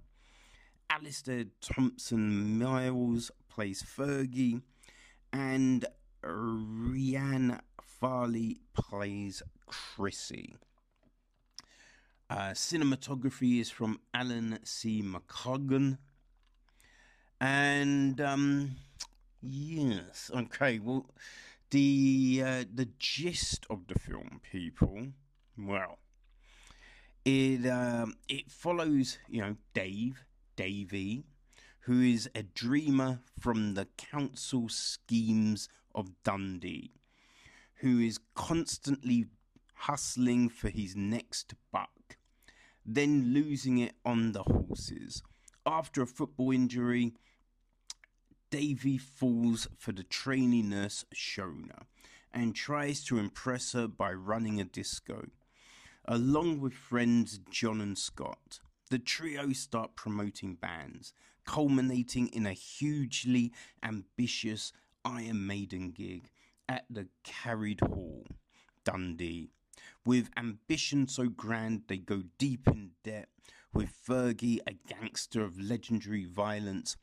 Alistair 0.90 1.46
Thompson 1.62 2.58
Miles 2.58 3.32
plays 3.50 3.84
Fergie, 3.84 4.62
and 5.32 5.86
Rianne 6.24 7.60
Farley 7.82 8.62
plays 8.74 9.44
Chrissy. 9.66 10.56
Uh, 12.30 12.52
cinematography 12.52 13.60
is 13.60 13.70
from 13.70 14.00
Alan 14.14 14.60
C. 14.64 15.02
McCoggan. 15.02 15.98
And 17.42 18.22
um, 18.22 18.76
yes, 19.42 20.32
okay. 20.36 20.80
Well, 20.80 21.06
the 21.72 22.42
uh, 22.46 22.64
the 22.74 22.90
gist 22.98 23.66
of 23.70 23.88
the 23.88 23.98
film, 23.98 24.42
people. 24.52 25.08
Well, 25.58 26.00
it 27.26 27.66
um, 27.68 28.16
it 28.28 28.52
follows 28.52 29.20
you 29.30 29.42
know 29.42 29.56
Dave 29.74 30.26
Davy, 30.56 31.24
who 31.82 32.02
is 32.02 32.30
a 32.36 32.44
dreamer 32.44 33.20
from 33.40 33.74
the 33.74 33.88
council 33.98 34.70
schemes 34.70 35.70
of 35.96 36.12
Dundee, 36.24 36.92
who 37.76 38.00
is 38.00 38.20
constantly 38.36 39.26
hustling 39.74 40.50
for 40.50 40.70
his 40.70 40.96
next 40.96 41.54
buck 41.72 42.18
then 42.86 43.34
losing 43.34 43.78
it 43.78 43.94
on 44.06 44.32
the 44.32 44.44
horses. 44.44 45.22
After 45.66 46.02
a 46.02 46.08
football 46.08 46.52
injury, 46.52 47.14
Davy 48.52 48.98
falls 48.98 49.68
for 49.78 49.92
the 49.92 50.04
trainee 50.04 50.64
nurse 50.64 51.06
Shona, 51.14 51.84
and 52.32 52.56
tries 52.56 53.04
to 53.06 53.20
impress 53.20 53.74
her 53.74 53.88
by 53.88 54.12
running 54.12 54.60
a 54.60 54.66
disco. 54.66 55.28
Along 56.06 56.60
with 56.60 56.74
friends 56.74 57.40
John 57.50 57.82
and 57.82 57.98
Scott, 57.98 58.60
the 58.90 58.98
trio 59.00 59.52
start 59.54 59.96
promoting 59.96 60.56
bands, 60.56 61.14
culminating 61.46 62.28
in 62.30 62.48
a 62.48 62.54
hugely 62.54 63.52
ambitious 63.84 64.74
Iron 65.06 65.46
Maiden 65.46 65.92
gig 65.92 66.30
at 66.68 66.86
the 66.90 67.08
Caird 67.24 67.82
Hall, 67.82 68.26
Dundee. 68.84 69.52
With 70.06 70.30
ambition 70.36 71.08
so 71.08 71.28
grand 71.28 71.84
they 71.88 71.98
go 71.98 72.24
deep 72.38 72.68
in 72.68 72.92
debt, 73.04 73.30
with 73.74 73.94
Fergie 74.08 74.60
a 74.66 74.74
gangster 74.74 75.44
of 75.44 75.60
legendary 75.60 76.26
violence, 76.26 76.98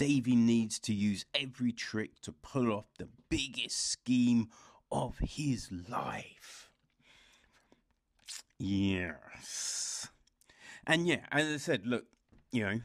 Davy 0.00 0.34
needs 0.34 0.78
to 0.78 0.94
use 0.94 1.26
every 1.34 1.72
trick 1.72 2.22
to 2.22 2.32
pull 2.32 2.72
off 2.72 2.86
the 2.96 3.06
biggest 3.28 3.90
scheme 3.90 4.48
of 4.90 5.18
his 5.18 5.68
life. 5.90 6.70
Yes. 8.58 10.08
And 10.86 11.06
yeah, 11.06 11.26
as 11.30 11.48
I 11.48 11.58
said, 11.58 11.86
look, 11.86 12.06
you 12.50 12.64
know, 12.64 12.80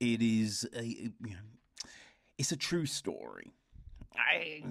it 0.00 0.22
is 0.22 0.66
a 0.74 0.82
you 0.82 1.12
know, 1.22 1.90
it's 2.38 2.50
a 2.50 2.56
true 2.56 2.86
story. 2.86 3.52
I 4.16 4.62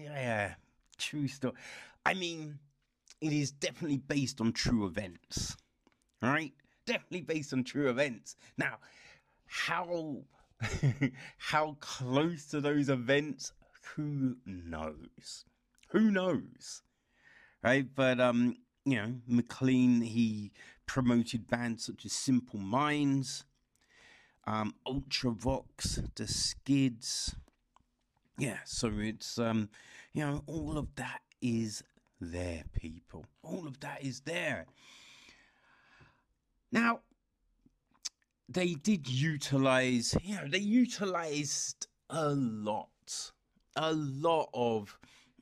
yeah, 0.00 0.54
true 0.96 1.26
story. 1.26 1.54
I 2.06 2.14
mean, 2.14 2.60
it 3.20 3.32
is 3.32 3.50
definitely 3.50 3.98
based 3.98 4.40
on 4.40 4.52
true 4.52 4.86
events. 4.86 5.56
Right? 6.22 6.52
Definitely 6.86 7.22
based 7.22 7.52
on 7.52 7.64
true 7.64 7.90
events. 7.90 8.36
Now, 8.56 8.76
how 9.46 10.22
how 11.36 11.76
close 11.80 12.46
to 12.46 12.60
those 12.60 12.88
events, 12.88 13.52
who 13.94 14.36
knows? 14.46 15.44
Who 15.88 16.10
knows? 16.10 16.82
Right? 17.62 17.86
But 17.94 18.20
um, 18.20 18.56
you 18.84 18.96
know, 18.96 19.14
McLean 19.26 20.00
he 20.00 20.52
promoted 20.86 21.48
bands 21.48 21.86
such 21.86 22.04
as 22.04 22.12
Simple 22.12 22.58
Minds, 22.58 23.44
um, 24.46 24.74
Ultravox, 24.86 26.14
The 26.14 26.26
Skids. 26.26 27.34
Yeah, 28.38 28.58
so 28.64 28.90
it's 28.96 29.38
um, 29.38 29.68
you 30.12 30.24
know, 30.24 30.42
all 30.46 30.78
of 30.78 30.94
that 30.96 31.20
is 31.40 31.82
there, 32.20 32.64
people. 32.72 33.26
All 33.42 33.66
of 33.66 33.80
that 33.80 34.02
is 34.02 34.20
there. 34.20 34.66
Now, 36.70 37.00
they 38.48 38.74
did 38.74 39.08
utilize, 39.08 40.16
you 40.22 40.36
know, 40.36 40.46
they 40.48 40.58
utilized 40.58 41.86
a 42.10 42.30
lot, 42.30 43.32
a 43.76 43.92
lot 43.92 44.48
of, 44.52 44.98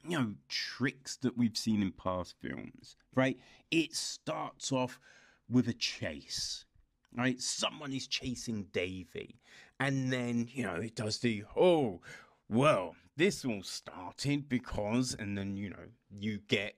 you 0.07 0.18
know, 0.18 0.34
tricks 0.48 1.16
that 1.16 1.36
we've 1.36 1.57
seen 1.57 1.82
in 1.82 1.92
past 1.92 2.34
films, 2.40 2.96
right? 3.14 3.38
It 3.70 3.94
starts 3.94 4.72
off 4.72 5.01
with 5.48 5.68
a 5.68 5.74
chase, 5.74 6.64
right? 7.16 7.40
Someone 7.40 7.92
is 7.92 8.07
chasing 8.07 8.66
Davy, 8.72 9.40
and 9.78 10.12
then, 10.12 10.48
you 10.53 10.62
know, 10.62 10.74
it 10.76 10.94
does 10.94 11.18
the, 11.18 11.44
oh, 11.57 12.01
well, 12.48 12.94
this 13.16 13.44
all 13.44 13.62
started 13.62 14.48
because, 14.48 15.14
and 15.18 15.36
then, 15.36 15.57
you 15.57 15.70
know, 15.70 15.88
you 16.18 16.38
get 16.48 16.74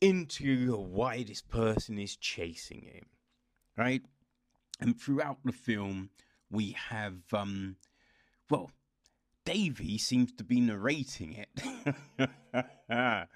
into 0.00 0.76
why 0.76 1.22
this 1.22 1.42
person 1.42 1.98
is 1.98 2.16
chasing 2.16 2.82
him, 2.82 3.06
right? 3.76 4.02
And 4.78 5.00
throughout 5.00 5.38
the 5.44 5.52
film, 5.52 6.10
we 6.50 6.76
have, 6.90 7.22
um, 7.32 7.76
well, 8.50 8.70
Davy 9.44 9.96
seems 9.96 10.32
to 10.32 10.44
be 10.44 10.60
narrating 10.60 11.32
it. 11.34 11.48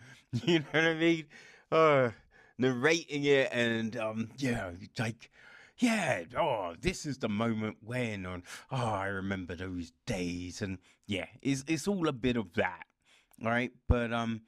you 0.45 0.59
know 0.59 0.64
what 0.72 0.84
I 0.84 0.95
mean? 0.95 1.24
Uh, 1.70 2.11
narrating 2.59 3.24
it, 3.24 3.49
and 3.53 3.97
um, 3.97 4.30
yeah, 4.36 4.70
like, 4.99 5.30
yeah, 5.78 6.24
oh, 6.36 6.74
this 6.80 7.07
is 7.07 7.18
the 7.18 7.28
moment 7.28 7.76
when, 7.80 8.26
and 8.26 8.43
oh, 8.70 8.76
I 8.76 9.07
remember 9.07 9.55
those 9.55 9.93
days, 10.05 10.61
and 10.61 10.78
yeah, 11.07 11.26
it's 11.41 11.64
it's 11.66 11.88
all 11.88 12.09
a 12.09 12.12
bit 12.12 12.36
of 12.36 12.53
that, 12.55 12.84
right? 13.43 13.70
But 13.88 14.12
um, 14.12 14.43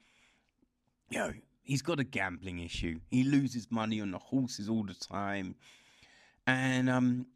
you 1.09 1.19
know, 1.19 1.33
he's 1.63 1.81
got 1.81 1.99
a 1.99 2.03
gambling 2.03 2.59
issue. 2.59 2.99
He 3.09 3.23
loses 3.23 3.71
money 3.71 4.01
on 4.01 4.11
the 4.11 4.19
horses 4.19 4.69
all 4.69 4.83
the 4.83 4.93
time 4.93 5.55
and 6.47 6.89
um, 6.89 7.27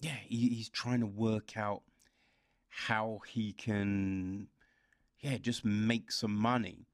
yeah, 0.00 0.16
he, 0.26 0.48
he's 0.48 0.68
trying 0.68 1.00
to 1.00 1.06
work 1.06 1.56
out 1.56 1.82
how 2.68 3.20
he 3.28 3.52
can, 3.52 4.48
yeah, 5.20 5.38
just 5.38 5.64
make 5.64 6.10
some 6.10 6.34
money. 6.34 6.86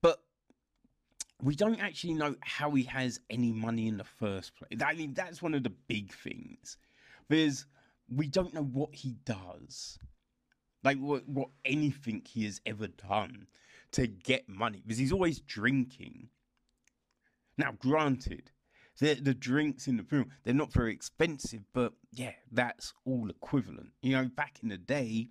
But 0.00 0.22
we 1.42 1.54
don't 1.56 1.80
actually 1.80 2.14
know 2.14 2.36
how 2.40 2.70
he 2.72 2.84
has 2.84 3.20
any 3.30 3.52
money 3.52 3.88
in 3.88 3.96
the 3.96 4.04
first 4.04 4.54
place. 4.56 4.80
I 4.84 4.94
mean, 4.94 5.14
that's 5.14 5.42
one 5.42 5.54
of 5.54 5.62
the 5.62 5.72
big 5.88 6.12
things. 6.12 6.76
There's 7.28 7.66
we 8.14 8.26
don't 8.28 8.52
know 8.52 8.64
what 8.64 8.94
he 8.94 9.16
does, 9.24 9.98
like 10.84 10.98
what 10.98 11.26
what 11.28 11.48
anything 11.64 12.22
he 12.26 12.44
has 12.44 12.60
ever 12.66 12.88
done 12.88 13.46
to 13.92 14.06
get 14.06 14.48
money 14.48 14.82
because 14.84 14.98
he's 14.98 15.12
always 15.12 15.40
drinking. 15.40 16.28
Now, 17.58 17.72
granted, 17.78 18.50
the 18.98 19.14
the 19.14 19.34
drinks 19.34 19.88
in 19.88 19.96
the 19.96 20.04
film 20.04 20.30
they're 20.44 20.54
not 20.54 20.72
very 20.72 20.92
expensive, 20.92 21.62
but 21.72 21.92
yeah, 22.12 22.32
that's 22.50 22.92
all 23.04 23.28
equivalent. 23.30 23.90
You 24.02 24.16
know, 24.16 24.24
back 24.34 24.58
in 24.62 24.68
the 24.68 24.78
day, 24.78 25.28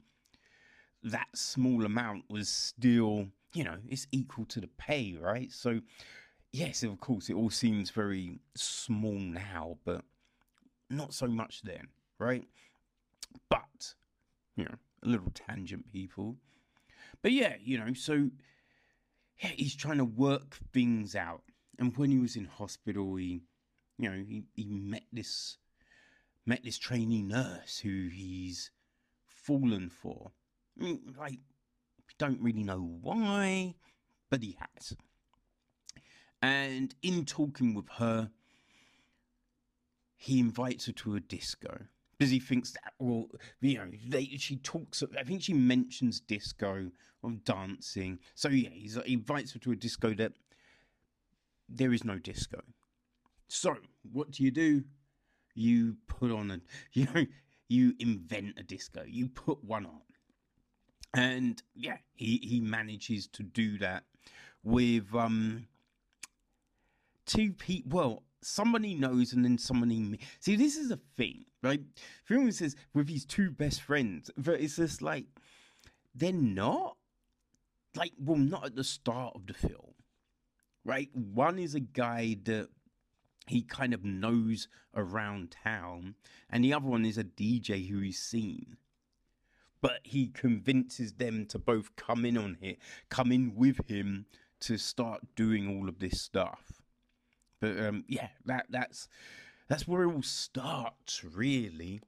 that 1.03 1.28
small 1.36 1.86
amount 1.86 2.26
was 2.30 2.49
still 2.49 3.28
you 3.53 3.64
know 3.64 3.78
it's 3.88 4.07
equal 4.12 4.45
to 4.45 4.62
the 4.62 4.70
pay, 4.78 5.18
right? 5.20 5.51
So 5.51 5.82
yes, 6.51 6.84
of 6.84 6.99
course, 6.99 7.30
it 7.30 7.36
all 7.36 7.49
seems 7.49 7.89
very 7.89 8.39
small 8.55 9.14
now, 9.14 9.78
but 9.86 10.01
not 10.89 11.14
so 11.14 11.28
much 11.28 11.62
then, 11.64 11.88
right? 12.20 12.45
But 13.49 13.95
you 14.55 14.66
know, 14.66 14.76
a 15.03 15.07
little 15.07 15.32
tangent, 15.34 15.91
people. 15.91 16.36
But 17.22 17.32
yeah, 17.32 17.55
you 17.64 17.78
know, 17.78 17.93
so 17.93 18.30
yeah, 19.41 19.49
he's 19.49 19.76
trying 19.76 19.97
to 19.97 20.05
work 20.05 20.57
things 20.74 21.16
out. 21.16 21.43
And 21.80 21.95
when 21.97 22.12
he 22.12 22.20
was 22.20 22.36
in 22.36 22.45
hospital, 22.45 23.16
he 23.16 23.41
you 23.98 24.10
know, 24.10 24.24
he, 24.28 24.44
he 24.56 24.66
met 24.66 25.04
this 25.12 25.58
met 26.46 26.64
this 26.64 26.78
trainee 26.78 27.22
nurse 27.22 27.80
who 27.80 28.10
he's 28.10 28.72
fallen 29.28 29.89
for. 29.89 30.32
I 30.80 30.84
mean, 30.84 31.16
like, 31.18 31.39
don't 32.18 32.42
really 32.42 32.64
know 32.64 32.98
why, 33.02 33.76
but 34.30 34.42
he 34.42 34.58
has. 34.60 34.96
And 36.42 36.96
in 37.04 37.26
talking 37.26 37.74
with 37.76 37.88
her, 37.98 38.32
he 40.16 40.39
invites 40.39 40.88
her 40.88 40.92
to 40.94 41.16
a 41.16 41.20
disco 41.20 41.86
because 42.18 42.32
he 42.32 42.39
thinks 42.39 42.72
that, 42.72 42.94
well, 43.00 43.28
you 43.62 43.78
know, 43.78 43.89
they, 44.08 44.26
she 44.38 44.58
talks, 44.58 45.04
I 45.18 45.24
think 45.24 45.42
she 45.42 45.54
mentions 45.54 46.20
disco 46.20 46.92
or 47.24 47.32
dancing. 47.44 48.20
So, 48.36 48.50
yeah, 48.50 48.70
he 48.70 49.14
invites 49.14 49.54
her 49.54 49.60
to 49.60 49.72
a 49.72 49.76
disco 49.76 50.14
that 50.16 50.34
there 51.68 51.94
is 51.94 52.04
no 52.04 52.18
disco. 52.20 52.62
So, 53.54 53.76
what 54.14 54.32
do 54.32 54.45
you 54.45 54.52
do? 54.52 54.86
You 55.56 55.97
put 56.08 56.32
on 56.32 56.52
a, 56.52 56.62
you 56.93 57.06
know, 57.14 57.26
you 57.68 57.93
invent 57.99 58.54
a 58.58 58.64
disco. 58.64 59.04
You 59.06 59.28
put 59.28 59.62
one 59.62 59.86
on, 59.86 60.02
and 61.14 61.62
yeah, 61.76 61.97
he 62.14 62.39
he 62.41 62.62
manages 62.62 63.28
to 63.28 63.43
do 63.43 63.78
that 63.80 64.06
with 64.64 65.14
um 65.14 65.68
two 67.26 67.52
people. 67.52 67.91
Well, 67.99 68.24
somebody 68.41 68.95
knows, 68.95 69.34
and 69.34 69.43
then 69.43 69.58
somebody 69.58 70.18
see. 70.39 70.56
This 70.56 70.78
is 70.78 70.89
a 70.89 70.99
thing, 71.18 71.43
right? 71.62 71.82
Film 72.24 72.49
says 72.54 72.78
with 72.93 73.10
his 73.10 73.26
two 73.26 73.52
best 73.52 73.82
friends, 73.82 74.32
but 74.38 74.62
it's 74.62 74.78
just 74.78 75.02
like 75.02 75.26
they're 76.16 76.32
not 76.32 76.95
like 77.97 78.14
well, 78.18 78.38
not 78.38 78.68
at 78.68 78.76
the 78.78 78.86
start 78.86 79.36
of 79.36 79.45
the 79.45 79.54
film, 79.54 79.93
right? 80.86 81.10
One 81.14 81.60
is 81.60 81.76
a 81.76 81.82
guy 81.82 82.38
that 82.45 82.70
he 83.48 83.62
kind 83.62 83.94
of 83.94 84.04
knows 84.04 84.68
around 84.96 85.56
town, 85.64 86.16
and 86.50 86.64
the 86.64 86.74
other 86.74 86.88
one 86.88 87.06
is 87.06 87.18
a 87.18 87.24
DJ 87.24 87.89
who 87.89 88.00
he's 88.00 88.20
seen. 88.20 88.78
But 89.82 90.00
he 90.04 90.28
convinces 90.28 91.14
them 91.14 91.48
to 91.48 91.58
both 91.58 91.96
come 91.96 92.24
in 92.24 92.38
on 92.38 92.58
it, 92.62 92.78
come 93.10 93.32
in 93.32 93.56
with 93.56 93.89
him 93.89 94.28
to 94.62 94.78
start 94.78 95.22
doing 95.36 95.68
all 95.68 95.89
of 95.89 96.00
this 96.00 96.22
stuff. 96.22 96.84
But 97.60 97.80
um, 97.80 98.06
yeah, 98.08 98.30
that 98.46 98.68
that's 98.70 99.08
that's 99.68 99.88
where 99.88 100.04
it 100.04 100.14
all 100.14 100.22
starts, 100.22 101.24
really, 101.24 102.02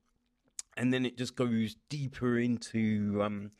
and 0.78 0.94
then 0.94 1.06
it 1.06 1.18
just 1.18 1.36
goes 1.36 1.76
deeper 1.90 2.38
into 2.38 3.22
um, 3.24 3.52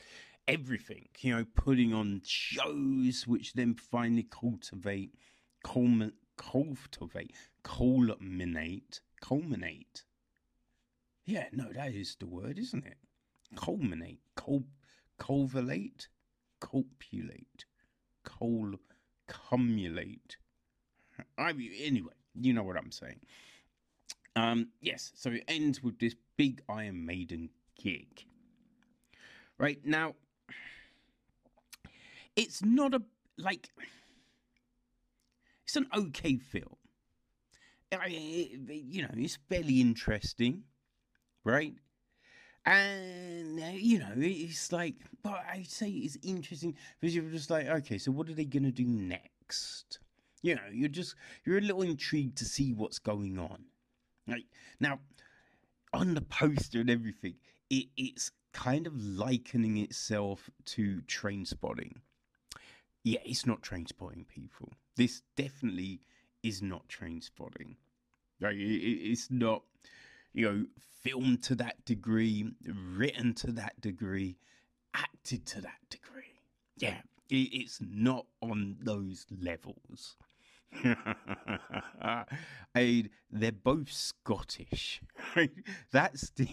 everything. 0.48 1.08
You 1.20 1.38
know, 1.38 1.46
putting 1.56 1.94
on 1.94 2.22
shows, 2.24 3.26
which 3.26 3.54
then 3.54 3.74
finally 3.76 4.28
cultivate, 4.30 5.16
culminate 5.64 6.14
cultivate, 6.38 7.36
culminate, 7.64 9.02
culminate. 9.22 10.04
Yeah, 11.26 11.48
no, 11.52 11.72
that 11.74 11.94
is 11.94 12.16
the 12.20 12.26
word, 12.26 12.60
isn't 12.60 12.86
it? 12.86 12.98
Culminate, 13.56 14.20
cul, 14.36 14.64
cultivate, 15.18 16.08
copulate, 16.60 17.66
col, 18.24 18.74
cumulate. 19.28 20.38
I 21.38 21.54
mean, 21.54 21.72
anyway, 21.80 22.14
you 22.34 22.54
know 22.54 22.64
what 22.64 22.78
I'm 22.78 22.92
saying. 22.92 23.20
Um, 24.36 24.70
yes, 24.82 25.12
so 25.16 25.30
it 25.32 25.44
ends 25.48 25.84
with 25.84 26.00
this 26.00 26.16
big 26.38 26.62
Iron 26.68 27.06
Maiden 27.06 27.50
gig. 27.82 28.26
Right 29.58 29.80
now, 29.86 30.16
it's 32.36 32.64
not 32.64 32.94
a 32.94 33.02
like. 33.38 33.70
It's 35.74 35.78
an 35.78 36.02
okay 36.12 36.38
film. 36.38 36.76
I, 37.92 38.06
you 38.06 39.02
know, 39.02 39.10
it's 39.18 39.40
fairly 39.50 39.82
interesting, 39.82 40.66
right? 41.44 41.74
And 42.64 43.60
uh, 43.60 43.72
you 43.74 43.98
know, 43.98 44.14
it's 44.16 44.72
like, 44.72 44.98
but 45.24 45.44
I 45.52 45.64
say 45.64 45.90
it's 45.90 46.20
interesting 46.22 46.76
because 47.02 47.16
you're 47.16 47.32
just 47.32 47.50
like, 47.50 47.66
okay, 47.66 47.98
so 47.98 48.12
what 48.12 48.30
are 48.30 48.36
they 48.36 48.46
gonna 48.46 48.72
do 48.72 48.86
next? 48.86 49.98
You 50.44 50.58
know, 50.58 50.62
you're 50.72 50.90
just 50.90 51.16
you're 51.44 51.58
a 51.58 51.62
little 51.62 51.82
intrigued 51.82 52.38
to 52.38 52.46
see 52.46 52.72
what's 52.74 53.00
going 53.00 53.40
on. 53.40 53.64
Like 54.28 54.46
now, 54.80 55.00
on 55.92 56.14
the 56.14 56.22
poster 56.22 56.82
and 56.82 56.90
everything, 56.92 57.34
it, 57.72 57.88
it's 57.98 58.30
kind 58.54 58.86
of 58.86 58.96
likening 58.96 59.78
itself 59.78 60.52
to 60.66 61.02
Trainspotting. 61.08 61.94
Yeah, 63.04 63.22
it's 63.26 63.48
not 63.48 63.64
Trainspotting 63.64 64.28
people. 64.28 64.70
This 64.96 65.22
definitely 65.36 66.02
is 66.44 66.62
not 66.62 66.88
Trainspotting. 66.88 67.76
Like, 68.40 68.56
it, 68.56 68.60
it's 68.60 69.32
not, 69.32 69.64
you 70.34 70.52
know, 70.52 70.66
filmed 71.02 71.44
to 71.44 71.56
that 71.56 71.84
degree, 71.86 72.52
written 72.66 73.34
to 73.36 73.52
that 73.54 73.80
degree, 73.82 74.38
acted 74.94 75.46
to 75.48 75.62
that 75.62 75.80
degree. 75.90 76.24
Yeah, 76.78 77.02
it's 77.30 77.80
not 77.82 78.26
on 78.42 78.78
those 78.82 79.26
levels. 79.42 80.16
I, 82.76 83.10
they're 83.32 83.52
both 83.52 83.92
Scottish. 83.92 85.02
That's 85.92 86.32
the 86.32 86.48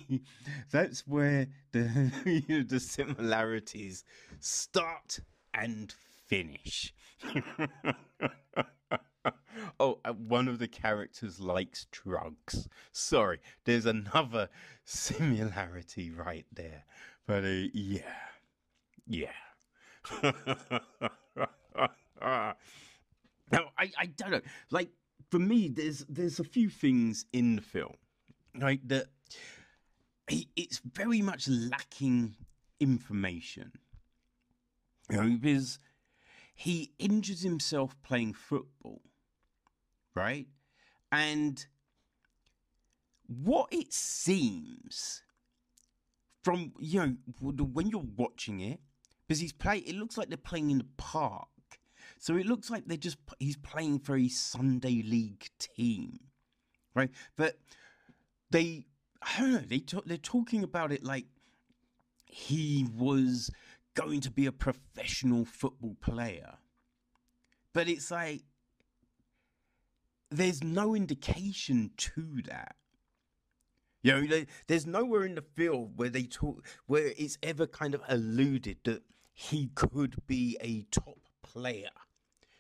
that's 0.71 1.07
where 1.07 1.47
the 1.73 2.13
you 2.27 2.43
know, 2.59 2.63
the 2.63 2.81
similarities 2.81 4.05
start 4.41 5.21
and 5.55 5.93
finish. 6.27 6.93
oh, 9.81 9.99
uh, 10.05 10.13
one 10.13 10.49
of 10.49 10.59
the 10.59 10.69
characters 10.69 11.41
likes 11.41 11.87
drugs. 11.91 12.69
Sorry, 12.93 13.39
there's 13.65 13.87
another 13.87 14.49
similarity 14.85 16.11
right 16.11 16.47
there. 16.53 16.85
But 17.27 17.45
uh, 17.45 17.69
yeah, 17.73 18.01
yeah. 19.07 19.33
Now, 23.53 23.71
I, 23.77 23.91
I 23.99 24.07
don't 24.07 24.31
know. 24.31 24.41
Like 24.71 24.91
for 25.31 25.39
me, 25.39 25.69
there's 25.69 26.05
there's 26.09 26.39
a 26.41 26.45
few 26.45 26.69
things 26.69 27.25
in 27.33 27.57
the 27.57 27.63
film, 27.63 27.97
right? 28.59 28.81
That 28.89 29.07
it's 30.29 30.81
very 30.85 31.23
much 31.23 31.49
lacking 31.49 32.37
information. 32.79 33.73
You 35.11 35.17
know, 35.17 35.39
because 35.41 35.79
he 36.61 36.93
injures 36.99 37.43
himself 37.43 37.97
playing 38.03 38.35
football, 38.35 39.01
right? 40.15 40.47
And 41.11 41.65
what 43.27 43.69
it 43.73 43.93
seems 43.93 45.23
from 46.43 46.73
you 46.79 47.01
know 47.01 47.17
when 47.41 47.89
you're 47.89 48.05
watching 48.17 48.61
it, 48.61 48.81
because 49.27 49.41
he's 49.41 49.53
play, 49.53 49.79
it 49.79 49.95
looks 49.95 50.19
like 50.19 50.29
they're 50.29 50.37
playing 50.37 50.71
in 50.71 50.79
the 50.79 50.87
park 50.97 51.49
so 52.19 52.37
it 52.37 52.45
looks 52.45 52.69
like 52.69 52.85
they're 52.87 52.99
just 52.99 53.17
he's 53.39 53.57
playing 53.57 54.01
for 54.01 54.15
a 54.15 54.29
Sunday 54.29 55.03
league 55.03 55.49
team, 55.59 56.21
right? 56.95 57.11
But 57.37 57.59
they, 58.51 58.85
I 59.23 59.41
don't 59.41 59.53
know, 59.53 59.59
they 59.61 59.79
talk, 59.79 60.05
they're 60.05 60.19
talking 60.19 60.63
about 60.63 60.93
it 60.93 61.03
like 61.03 61.25
he 62.27 62.87
was 62.95 63.51
going 63.95 64.21
to 64.21 64.31
be 64.31 64.47
a 64.47 64.53
professional 64.53 65.45
football 65.45 65.97
player, 66.01 66.59
but 67.73 67.89
it's 67.89 68.11
like 68.11 68.43
there's 70.31 70.63
no 70.63 70.95
indication 70.95 71.91
to 71.97 72.43
that. 72.47 72.77
You 74.03 74.27
know, 74.27 74.45
there's 74.67 74.87
nowhere 74.87 75.25
in 75.25 75.35
the 75.35 75.43
film 75.43 75.93
where 75.97 76.09
they 76.09 76.23
talk 76.23 76.65
where 76.87 77.13
it's 77.19 77.37
ever 77.43 77.67
kind 77.67 77.95
of 77.95 78.01
alluded 78.09 78.79
that 78.85 79.03
he 79.33 79.71
could 79.75 80.27
be 80.27 80.57
a 80.61 80.83
top 80.91 81.19
player. 81.43 81.91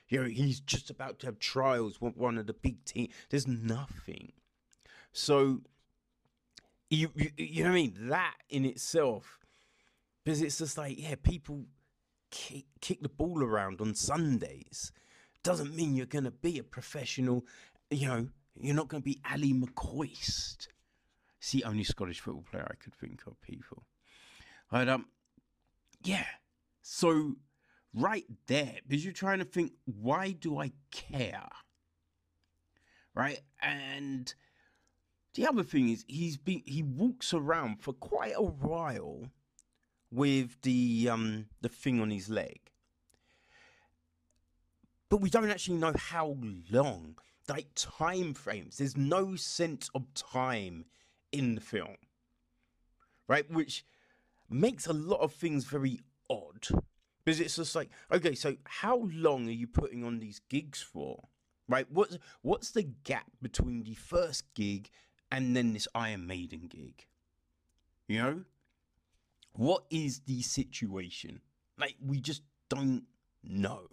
You 0.08 0.22
know, 0.22 0.28
he's 0.28 0.60
just 0.60 0.90
about 0.90 1.20
to 1.20 1.26
have 1.26 1.38
trials 1.38 2.00
with 2.00 2.16
one 2.16 2.36
of 2.36 2.46
the 2.46 2.52
big 2.52 2.84
teams. 2.84 3.14
There's 3.30 3.46
nothing. 3.46 4.32
So, 5.12 5.60
you, 6.90 7.10
you, 7.14 7.30
you 7.36 7.62
know 7.62 7.70
what 7.70 7.74
I 7.74 7.80
mean? 7.82 7.94
That 8.08 8.34
in 8.48 8.64
itself, 8.64 9.39
because 10.24 10.42
it's 10.42 10.58
just 10.58 10.78
like, 10.78 10.98
yeah, 10.98 11.14
people 11.22 11.64
kick, 12.30 12.66
kick 12.80 13.02
the 13.02 13.08
ball 13.08 13.42
around 13.42 13.80
on 13.80 13.94
Sundays. 13.94 14.92
Doesn't 15.42 15.74
mean 15.74 15.94
you're 15.94 16.06
going 16.06 16.24
to 16.24 16.30
be 16.30 16.58
a 16.58 16.62
professional, 16.62 17.46
you 17.90 18.08
know, 18.08 18.28
you're 18.60 18.74
not 18.74 18.88
going 18.88 19.02
to 19.02 19.08
be 19.08 19.20
Ally 19.24 19.52
McCoist. 19.52 20.68
It's 21.38 21.52
the 21.52 21.64
only 21.64 21.84
Scottish 21.84 22.20
football 22.20 22.44
player 22.50 22.68
I 22.70 22.82
could 22.82 22.94
think 22.94 23.22
of, 23.26 23.40
people. 23.40 23.84
But, 24.70 24.88
um, 24.88 25.06
yeah. 26.02 26.26
So, 26.82 27.36
right 27.94 28.24
there 28.46 28.76
because 28.86 29.04
you're 29.04 29.12
trying 29.12 29.38
to 29.38 29.44
think, 29.44 29.72
why 29.84 30.32
do 30.32 30.58
I 30.58 30.72
care? 30.90 31.48
Right? 33.14 33.40
And 33.60 34.32
the 35.34 35.46
other 35.46 35.62
thing 35.62 35.88
is 35.88 36.04
he's 36.08 36.36
been 36.36 36.62
he 36.64 36.82
walks 36.82 37.34
around 37.34 37.82
for 37.82 37.92
quite 37.92 38.34
a 38.36 38.42
while 38.42 39.26
with 40.10 40.60
the 40.62 41.08
um 41.10 41.46
the 41.60 41.68
thing 41.68 42.00
on 42.00 42.10
his 42.10 42.28
leg. 42.28 42.60
But 45.08 45.20
we 45.20 45.30
don't 45.30 45.50
actually 45.50 45.78
know 45.78 45.94
how 45.96 46.36
long. 46.70 47.16
Like 47.48 47.66
time 47.74 48.32
frames. 48.34 48.78
There's 48.78 48.96
no 48.96 49.34
sense 49.34 49.90
of 49.94 50.12
time 50.14 50.84
in 51.32 51.56
the 51.56 51.60
film. 51.60 51.96
Right? 53.26 53.50
Which 53.50 53.84
makes 54.48 54.86
a 54.86 54.92
lot 54.92 55.20
of 55.20 55.32
things 55.32 55.64
very 55.64 56.00
odd. 56.28 56.68
Because 57.24 57.40
it's 57.40 57.56
just 57.56 57.74
like, 57.74 57.90
okay, 58.12 58.34
so 58.34 58.56
how 58.64 59.08
long 59.12 59.48
are 59.48 59.52
you 59.52 59.66
putting 59.66 60.04
on 60.04 60.20
these 60.20 60.40
gigs 60.48 60.80
for? 60.80 61.28
Right? 61.68 61.86
What's 61.90 62.18
what's 62.42 62.70
the 62.70 62.84
gap 63.04 63.30
between 63.42 63.82
the 63.82 63.94
first 63.94 64.54
gig 64.54 64.90
and 65.30 65.56
then 65.56 65.72
this 65.72 65.88
Iron 65.94 66.26
Maiden 66.26 66.66
gig? 66.68 67.06
You 68.06 68.18
know? 68.18 68.40
What 69.52 69.84
is 69.90 70.20
the 70.20 70.42
situation? 70.42 71.40
Like 71.78 71.96
we 72.04 72.20
just 72.20 72.42
don't 72.68 73.04
know. 73.42 73.88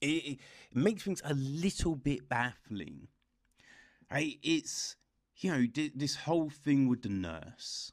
It, 0.00 0.06
it, 0.06 0.38
makes 0.74 1.04
things 1.04 1.22
a 1.24 1.34
little 1.34 1.94
bit 1.94 2.28
baffling. 2.28 3.08
Right? 4.10 4.38
It's 4.42 4.96
you 5.38 5.50
know 5.50 5.66
this 5.94 6.16
whole 6.16 6.50
thing 6.50 6.88
with 6.88 7.02
the 7.02 7.08
nurse 7.08 7.92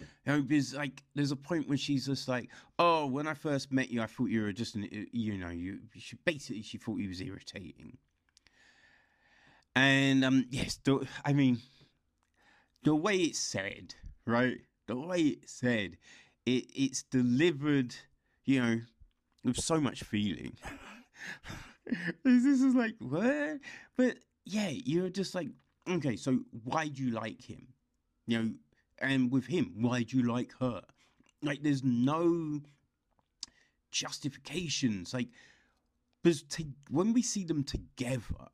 you 0.00 0.06
know, 0.32 0.42
because 0.42 0.74
like 0.74 1.02
there's 1.14 1.30
a 1.30 1.36
point 1.36 1.68
when 1.68 1.78
she's 1.78 2.06
just 2.06 2.28
like, 2.28 2.50
"Oh, 2.78 3.06
when 3.06 3.26
I 3.26 3.34
first 3.34 3.72
met 3.72 3.90
you, 3.90 4.02
I 4.02 4.06
thought 4.06 4.30
you 4.30 4.42
were 4.42 4.52
just 4.52 4.74
an, 4.74 4.88
you 5.12 5.38
know, 5.38 5.50
you 5.50 5.80
she, 5.96 6.16
basically 6.24 6.62
she 6.62 6.78
thought 6.78 6.96
he 6.96 7.08
was 7.08 7.20
irritating." 7.20 7.96
And 9.74 10.24
um, 10.24 10.46
yes, 10.50 10.78
the, 10.84 11.06
I 11.24 11.32
mean, 11.32 11.58
the 12.82 12.94
way 12.94 13.16
it's 13.16 13.38
said, 13.38 13.94
right? 14.26 14.58
The 14.86 14.96
way 14.96 15.20
it's 15.20 15.52
said, 15.52 15.96
it 16.44 16.66
it's 16.74 17.02
delivered, 17.02 17.94
you 18.44 18.62
know, 18.62 18.80
with 19.44 19.58
so 19.58 19.80
much 19.80 20.02
feeling. 20.02 20.56
this 22.24 22.44
is 22.44 22.74
like 22.74 22.94
what? 22.98 23.58
But 23.96 24.18
yeah, 24.44 24.68
you're 24.70 25.08
just 25.08 25.34
like, 25.34 25.48
okay, 25.88 26.16
so 26.16 26.40
why 26.64 26.88
do 26.88 27.02
you 27.02 27.10
like 27.10 27.42
him? 27.42 27.66
You 28.26 28.38
know, 28.42 28.50
and 28.98 29.30
with 29.30 29.46
him, 29.46 29.74
why 29.80 30.02
do 30.02 30.16
you 30.16 30.22
like 30.22 30.52
her? 30.60 30.82
Like, 31.42 31.62
there's 31.62 31.84
no 31.84 32.60
justifications. 33.90 35.12
Like, 35.12 35.28
because 36.22 36.42
to, 36.42 36.64
when 36.90 37.12
we 37.12 37.22
see 37.22 37.44
them 37.44 37.62
together, 37.62 38.48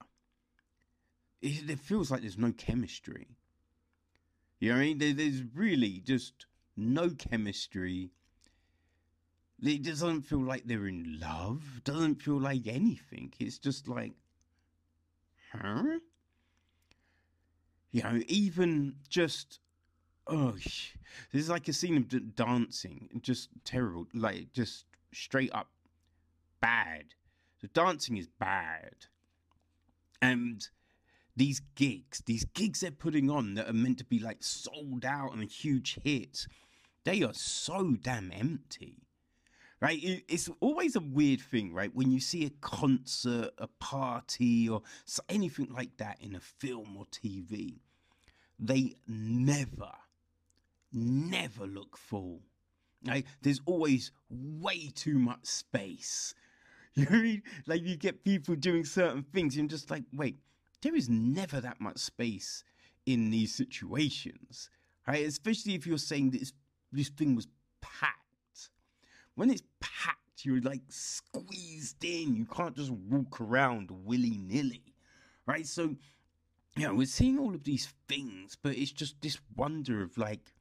it, 1.40 1.70
it, 1.70 1.78
feels 1.78 2.10
like 2.10 2.20
there's 2.20 2.38
no 2.38 2.52
chemistry. 2.52 3.28
You 4.62 4.68
know 4.68 4.76
what 4.76 4.82
I 4.82 4.84
mean? 4.84 4.98
There, 4.98 5.12
there's 5.12 5.42
really 5.56 6.00
just 6.04 6.46
no 6.76 7.10
chemistry. 7.10 8.10
It 9.60 9.82
doesn't 9.82 10.22
feel 10.22 10.44
like 10.44 10.62
they're 10.66 10.86
in 10.86 11.18
love. 11.20 11.80
Doesn't 11.82 12.22
feel 12.22 12.38
like 12.38 12.68
anything. 12.68 13.34
It's 13.40 13.58
just 13.58 13.88
like, 13.88 14.12
huh? 15.52 15.98
You 17.90 18.04
know, 18.04 18.20
even 18.28 18.94
just 19.08 19.58
oh, 20.28 20.52
this 20.52 20.92
is 21.32 21.50
like 21.50 21.66
a 21.66 21.72
scene 21.72 21.96
of 21.96 22.36
dancing, 22.36 23.08
just 23.20 23.48
terrible, 23.64 24.06
like 24.14 24.52
just 24.52 24.84
straight 25.12 25.52
up 25.52 25.70
bad. 26.60 27.06
The 27.62 27.66
dancing 27.66 28.16
is 28.16 28.28
bad. 28.38 28.94
And 30.20 30.64
these 31.36 31.60
gigs, 31.74 32.22
these 32.26 32.44
gigs 32.44 32.80
they're 32.80 32.90
putting 32.90 33.30
on 33.30 33.54
that 33.54 33.68
are 33.68 33.74
meant 33.74 33.98
to 33.98 34.04
be 34.04 34.18
like 34.18 34.42
sold 34.42 35.04
out 35.04 35.32
and 35.32 35.42
a 35.42 35.46
huge 35.46 35.98
hits, 36.02 36.46
they 37.04 37.22
are 37.22 37.34
so 37.34 37.96
damn 38.00 38.30
empty. 38.32 38.96
Right? 39.80 39.98
It's 40.28 40.48
always 40.60 40.94
a 40.94 41.00
weird 41.00 41.40
thing, 41.40 41.72
right? 41.74 41.92
When 41.92 42.12
you 42.12 42.20
see 42.20 42.44
a 42.46 42.50
concert, 42.60 43.50
a 43.58 43.66
party, 43.80 44.68
or 44.68 44.82
anything 45.28 45.72
like 45.74 45.96
that 45.96 46.18
in 46.20 46.36
a 46.36 46.40
film 46.40 46.96
or 46.96 47.04
TV, 47.06 47.80
they 48.60 48.94
never, 49.08 49.90
never 50.92 51.66
look 51.66 51.96
full. 51.96 52.42
Right? 53.04 53.26
There's 53.40 53.60
always 53.66 54.12
way 54.30 54.92
too 54.94 55.18
much 55.18 55.46
space. 55.46 56.34
You 56.94 57.06
know 57.06 57.16
I 57.16 57.22
mean? 57.22 57.42
Like 57.66 57.80
you 57.84 57.96
get 57.96 58.22
people 58.22 58.54
doing 58.54 58.84
certain 58.84 59.22
things, 59.22 59.56
and 59.56 59.70
just 59.70 59.90
like, 59.90 60.04
wait, 60.12 60.36
there 60.82 60.94
is 60.94 61.08
never 61.08 61.60
that 61.60 61.80
much 61.80 61.98
space 61.98 62.64
in 63.06 63.30
these 63.30 63.54
situations, 63.54 64.68
right? 65.06 65.24
Especially 65.24 65.74
if 65.74 65.86
you're 65.86 65.98
saying 65.98 66.30
this 66.30 66.52
this 66.92 67.08
thing 67.08 67.34
was 67.34 67.48
packed. 67.80 68.18
When 69.34 69.50
it's 69.50 69.62
packed, 69.80 70.44
you're 70.44 70.60
like 70.60 70.82
squeezed 70.88 72.04
in. 72.04 72.36
You 72.36 72.44
can't 72.44 72.76
just 72.76 72.90
walk 72.90 73.40
around 73.40 73.90
willy 73.90 74.36
nilly, 74.38 74.94
right? 75.46 75.66
So, 75.66 75.96
you 76.76 76.86
know, 76.86 76.94
we're 76.94 77.06
seeing 77.06 77.38
all 77.38 77.54
of 77.54 77.64
these 77.64 77.92
things, 78.08 78.56
but 78.62 78.76
it's 78.76 78.92
just 78.92 79.22
this 79.22 79.38
wonder 79.56 80.02
of 80.02 80.18
like, 80.18 80.52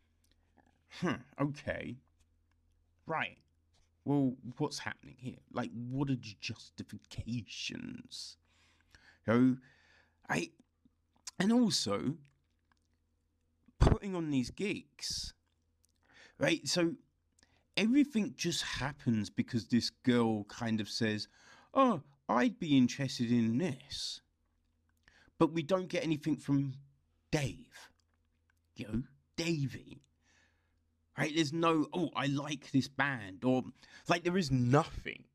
huh, 1.02 1.18
okay, 1.40 1.98
right. 3.06 3.38
Well, 4.06 4.36
what's 4.58 4.80
happening 4.80 5.18
here? 5.20 5.38
Like, 5.52 5.70
what 5.74 6.10
are 6.10 6.16
the 6.16 6.36
justifications? 6.40 8.38
You 9.28 9.34
know, 9.34 9.58
I, 10.30 10.50
and 11.40 11.52
also 11.52 12.16
putting 13.80 14.16
on 14.16 14.30
these 14.30 14.52
gigs, 14.52 15.34
right? 16.38 16.68
So 16.68 16.96
everything 17.76 18.34
just 18.38 18.64
happens 18.64 19.30
because 19.30 19.68
this 19.68 19.90
girl 19.90 20.44
kind 20.46 20.80
of 20.80 20.90
says, 20.90 21.28
"Oh, 21.74 22.02
I'd 22.30 22.60
be 22.60 22.78
interested 22.78 23.32
in 23.32 23.58
this," 23.58 24.22
but 25.38 25.52
we 25.52 25.64
don't 25.64 25.88
get 25.88 26.04
anything 26.04 26.38
from 26.38 26.76
Dave. 27.32 27.90
You 28.76 28.88
know, 28.88 29.04
Davey. 29.36 30.02
Right? 31.18 31.34
There's 31.36 31.54
no, 31.54 31.88
oh, 31.94 32.10
I 32.16 32.28
like 32.28 32.72
this 32.72 32.88
band, 32.88 33.44
or 33.44 33.64
like 34.08 34.24
there 34.24 34.38
is 34.38 34.50
nothing. 34.52 35.26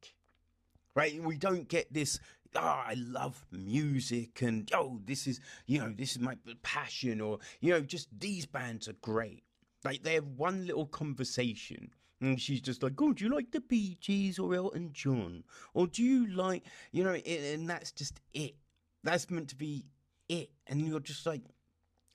Right? 0.94 1.22
We 1.22 1.36
don't 1.36 1.68
get 1.68 1.92
this 1.92 2.18
oh, 2.56 2.82
I 2.86 2.94
love 2.96 3.44
music 3.52 4.42
and 4.42 4.70
oh, 4.74 5.00
this 5.04 5.26
is, 5.26 5.40
you 5.66 5.78
know, 5.78 5.92
this 5.96 6.12
is 6.12 6.20
my 6.20 6.36
passion 6.62 7.20
or, 7.20 7.38
you 7.60 7.72
know, 7.72 7.80
just 7.80 8.08
these 8.18 8.46
bands 8.46 8.88
are 8.88 8.96
great. 9.02 9.44
Like 9.84 10.02
they 10.02 10.14
have 10.14 10.26
one 10.36 10.66
little 10.66 10.86
conversation 10.86 11.90
and 12.20 12.40
she's 12.40 12.60
just 12.60 12.82
like, 12.82 13.00
oh, 13.00 13.12
do 13.12 13.24
you 13.24 13.34
like 13.34 13.50
the 13.52 13.60
Bee 13.60 13.96
Gees 14.00 14.38
or 14.38 14.54
Elton 14.54 14.90
John? 14.92 15.44
Or 15.74 15.86
do 15.86 16.02
you 16.02 16.26
like, 16.28 16.64
you 16.92 17.04
know, 17.04 17.14
and 17.14 17.68
that's 17.68 17.92
just 17.92 18.20
it. 18.32 18.54
That's 19.04 19.30
meant 19.30 19.48
to 19.48 19.56
be 19.56 19.84
it. 20.28 20.50
And 20.66 20.86
you're 20.88 21.00
just 21.00 21.26
like, 21.26 21.42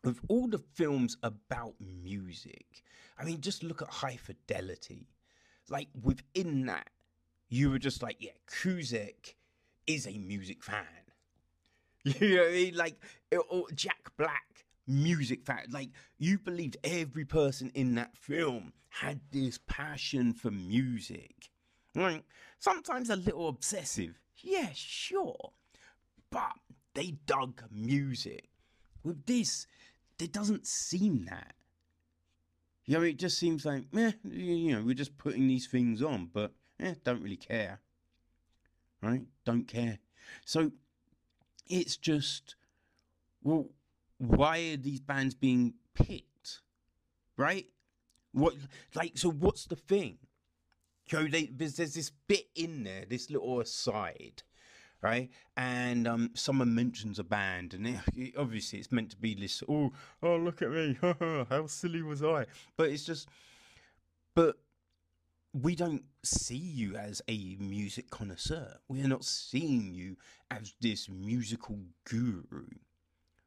with 0.04 0.20
all 0.28 0.48
the 0.48 0.58
films 0.58 1.18
about 1.22 1.76
music, 1.80 2.84
I 3.18 3.24
mean, 3.24 3.42
just 3.42 3.64
look 3.64 3.82
at 3.82 3.90
High 3.90 4.18
Fidelity. 4.18 5.08
Like 5.70 5.90
within 6.02 6.66
that, 6.66 6.90
you 7.50 7.70
were 7.70 7.80
just 7.80 8.02
like, 8.02 8.18
yeah, 8.20 8.32
Cusack 8.48 9.36
is 9.88 10.08
a 10.08 10.18
music 10.18 10.64
fan. 10.64 10.86
You 12.04 12.36
know 12.36 12.42
what 12.42 12.50
I 12.50 12.54
mean? 12.54 12.76
Like, 12.76 12.96
Jack 13.76 14.12
Black, 14.18 14.66
music 14.88 15.46
fan. 15.46 15.66
Like, 15.70 15.90
you 16.18 16.40
believed 16.40 16.78
every 16.84 17.26
person 17.26 17.72
in 17.76 17.94
that 17.94 18.18
film 18.18 18.74
had 18.90 19.20
this 19.32 19.60
passion 19.68 20.34
for 20.34 20.50
music. 20.50 21.52
Like, 21.94 22.24
sometimes 22.58 23.12
a 23.12 23.16
little 23.16 23.48
obsessive. 23.48 24.20
Yeah, 24.38 24.70
sure. 24.74 25.52
But 26.32 26.54
they 26.96 27.18
dug 27.28 27.64
music. 27.70 28.50
With 29.04 29.26
this, 29.28 29.68
there 30.18 30.28
doesn't 30.28 30.66
seem 30.66 31.26
that. 31.26 31.54
You 32.86 32.98
know, 32.98 33.04
it 33.04 33.18
just 33.18 33.38
seems 33.38 33.64
like, 33.64 33.84
eh, 33.96 34.14
you 34.24 34.76
know, 34.76 34.84
we're 34.84 34.96
just 34.96 35.20
putting 35.20 35.48
these 35.48 35.68
things 35.68 36.02
on, 36.02 36.30
but 36.34 36.52
eh, 36.80 36.96
don't 37.04 37.22
really 37.22 37.38
care 37.38 37.80
right? 39.02 39.24
Don't 39.46 39.68
care. 39.68 40.00
So 40.46 40.72
it's 41.68 41.98
just, 41.98 42.56
well, 43.44 43.70
why 44.18 44.60
are 44.72 44.78
these 44.78 45.00
bands 45.00 45.34
being 45.34 45.74
picked, 45.94 46.62
right? 47.38 47.68
What, 48.34 48.56
like, 48.96 49.18
so 49.18 49.30
what's 49.32 49.66
the 49.66 49.76
thing? 49.76 50.18
So 51.08 51.24
they, 51.24 51.46
there's, 51.46 51.76
there's 51.76 51.96
this 51.96 52.12
bit 52.28 52.48
in 52.56 52.84
there, 52.84 53.06
this 53.10 53.30
little 53.30 53.60
aside, 53.60 54.44
right? 55.02 55.30
And 55.58 56.08
um, 56.08 56.32
someone 56.36 56.74
mentions 56.74 57.20
a 57.20 57.24
band, 57.24 57.74
and 57.74 57.88
it, 57.88 58.00
it, 58.16 58.34
obviously 58.38 58.80
it's 58.80 58.92
meant 58.92 59.10
to 59.12 59.18
be 59.18 59.36
this. 59.36 59.64
Oh, 59.68 59.92
oh, 60.24 60.38
look 60.38 60.62
at 60.62 60.72
me! 60.72 60.98
How 61.50 61.68
silly 61.68 62.02
was 62.02 62.24
I? 62.24 62.46
But 62.78 62.90
it's 62.90 63.04
just, 63.04 63.28
but 64.36 64.58
we 65.54 65.76
don't 65.76 66.04
see 66.24 66.56
you 66.56 66.96
as 66.96 67.22
a 67.28 67.58
music 67.60 68.10
connoisseur. 68.10 68.78
We're 68.88 69.08
not 69.08 69.26
seeing 69.26 69.94
you 69.94 70.16
as 70.50 70.74
this 70.80 71.10
musical 71.10 71.80
guru, 72.06 72.68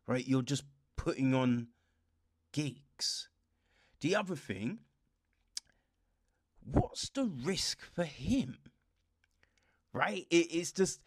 right? 0.07 0.27
You're 0.27 0.43
just 0.43 0.65
putting 0.97 1.35
on 1.35 1.69
gigs. 2.53 3.29
The 4.01 4.17
other 4.17 4.37
thing, 4.37 4.81
what's 6.63 7.09
the 7.09 7.25
risk 7.25 7.81
for 7.95 8.05
him? 8.05 8.59
Right? 9.93 10.27
It, 10.31 10.49
it's 10.51 10.73
just 10.73 11.01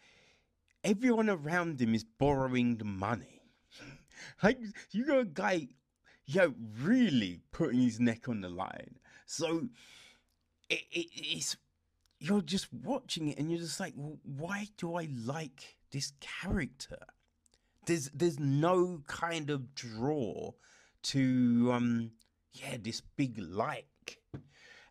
everyone 0.82 1.30
around 1.30 1.80
him 1.80 1.94
is 1.94 2.04
borrowing 2.04 2.76
the 2.76 2.84
money. 2.84 3.42
like 4.42 4.58
you 4.90 5.06
got 5.06 5.20
a 5.20 5.24
guy, 5.24 5.68
yo, 6.26 6.54
really 6.80 7.40
putting 7.52 7.82
his 7.82 8.00
neck 8.00 8.28
on 8.28 8.40
the 8.40 8.48
line. 8.48 8.96
So 9.26 9.68
it, 10.68 10.80
it, 10.90 11.06
it's 11.14 11.56
you're 12.20 12.42
just 12.42 12.72
watching 12.72 13.28
it 13.28 13.38
and 13.38 13.50
you're 13.50 13.60
just 13.60 13.80
like, 13.80 13.94
why 14.22 14.66
do 14.76 14.96
I 14.96 15.08
like 15.24 15.76
this 15.90 16.12
character? 16.20 16.98
There's 17.86 18.10
there's 18.12 18.38
no 18.38 19.02
kind 19.06 19.50
of 19.50 19.74
draw 19.74 20.52
to 21.00 21.70
um 21.72 22.10
yeah 22.52 22.76
this 22.80 23.00
big 23.16 23.38
like, 23.38 24.18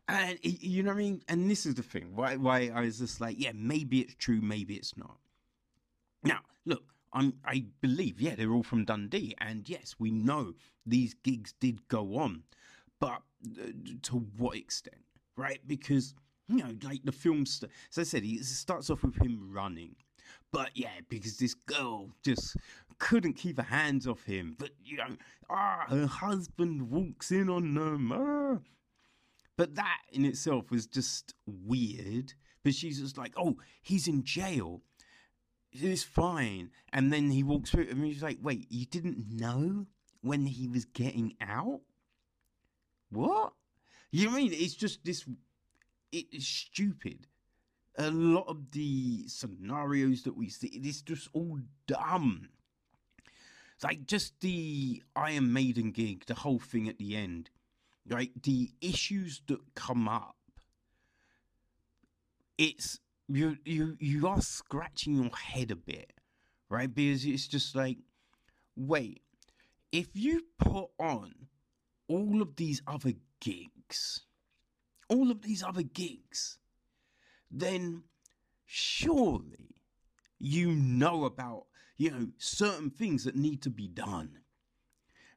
and 0.08 0.40
you 0.42 0.84
know 0.84 0.92
what 0.92 0.96
I 0.96 1.00
mean. 1.00 1.22
And 1.28 1.50
this 1.50 1.66
is 1.66 1.76
the 1.76 1.84
thing 1.84 2.16
why 2.16 2.38
why 2.38 2.72
I 2.74 2.82
was 2.82 3.00
just 3.00 3.22
like, 3.22 3.36
yeah, 3.40 3.52
maybe 3.54 4.00
it's 4.00 4.16
true, 4.16 4.42
maybe 4.42 4.76
it's 4.76 4.98
not. 4.98 5.18
Now 6.24 6.40
look, 6.66 6.84
I'm, 7.14 7.34
I 7.46 7.66
believe, 7.82 8.20
yeah, 8.22 8.36
they're 8.36 8.52
all 8.52 8.64
from 8.64 8.86
Dundee, 8.86 9.36
and 9.40 9.68
yes, 9.68 9.96
we 10.00 10.12
know 10.12 10.54
these 10.86 11.14
gigs 11.14 11.54
did 11.60 11.88
go 11.88 12.18
on, 12.18 12.44
but 13.00 13.22
uh, 13.60 13.72
to 14.04 14.18
what 14.38 14.58
extent? 14.58 15.07
Right? 15.38 15.60
Because 15.66 16.14
you 16.50 16.58
know, 16.58 16.74
like 16.84 17.04
the 17.04 17.12
film, 17.12 17.46
st- 17.46 17.72
as 17.92 17.98
I 17.98 18.04
said, 18.04 18.24
it 18.26 18.44
starts 18.44 18.90
off 18.90 19.04
with 19.04 19.22
him 19.22 19.50
running, 19.52 19.96
but 20.52 20.72
yeah, 20.76 21.00
because 21.10 21.38
this 21.38 21.54
girl 21.54 22.10
just 22.24 22.58
couldn't 23.00 23.34
keep 23.34 23.58
her 23.58 23.64
hands 23.64 24.08
off 24.08 24.24
him. 24.24 24.56
But 24.58 24.72
you 24.84 24.98
know, 24.98 25.16
ah, 25.50 25.86
her 25.90 26.08
husband 26.08 26.90
walks 26.90 27.32
in 27.32 27.50
on 27.50 27.74
them. 27.74 28.12
Ah. 28.12 28.58
But 29.58 29.76
that 29.76 30.02
in 30.12 30.24
itself 30.26 30.70
was 30.70 30.86
just 30.86 31.34
weird. 31.46 32.34
But 32.64 32.76
she's 32.76 33.00
just 33.00 33.18
like, 33.18 33.34
oh, 33.38 33.58
he's 33.82 34.08
in 34.08 34.24
jail. 34.24 34.82
It's 35.72 36.04
fine. 36.04 36.72
And 36.94 37.12
then 37.12 37.32
he 37.32 37.44
walks 37.44 37.72
through, 37.72 37.88
and 37.90 38.04
he's 38.06 38.24
like, 38.24 38.40
wait, 38.42 38.68
you 38.70 38.86
didn't 38.86 39.26
know 39.30 39.88
when 40.22 40.46
he 40.46 40.68
was 40.68 40.86
getting 40.86 41.36
out? 41.42 41.82
What? 43.10 43.54
You 44.12 44.28
know 44.28 44.34
I 44.34 44.38
mean? 44.38 44.54
It's 44.54 44.76
just 44.76 45.04
this. 45.04 45.26
It 46.12 46.26
is 46.32 46.48
stupid. 46.48 47.28
A 47.98 48.12
lot 48.12 48.46
of 48.48 48.72
the 48.72 49.28
scenarios 49.28 50.24
that 50.24 50.38
we 50.38 50.50
see, 50.50 50.68
it's 50.68 51.02
just 51.02 51.30
all 51.34 51.60
dumb. 51.88 52.50
Like 53.84 54.06
just 54.06 54.40
the 54.40 55.04
Iron 55.16 55.52
Maiden 55.52 55.92
gig, 55.92 56.26
the 56.26 56.36
whole 56.36 56.60
thing 56.60 56.88
at 56.88 56.98
the 56.98 57.16
end, 57.16 57.50
right? 58.08 58.32
The 58.42 58.72
issues 58.82 59.42
that 59.48 59.60
come 59.76 60.08
up. 60.08 60.36
It's 62.58 63.00
you 63.28 63.58
you 63.66 63.98
you 64.00 64.28
are 64.28 64.42
scratching 64.42 65.16
your 65.16 65.36
head 65.36 65.70
a 65.70 65.76
bit, 65.76 66.14
right? 66.70 66.94
Because 66.94 67.26
it's 67.26 67.48
just 67.48 67.76
like, 67.76 67.98
wait, 68.76 69.22
if 69.92 70.08
you 70.14 70.44
put 70.60 70.90
on 71.00 71.34
all 72.08 72.42
of 72.42 72.56
these 72.56 72.82
other 72.88 73.14
gigs, 73.40 74.22
all 75.10 75.32
of 75.32 75.42
these 75.42 75.64
other 75.64 75.84
gigs, 75.84 76.58
then 77.50 78.04
surely 78.66 79.76
you 80.40 80.76
know 80.76 81.26
about 81.26 81.66
you 81.98 82.12
know 82.12 82.28
certain 82.38 82.90
things 82.90 83.24
that 83.24 83.36
need 83.36 83.62
to 83.64 83.70
be 83.70 83.88
done. 83.88 84.40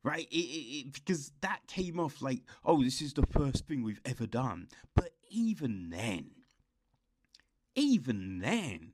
Right? 0.03 0.27
It, 0.31 0.35
it, 0.35 0.79
it, 0.79 0.93
because 0.95 1.31
that 1.43 1.61
came 1.67 2.01
off 2.01 2.23
like 2.23 2.43
oh 2.65 2.83
this 2.83 3.03
is 3.03 3.13
the 3.13 3.27
first 3.27 3.67
thing 3.67 3.83
we've 3.83 4.01
ever 4.05 4.27
done. 4.27 4.69
But 4.95 5.11
even 5.31 5.91
then 5.91 6.31
even 7.75 8.41
then 8.41 8.93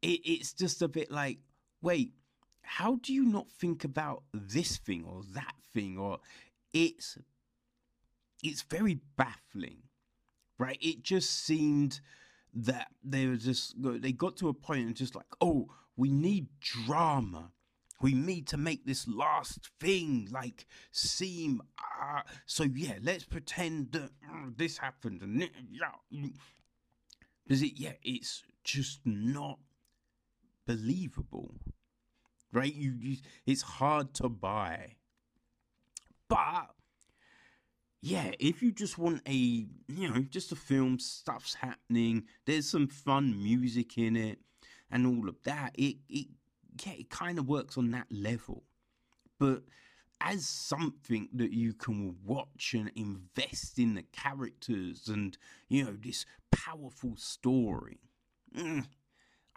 it's 0.00 0.52
just 0.52 0.82
a 0.82 0.88
bit 0.88 1.10
like 1.10 1.38
wait 1.80 2.12
how 2.64 2.96
do 3.02 3.12
you 3.12 3.24
not 3.24 3.50
think 3.50 3.84
about 3.84 4.22
this 4.32 4.78
thing 4.78 5.04
or 5.04 5.22
that 5.34 5.54
thing? 5.72 5.98
Or 5.98 6.18
it's 6.72 7.18
it's 8.44 8.62
very 8.62 9.00
baffling 9.16 9.78
right? 10.58 10.78
It 10.80 11.02
just 11.02 11.44
seemed 11.44 12.00
that 12.54 12.88
they 13.02 13.26
were 13.26 13.36
just 13.36 13.74
they 13.76 14.12
got 14.12 14.36
to 14.36 14.48
a 14.48 14.54
point 14.54 14.86
and 14.86 14.94
just 14.96 15.14
like 15.14 15.26
oh 15.40 15.68
we 15.96 16.10
need 16.10 16.46
drama. 16.60 17.50
We 18.00 18.12
need 18.12 18.48
to 18.48 18.56
make 18.56 18.84
this 18.84 19.08
last 19.08 19.70
thing 19.80 20.28
like 20.30 20.66
seem 20.92 21.62
uh, 21.78 22.20
so 22.44 22.64
yeah 22.64 22.98
let's 23.02 23.24
pretend 23.24 23.92
that 23.92 24.10
uh, 24.30 24.50
this 24.56 24.78
happened 24.78 25.22
and 25.22 25.48
yeah 25.70 26.28
because 27.46 27.62
it 27.62 27.72
yeah 27.76 27.92
it's 28.02 28.42
just 28.62 29.00
not 29.04 29.58
believable 30.66 31.54
right? 32.52 32.74
You, 32.74 32.94
you 32.98 33.16
it's 33.46 33.62
hard 33.62 34.14
to 34.14 34.28
buy. 34.28 34.96
But 36.28 36.70
yeah, 38.04 38.32
if 38.38 38.62
you 38.62 38.70
just 38.70 38.98
want 38.98 39.22
a, 39.26 39.32
you 39.32 39.66
know, 39.88 40.20
just 40.28 40.52
a 40.52 40.56
film, 40.56 40.98
stuff's 40.98 41.54
happening, 41.54 42.24
there's 42.44 42.68
some 42.68 42.86
fun 42.86 43.42
music 43.42 43.96
in 43.96 44.14
it, 44.14 44.40
and 44.90 45.06
all 45.06 45.26
of 45.26 45.42
that, 45.44 45.74
it, 45.78 45.96
it 46.10 46.26
yeah, 46.84 46.92
it 46.92 47.08
kind 47.08 47.38
of 47.38 47.48
works 47.48 47.78
on 47.78 47.92
that 47.92 48.06
level. 48.10 48.64
But 49.40 49.62
as 50.20 50.44
something 50.46 51.30
that 51.32 51.52
you 51.52 51.72
can 51.72 52.16
watch 52.22 52.74
and 52.74 52.92
invest 52.94 53.78
in 53.78 53.94
the 53.94 54.04
characters 54.12 55.08
and, 55.08 55.38
you 55.70 55.84
know, 55.84 55.96
this 55.98 56.26
powerful 56.52 57.16
story, 57.16 58.00
mm, 58.54 58.84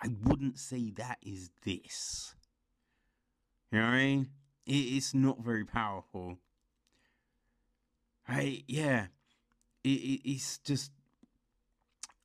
I 0.02 0.08
wouldn't 0.24 0.58
say 0.58 0.90
that 0.92 1.18
is 1.22 1.50
this. 1.66 2.34
You 3.74 3.80
know 3.80 3.88
what 3.88 3.94
I 3.94 3.98
mean? 3.98 4.30
It, 4.66 4.72
it's 4.72 5.14
not 5.14 5.44
very 5.44 5.66
powerful 5.66 6.38
Right? 8.28 8.64
Yeah. 8.68 9.08
It, 9.84 9.90
it, 9.90 10.32
it's 10.32 10.58
just 10.60 10.92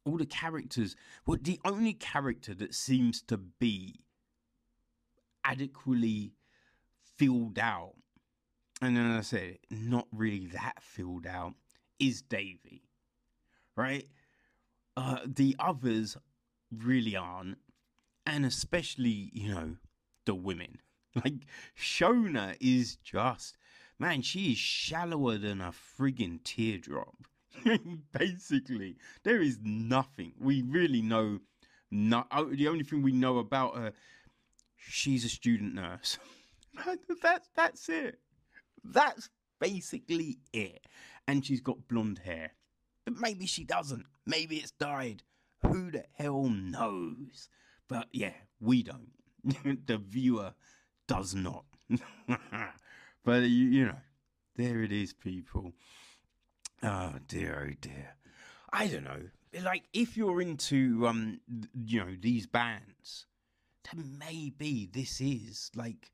all 0.05 0.17
the 0.17 0.27
characters. 0.27 0.97
Well, 1.27 1.39
the 1.41 1.61
only 1.65 1.93
character 1.95 2.55
that 2.55 2.75
seems 2.75 3.23
to 3.23 3.37
be 3.37 4.01
adequately 5.45 6.33
filled 7.17 7.59
out, 7.59 7.95
and 8.81 8.97
then 8.97 9.11
I 9.13 9.21
said, 9.21 9.59
not 9.71 10.09
really 10.13 10.47
that 10.49 10.83
filled 10.83 11.27
out, 11.27 11.55
is 11.99 12.23
Davy. 12.23 12.83
Right? 13.77 14.09
Uh, 14.97 15.19
the 15.25 15.57
others 15.59 16.17
really 16.71 17.17
aren't. 17.17 17.59
And 18.27 18.45
especially, 18.45 19.31
you 19.33 19.55
know, 19.55 19.77
the 20.27 20.35
women. 20.35 20.79
Like, 21.15 21.45
Shona 21.79 22.57
is 22.59 22.97
just 22.97 23.59
Man, 23.99 24.23
she 24.23 24.53
is 24.53 24.59
shallower 24.59 25.39
than 25.39 25.61
a 25.61 25.73
friggin' 25.73 26.43
teardrop. 26.43 27.15
Basically, 28.19 28.97
there 29.23 29.41
is 29.41 29.59
nothing. 29.63 30.33
We 30.41 30.63
really 30.63 31.03
know. 31.03 31.41
Not, 31.91 32.27
oh, 32.33 32.47
uh, 32.47 32.55
the 32.55 32.69
only 32.69 32.85
thing 32.85 33.03
we 33.03 33.13
know 33.13 33.39
about 33.39 33.77
her, 33.77 33.93
she's 34.77 35.25
a 35.25 35.29
student 35.29 35.75
nurse. 35.75 36.19
that's 37.23 37.51
that's 37.55 37.89
it. 37.91 38.19
That's 38.83 39.29
basically 39.61 40.39
it. 40.53 40.87
And 41.29 41.45
she's 41.45 41.61
got 41.61 41.89
blonde 41.89 42.21
hair. 42.25 42.53
But 43.05 43.19
maybe 43.21 43.47
she 43.47 43.65
doesn't. 43.65 44.07
Maybe 44.27 44.57
it's 44.57 44.71
dyed. 44.73 45.23
Who 45.63 45.91
the 45.91 46.05
hell 46.15 46.49
knows? 46.49 47.49
But 47.89 48.09
yeah, 48.13 48.35
we 48.61 48.83
don't. 48.83 49.13
the 49.87 49.99
viewer 49.99 50.55
does 51.07 51.35
not. 51.35 51.65
But 53.25 53.43
you, 53.43 53.67
you 53.67 53.87
know, 53.87 54.01
there 54.57 54.83
it 54.83 54.93
is, 54.93 55.13
people. 55.13 55.73
Oh 56.83 57.15
dear, 57.29 57.69
oh 57.71 57.75
dear. 57.81 58.17
I 58.73 58.89
don't 58.89 59.05
know. 59.05 59.21
Like 59.63 59.85
if 59.93 60.17
you're 60.17 60.41
into 60.41 61.07
um, 61.07 61.41
you 61.87 62.01
know, 62.01 62.17
these 62.21 62.47
bands, 62.47 63.27
then 63.91 64.19
maybe 64.19 64.89
this 64.93 65.21
is 65.21 65.71
like, 65.77 66.13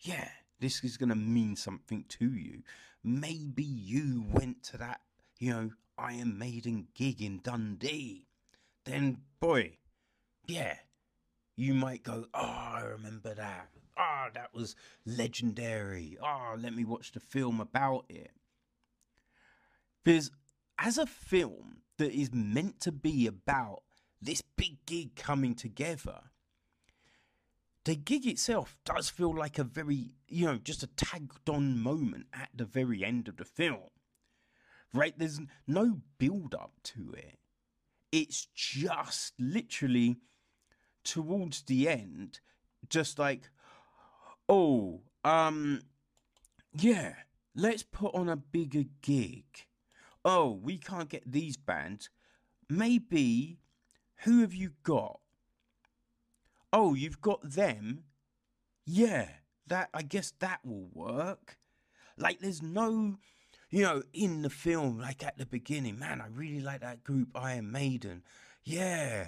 yeah, 0.00 0.28
this 0.60 0.84
is 0.84 0.96
gonna 0.96 1.16
mean 1.16 1.56
something 1.56 2.04
to 2.08 2.26
you. 2.26 2.62
Maybe 3.02 3.64
you 3.64 4.24
went 4.30 4.62
to 4.64 4.78
that, 4.78 5.00
you 5.38 5.50
know, 5.50 5.70
Iron 5.98 6.38
Maiden 6.38 6.88
gig 6.94 7.20
in 7.22 7.40
Dundee. 7.42 8.26
Then, 8.84 9.18
boy, 9.40 9.72
yeah, 10.46 10.76
you 11.56 11.74
might 11.74 12.02
go, 12.02 12.26
oh, 12.34 12.40
I 12.40 12.82
remember 12.82 13.34
that. 13.34 13.68
Ah, 13.96 14.26
oh, 14.26 14.30
that 14.34 14.52
was 14.52 14.74
legendary. 15.06 16.16
Ah, 16.22 16.52
oh, 16.52 16.56
let 16.58 16.74
me 16.74 16.84
watch 16.84 17.12
the 17.12 17.20
film 17.20 17.60
about 17.60 18.04
it. 18.08 18.32
Because 20.02 20.30
as 20.78 20.98
a 20.98 21.06
film 21.06 21.78
that 21.98 22.12
is 22.12 22.32
meant 22.32 22.80
to 22.80 22.92
be 22.92 23.26
about 23.26 23.82
this 24.20 24.42
big 24.42 24.84
gig 24.86 25.14
coming 25.16 25.54
together, 25.54 26.20
the 27.84 27.94
gig 27.94 28.26
itself 28.26 28.76
does 28.84 29.10
feel 29.10 29.34
like 29.34 29.58
a 29.58 29.64
very, 29.64 30.12
you 30.26 30.46
know, 30.46 30.56
just 30.56 30.82
a 30.82 30.86
tagged 30.88 31.48
on 31.48 31.78
moment 31.78 32.26
at 32.32 32.48
the 32.54 32.64
very 32.64 33.04
end 33.04 33.28
of 33.28 33.36
the 33.36 33.44
film. 33.44 33.90
Right? 34.92 35.14
There's 35.16 35.40
no 35.66 36.00
build 36.18 36.54
up 36.54 36.72
to 36.84 37.12
it. 37.16 37.38
It's 38.10 38.46
just 38.54 39.34
literally 39.38 40.18
towards 41.02 41.62
the 41.62 41.88
end, 41.88 42.40
just 42.88 43.18
like, 43.18 43.50
oh, 44.48 45.02
um, 45.24 45.82
yeah, 46.72 47.14
let's 47.54 47.82
put 47.82 48.14
on 48.14 48.28
a 48.28 48.36
bigger 48.36 48.84
gig. 49.02 49.44
Oh, 50.24 50.58
we 50.62 50.78
can't 50.78 51.08
get 51.08 51.30
these 51.30 51.56
bands. 51.56 52.10
Maybe, 52.68 53.58
who 54.24 54.40
have 54.40 54.54
you 54.54 54.72
got? 54.82 55.20
Oh, 56.72 56.94
you've 56.94 57.20
got 57.20 57.42
them? 57.42 58.04
Yeah, 58.86 59.28
that, 59.66 59.90
I 59.94 60.02
guess 60.02 60.32
that 60.40 60.60
will 60.64 60.88
work. 60.92 61.58
Like, 62.16 62.40
there's 62.40 62.62
no, 62.62 63.18
you 63.70 63.82
know, 63.82 64.02
in 64.12 64.42
the 64.42 64.50
film, 64.50 64.98
like 64.98 65.24
at 65.24 65.38
the 65.38 65.46
beginning, 65.46 65.98
man, 65.98 66.20
I 66.20 66.26
really 66.26 66.60
like 66.60 66.80
that 66.80 67.04
group 67.04 67.28
Iron 67.34 67.70
Maiden. 67.70 68.22
Yeah. 68.64 69.26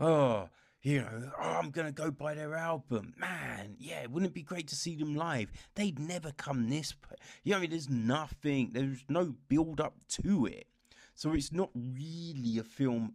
Oh, 0.00 0.48
you 0.84 1.00
know, 1.00 1.32
oh, 1.40 1.60
I'm 1.62 1.70
going 1.70 1.86
to 1.86 1.92
go 1.92 2.10
buy 2.10 2.34
their 2.34 2.54
album. 2.54 3.14
Man, 3.16 3.74
yeah, 3.78 4.04
wouldn't 4.06 4.30
it 4.30 4.34
be 4.34 4.42
great 4.42 4.68
to 4.68 4.76
see 4.76 4.94
them 4.94 5.14
live? 5.14 5.50
They'd 5.74 5.98
never 5.98 6.30
come 6.32 6.68
this. 6.68 6.92
You 7.42 7.52
know, 7.52 7.56
I 7.56 7.60
mean, 7.62 7.70
there's 7.70 7.88
nothing, 7.88 8.70
there's 8.74 9.02
no 9.08 9.34
build 9.48 9.80
up 9.80 9.96
to 10.08 10.44
it. 10.44 10.66
So 11.14 11.32
it's 11.32 11.52
not 11.52 11.70
really 11.74 12.58
a 12.58 12.62
film 12.62 13.14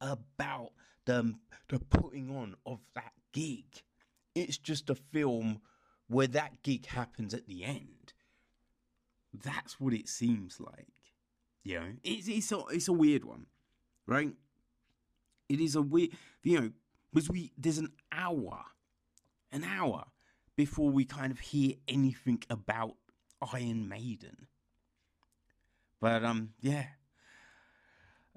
about 0.00 0.70
the, 1.06 1.34
the 1.68 1.80
putting 1.80 2.30
on 2.30 2.54
of 2.64 2.78
that 2.94 3.12
gig. 3.32 3.66
It's 4.36 4.56
just 4.56 4.88
a 4.88 4.94
film 4.94 5.60
where 6.06 6.28
that 6.28 6.62
gig 6.62 6.86
happens 6.86 7.34
at 7.34 7.48
the 7.48 7.64
end. 7.64 8.12
That's 9.34 9.80
what 9.80 9.92
it 9.92 10.08
seems 10.08 10.60
like. 10.60 10.86
You 11.64 11.80
know, 11.80 11.86
it's, 12.04 12.28
it's, 12.28 12.52
a, 12.52 12.60
it's 12.70 12.86
a 12.86 12.92
weird 12.92 13.24
one, 13.24 13.46
right? 14.06 14.30
It 15.48 15.60
is 15.60 15.74
a 15.74 15.82
weird, 15.82 16.10
you 16.44 16.60
know, 16.60 16.70
was 17.12 17.30
we 17.30 17.52
there's 17.56 17.78
an 17.78 17.92
hour, 18.12 18.64
an 19.52 19.64
hour 19.64 20.04
before 20.56 20.90
we 20.90 21.04
kind 21.04 21.30
of 21.30 21.38
hear 21.40 21.74
anything 21.86 22.42
about 22.50 22.94
Iron 23.52 23.88
Maiden. 23.88 24.48
But 26.00 26.24
um, 26.24 26.50
yeah, 26.60 26.86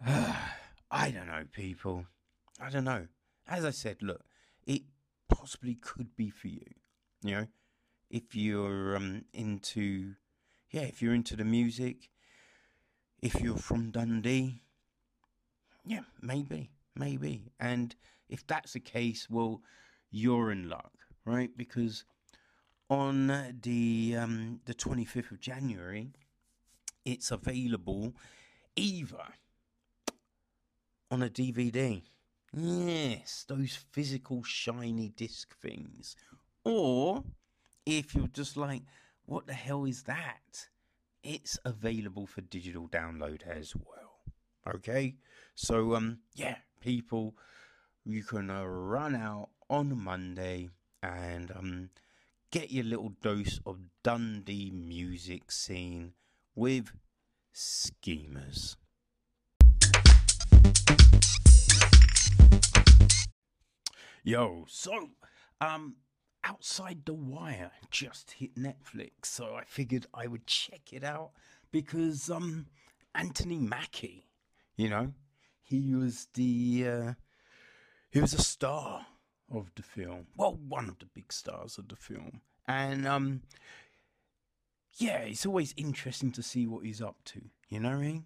I 0.06 1.12
don't 1.12 1.28
know, 1.28 1.44
people. 1.52 2.06
I 2.60 2.70
don't 2.70 2.84
know. 2.84 3.08
As 3.48 3.66
I 3.66 3.72
said, 3.72 3.98
look, 4.02 4.24
it 4.66 4.84
possibly 5.30 5.76
could 5.76 6.16
be 6.16 6.30
for 6.30 6.48
you. 6.48 6.66
You 7.24 7.36
know, 7.36 7.48
if 8.10 8.36
you're 8.36 8.96
um 8.96 9.26
into, 9.34 10.14
yeah, 10.72 10.82
if 10.82 11.02
you're 11.02 11.14
into 11.14 11.36
the 11.36 11.46
music, 11.46 12.10
if 13.22 13.42
you're 13.42 13.58
from 13.58 13.92
Dundee, 13.92 14.64
yeah, 15.86 16.02
maybe 16.22 16.72
maybe. 16.96 17.52
And 17.60 17.96
if 18.32 18.48
that's 18.48 18.74
the 18.74 18.80
case, 18.80 19.30
well, 19.30 19.62
you're 20.10 20.52
in 20.52 20.70
luck, 20.70 20.94
right? 21.26 21.56
Because 21.56 22.06
on 22.90 23.28
the 23.62 24.16
um, 24.18 24.62
the 24.66 24.74
25th 24.74 25.32
of 25.32 25.40
January, 25.40 26.10
it's 27.06 27.30
available 27.30 28.14
either 28.76 29.24
on 31.12 31.22
a 31.22 31.30
DVD. 31.30 32.02
Yes, 32.54 33.46
those 33.48 33.78
physical 33.92 34.44
shiny 34.44 35.10
disc 35.10 35.56
things. 35.62 36.16
Or 36.64 37.24
if 37.86 38.14
you're 38.14 38.28
just 38.28 38.58
like, 38.58 38.84
what 39.26 39.48
the 39.48 39.54
hell 39.54 39.86
is 39.86 40.04
that? 40.04 40.68
It's 41.24 41.58
available 41.66 42.26
for 42.26 42.42
digital 42.42 42.88
download 42.88 43.46
as 43.48 43.74
well. 43.76 44.76
Okay? 44.76 45.16
So 45.56 45.96
um 45.96 46.20
yeah, 46.36 46.58
people 46.82 47.36
you 48.06 48.24
can 48.24 48.50
uh, 48.50 48.64
run 48.64 49.16
out 49.16 49.50
on 49.70 49.98
Monday 50.04 50.70
and 51.04 51.52
um 51.52 51.90
get 52.52 52.72
your 52.72 52.84
little 52.84 53.14
dose 53.22 53.60
of 53.66 53.78
Dundee 54.04 54.72
music 54.72 55.52
scene 55.52 56.14
with 56.56 56.92
schemers. 57.54 58.76
Yo, 64.24 64.66
so 64.68 65.10
um 65.60 65.96
Outside 66.44 67.06
the 67.06 67.14
Wire 67.14 67.72
just 67.92 68.32
hit 68.32 68.56
Netflix, 68.56 69.26
so 69.26 69.56
I 69.56 69.64
figured 69.64 70.08
I 70.12 70.26
would 70.26 70.48
check 70.48 70.92
it 70.92 71.04
out 71.04 71.32
because 71.72 72.30
um 72.32 72.66
Anthony 73.14 73.60
Mackie, 73.60 74.28
you 74.76 74.90
know, 74.90 75.14
he 75.62 75.94
was 75.94 76.28
the 76.34 76.86
uh, 76.88 77.14
he 78.12 78.22
was 78.22 78.34
a 78.34 78.42
star 78.42 79.06
of 79.52 79.72
the 79.76 79.84
film. 79.84 80.28
Well, 80.36 80.58
one 80.68 80.90
of 80.90 81.00
the 81.00 81.06
big 81.06 81.32
stars 81.34 81.78
of 81.78 81.88
the 81.88 81.96
film, 81.96 82.42
and 82.68 83.08
um 83.08 83.42
yeah, 84.98 85.20
it's 85.20 85.46
always 85.46 85.74
interesting 85.78 86.32
to 86.34 86.44
see 86.44 86.68
what 86.68 86.86
he's 86.86 87.02
up 87.02 87.18
to. 87.26 87.42
You 87.70 87.80
know 87.80 87.90
what 87.90 87.98
I 87.98 88.02
mean? 88.02 88.26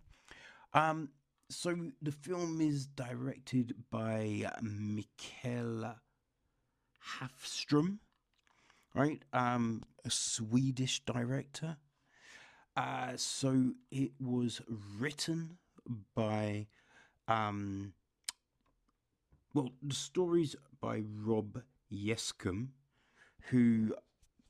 Um, 0.73 1.09
so 1.49 1.75
the 2.01 2.11
film 2.11 2.59
is 2.59 2.85
directed 2.87 3.75
by 3.91 4.49
Mikael 4.61 5.95
Hafström, 7.19 7.99
right? 8.93 9.21
Um, 9.31 9.83
a 10.03 10.09
Swedish 10.09 11.01
director. 11.05 11.77
Uh, 12.75 13.13
so 13.15 13.71
it 13.91 14.11
was 14.19 14.61
written 14.99 15.57
by, 16.13 16.67
um, 17.27 17.93
well, 19.55 19.71
the 19.81 19.95
stories 19.95 20.53
by 20.81 21.01
Rob 21.23 21.61
Yescombe, 21.89 22.67
who 23.49 23.95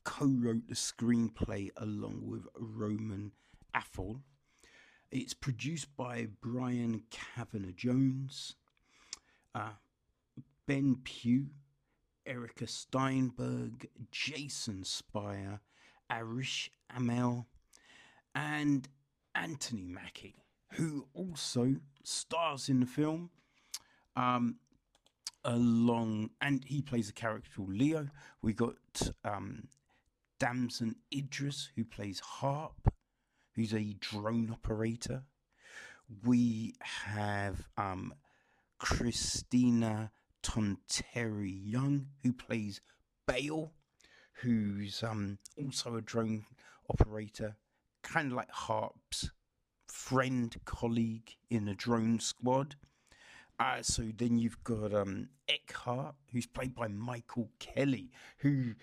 co-wrote 0.02 0.66
the 0.66 0.74
screenplay 0.74 1.70
along 1.76 2.22
with 2.26 2.42
Rowan 2.58 3.30
Athale. 3.72 4.20
It's 5.12 5.32
produced 5.32 5.96
by 5.96 6.26
Brian 6.40 7.02
Kavanaugh 7.10 7.70
Jones, 7.76 8.56
uh, 9.54 9.74
Ben 10.66 10.96
Pugh, 11.04 11.50
Erica 12.26 12.66
Steinberg, 12.66 13.88
Jason 14.10 14.82
Spire, 14.82 15.60
Arash 16.10 16.68
Amel, 16.96 17.46
and 18.34 18.88
Anthony 19.36 19.86
Mackie, 19.86 20.42
who 20.72 21.06
also 21.14 21.76
stars 22.02 22.68
in 22.68 22.80
the 22.80 22.86
film. 22.86 23.30
Um, 24.16 24.56
along, 25.46 26.30
and 26.40 26.62
he 26.64 26.82
plays 26.82 27.08
a 27.08 27.14
character 27.14 27.48
called 27.56 27.72
Leo. 27.72 28.08
We 28.42 28.52
got 28.52 28.76
um, 29.24 29.68
Damson 30.38 30.96
Idris, 31.14 31.70
who 31.76 31.84
plays 31.84 32.20
Harp, 32.20 32.92
who's 33.54 33.72
a 33.72 33.96
drone 34.00 34.50
operator. 34.50 35.22
We 36.24 36.74
have 36.80 37.66
um, 37.78 38.12
Kristina 38.80 40.10
Tonteri 40.42 41.58
Young, 41.64 42.08
who 42.22 42.32
plays 42.32 42.80
Bale, 43.26 43.72
who's 44.42 45.02
um, 45.02 45.38
also 45.56 45.96
a 45.96 46.02
drone 46.02 46.44
operator, 46.90 47.56
kind 48.02 48.30
of 48.30 48.36
like 48.36 48.50
Harp's 48.50 49.30
friend, 49.88 50.54
colleague 50.64 51.30
in 51.50 51.64
the 51.64 51.74
drone 51.74 52.20
squad. 52.20 52.76
Uh, 53.58 53.82
so 53.82 54.04
then 54.16 54.38
you've 54.38 54.62
got 54.64 54.92
um, 54.94 55.28
Eckhart, 55.48 56.14
who's 56.32 56.46
played 56.46 56.74
by 56.74 56.88
Michael 56.88 57.50
Kelly, 57.58 58.10
who 58.38 58.74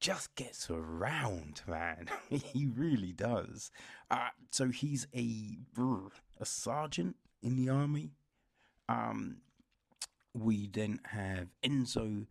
just 0.00 0.34
gets 0.34 0.70
around, 0.70 1.62
man. 1.66 2.08
he 2.28 2.66
really 2.66 3.12
does. 3.12 3.70
Uh, 4.10 4.28
so 4.50 4.68
he's 4.68 5.06
a 5.14 5.58
a 6.40 6.44
sergeant 6.44 7.16
in 7.42 7.56
the 7.56 7.68
army. 7.68 8.12
Um, 8.88 9.38
we 10.34 10.68
then 10.68 11.00
have 11.06 11.48
Enzo 11.64 12.26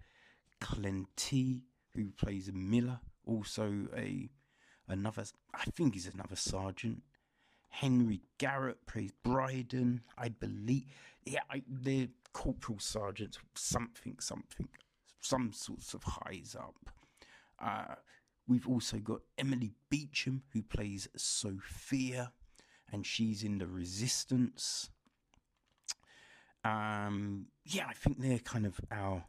Cilenti, 0.61 1.61
who 1.94 2.11
plays 2.11 2.52
Miller, 2.53 2.99
also 3.26 3.88
a 3.95 4.30
another. 4.88 5.26
I 5.53 5.64
think 5.65 5.95
he's 5.95 6.07
another 6.07 6.36
sergeant. 6.36 7.02
Henry 7.69 8.22
Garrett 8.38 8.85
plays 8.88 9.11
Bryden, 9.23 10.02
I 10.18 10.30
believe. 10.30 10.85
Yeah, 11.26 11.41
I, 11.49 11.64
they're 11.68 12.07
corporal 12.34 12.80
sergeants, 12.80 13.39
something, 13.56 14.18
something, 14.19 14.69
some 15.19 15.52
sorts 15.53 15.94
of 15.94 16.03
highs 16.03 16.56
up. 16.57 16.89
Uh, 17.60 17.95
we've 18.48 18.68
also 18.68 18.98
got 18.98 19.22
Emily 19.38 19.73
Beecham, 19.89 20.44
who 20.53 20.61
plays 20.61 21.07
Sophia, 21.15 22.31
and 22.91 23.06
she's 23.06 23.44
in 23.44 23.57
the 23.57 23.68
Resistance. 23.68 24.89
Um, 26.64 27.48
yeah, 27.65 27.88
I 27.88 27.94
think 27.94 28.19
they're 28.19 28.39
kind 28.39 28.65
of 28.65 28.80
our 28.91 29.23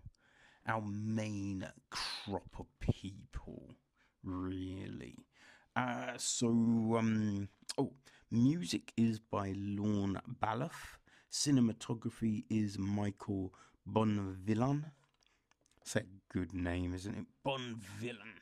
our 0.66 0.82
main 0.82 1.66
crop 1.90 2.50
of 2.58 2.66
people, 2.80 3.70
really. 4.22 5.16
Uh, 5.74 6.12
so, 6.16 6.48
um, 6.48 7.48
oh, 7.78 7.92
music 8.30 8.92
is 8.96 9.18
by 9.18 9.54
Lorne 9.56 10.20
Balfe. 10.26 10.98
Cinematography 11.30 12.44
is 12.48 12.78
Michael 12.78 13.52
Bonvillain. 13.86 14.92
That's 15.78 15.96
a 15.96 16.04
good 16.32 16.52
name, 16.52 16.94
isn't 16.94 17.14
it? 17.16 17.26
Bonvillain. 17.46 18.38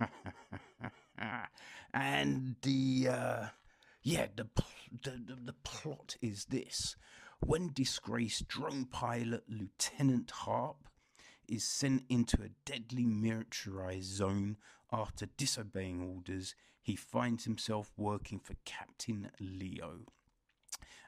and 1.94 2.56
the 2.62 3.08
uh, 3.10 3.46
yeah, 4.02 4.26
the, 4.34 4.48
the 5.02 5.10
the 5.10 5.38
the 5.46 5.54
plot 5.64 6.16
is 6.20 6.46
this: 6.46 6.96
when 7.40 7.72
disgraced 7.72 8.48
drone 8.48 8.84
pilot 8.86 9.44
Lieutenant 9.48 10.30
Harp 10.30 10.88
is 11.48 11.64
sent 11.64 12.04
into 12.08 12.42
a 12.42 12.50
deadly 12.64 13.06
militarized 13.06 14.12
zone 14.16 14.56
after 14.92 15.26
disobeying 15.26 16.02
orders, 16.02 16.54
he 16.88 16.96
finds 16.96 17.44
himself 17.44 17.92
working 17.98 18.40
for 18.40 18.54
Captain 18.64 19.30
Leo, 19.38 20.06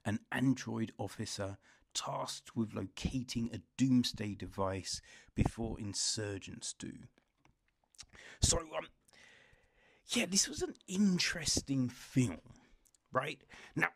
an 0.04 0.18
android 0.30 0.92
officer 0.98 1.56
tasked 1.94 2.54
with 2.54 2.74
locating 2.74 3.48
a 3.50 3.62
doomsday 3.78 4.34
device 4.34 5.00
before 5.34 5.80
insurgents 5.80 6.74
do. 6.78 6.92
So, 8.42 8.58
um, 8.58 8.88
yeah, 10.08 10.26
this 10.28 10.50
was 10.50 10.60
an 10.60 10.74
interesting 10.86 11.88
film, 11.88 12.60
right? 13.10 13.40
Now, 13.74 13.88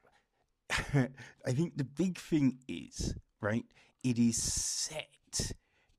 I 0.71 1.53
think 1.53 1.77
the 1.77 1.85
big 1.85 2.17
thing 2.17 2.61
is, 2.67 3.15
right, 3.43 3.67
it 4.03 4.19
is 4.19 4.43
set 4.43 5.53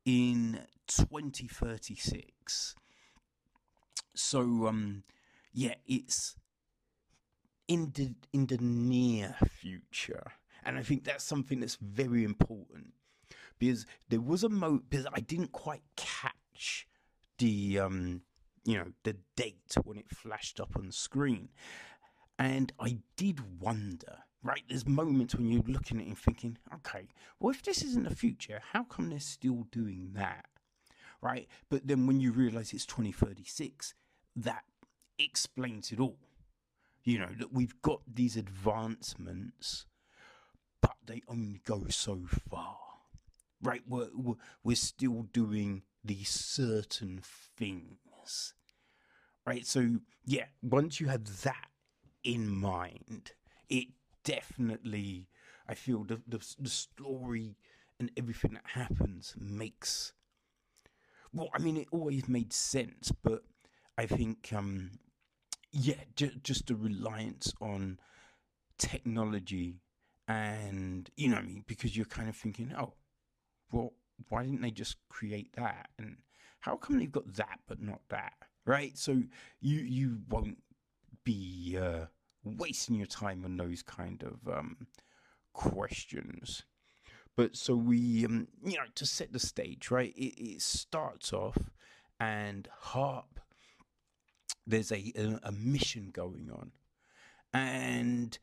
in 0.03 0.61
2036. 0.87 2.73
So, 4.15 4.65
um, 4.65 5.03
yeah, 5.55 5.75
it's 5.87 6.35
in 7.69 7.91
the 7.95 8.13
in 8.33 8.45
the 8.47 8.57
near 8.57 9.35
future, 9.47 10.33
and 10.65 10.77
I 10.77 10.83
think 10.83 11.05
that's 11.05 11.23
something 11.23 11.61
that's 11.61 11.77
very 11.77 12.25
important 12.25 12.93
because 13.57 13.85
there 14.09 14.19
was 14.19 14.43
a 14.43 14.49
mo 14.49 14.81
because 14.89 15.07
I 15.13 15.21
didn't 15.21 15.53
quite 15.53 15.81
catch 15.95 16.87
the 17.37 17.79
um 17.79 18.21
you 18.65 18.77
know 18.77 18.91
the 19.03 19.15
date 19.37 19.75
when 19.85 19.97
it 19.97 20.09
flashed 20.09 20.59
up 20.59 20.75
on 20.75 20.91
screen, 20.91 21.47
and 22.37 22.73
I 22.79 22.99
did 23.15 23.61
wonder. 23.61 24.19
Right, 24.43 24.61
there's 24.69 24.85
moments 24.85 25.33
when 25.33 25.49
you're 25.49 25.63
looking 25.65 25.97
at 25.97 26.03
it 26.03 26.09
and 26.09 26.17
thinking, 26.19 26.59
okay, 26.71 27.07
well, 27.39 27.49
if 27.49 27.63
this 27.63 27.81
isn't 27.81 28.07
the 28.07 28.13
future, 28.13 28.61
how 28.73 28.83
come 28.83 29.09
they're 29.09 29.19
still 29.19 29.65
doing 29.71 30.11
that? 30.13 30.45
Right, 31.19 31.47
but 31.67 31.87
then 31.87 32.05
when 32.05 32.19
you 32.19 32.31
realize 32.31 32.71
it's 32.71 32.85
2036, 32.85 33.95
that 34.35 34.65
explains 35.19 35.91
it 35.91 35.99
all. 35.99 36.17
You 37.03 37.19
know, 37.19 37.29
that 37.37 37.53
we've 37.53 37.79
got 37.81 38.01
these 38.11 38.35
advancements, 38.35 39.85
but 40.81 40.95
they 41.05 41.21
only 41.27 41.61
go 41.63 41.85
so 41.89 42.21
far. 42.49 42.77
Right? 43.61 43.83
We're, 43.87 44.09
we're, 44.63 44.75
still 44.75 45.27
doing 45.31 45.83
these 46.03 46.29
certain 46.29 47.21
things. 47.23 48.53
Right? 49.45 49.65
So, 49.65 49.97
yeah, 50.25 50.45
once 50.63 50.99
you 50.99 51.07
have 51.07 51.43
that 51.43 51.67
in 52.23 52.49
mind, 52.49 53.33
it 53.69 53.87
definitely 54.23 55.27
I 55.67 55.73
feel 55.73 56.03
the, 56.03 56.21
the 56.27 56.39
the 56.59 56.69
story 56.69 57.57
and 57.99 58.11
everything 58.17 58.53
that 58.53 58.65
happens 58.65 59.35
makes. 59.39 60.13
Well, 61.33 61.49
I 61.53 61.59
mean, 61.59 61.77
it 61.77 61.87
always 61.91 62.29
made 62.29 62.53
sense, 62.53 63.11
but 63.23 63.43
I 63.97 64.05
think, 64.05 64.51
um, 64.53 64.91
yeah, 65.75 65.95
ju- 66.15 66.39
just 66.41 66.67
the 66.67 66.75
reliance 66.75 67.53
on 67.61 67.99
technology 68.77 69.81
and 70.27 71.09
you 71.15 71.29
know 71.29 71.37
I 71.37 71.41
mean 71.41 71.63
because 71.67 71.95
you're 71.95 72.05
kind 72.05 72.29
of 72.29 72.35
thinking, 72.35 72.73
oh, 72.77 72.93
well, 73.71 73.93
why 74.29 74.43
didn't 74.43 74.61
they 74.61 74.71
just 74.71 74.97
create 75.09 75.53
that? 75.55 75.89
And 75.99 76.17
how 76.61 76.77
come 76.77 76.97
they've 76.97 77.11
got 77.11 77.33
that 77.35 77.59
but 77.67 77.81
not 77.81 78.01
that? 78.09 78.33
Right? 78.65 78.97
So 78.97 79.21
you 79.59 79.79
you 79.79 80.19
won't 80.29 80.57
be 81.23 81.77
uh, 81.79 82.05
wasting 82.43 82.95
your 82.95 83.07
time 83.07 83.43
on 83.43 83.57
those 83.57 83.83
kind 83.83 84.23
of 84.23 84.57
um, 84.57 84.87
questions. 85.53 86.63
But 87.35 87.57
so 87.57 87.75
we, 87.75 88.25
um, 88.25 88.47
you 88.63 88.77
know, 88.77 88.85
to 88.95 89.05
set 89.05 89.33
the 89.33 89.39
stage, 89.39 89.91
right? 89.91 90.13
It, 90.15 90.41
it 90.41 90.61
starts 90.61 91.33
off, 91.33 91.57
and 92.17 92.69
Harp, 92.71 93.34
there's 94.67 94.91
a, 94.91 95.11
a 95.15 95.39
a 95.43 95.51
mission 95.51 96.09
going 96.11 96.49
on, 96.51 96.71
and 97.53 98.37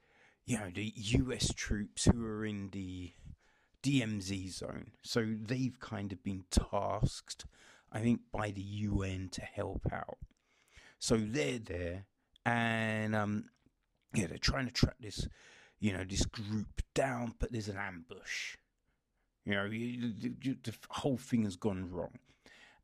you 0.46 0.58
know 0.58 0.70
the 0.74 0.92
U.S. 0.94 1.52
troops 1.54 2.04
who 2.04 2.24
are 2.24 2.44
in 2.44 2.70
the 2.70 3.12
DMZ 3.82 4.50
zone. 4.52 4.92
So 5.02 5.34
they've 5.40 5.78
kind 5.80 6.12
of 6.12 6.22
been 6.22 6.44
tasked, 6.50 7.46
I 7.90 8.00
think, 8.00 8.20
by 8.32 8.50
the 8.50 8.62
UN 8.62 9.28
to 9.32 9.42
help 9.42 9.86
out. 9.92 10.18
So 10.98 11.16
they're 11.16 11.58
there, 11.58 12.06
and 12.46 13.14
um, 13.14 13.46
yeah, 14.14 14.28
they're 14.28 14.38
trying 14.38 14.66
to 14.66 14.72
track 14.72 14.96
this, 15.00 15.26
you 15.80 15.92
know, 15.92 16.04
this 16.04 16.24
group 16.24 16.80
down, 16.94 17.34
but 17.38 17.50
there's 17.50 17.68
an 17.68 17.76
ambush. 17.76 18.56
You 19.44 19.54
know, 19.54 19.64
you, 19.64 20.12
the, 20.16 20.56
the 20.62 20.74
whole 20.88 21.16
thing 21.16 21.42
has 21.42 21.56
gone 21.56 21.90
wrong, 21.90 22.18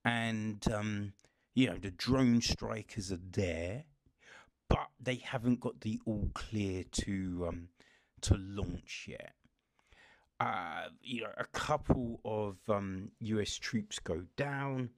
and 0.04 0.64
um, 0.72 1.12
you 1.58 1.66
know 1.68 1.78
the 1.78 1.90
drone 1.90 2.40
strikers 2.40 3.10
are 3.12 3.20
there, 3.32 3.84
but 4.68 4.88
they 5.00 5.16
haven't 5.16 5.60
got 5.60 5.80
the 5.80 6.00
all 6.06 6.30
clear 6.34 6.84
to 6.92 7.46
um, 7.48 7.68
to 8.20 8.36
launch 8.36 9.06
yet 9.08 9.34
uh, 10.40 10.88
you 11.02 11.22
know, 11.22 11.32
a 11.36 11.44
couple 11.46 12.20
of 12.24 12.56
um, 12.68 13.10
US 13.20 13.54
troops 13.56 13.98
go 13.98 14.22
down, 14.36 14.90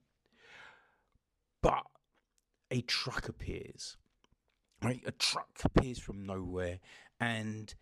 but 1.61 1.83
a 2.69 2.81
truck 2.81 3.27
appears. 3.27 3.97
Right, 4.83 5.01
a 5.05 5.11
truck 5.11 5.49
appears 5.63 5.99
from 5.99 6.25
nowhere, 6.25 6.79
and 7.19 7.73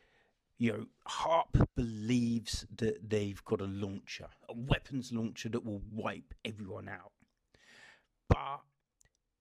you 0.58 0.74
know, 0.74 0.86
Harp 1.06 1.58
believes 1.74 2.66
that 2.76 3.10
they've 3.10 3.42
got 3.46 3.62
a 3.62 3.66
launcher, 3.66 4.28
a 4.50 4.54
weapons 4.54 5.14
launcher 5.14 5.48
that 5.48 5.66
will 5.66 5.82
wipe 5.94 6.34
everyone 6.44 6.90
out. 6.90 7.14
But 8.30 8.62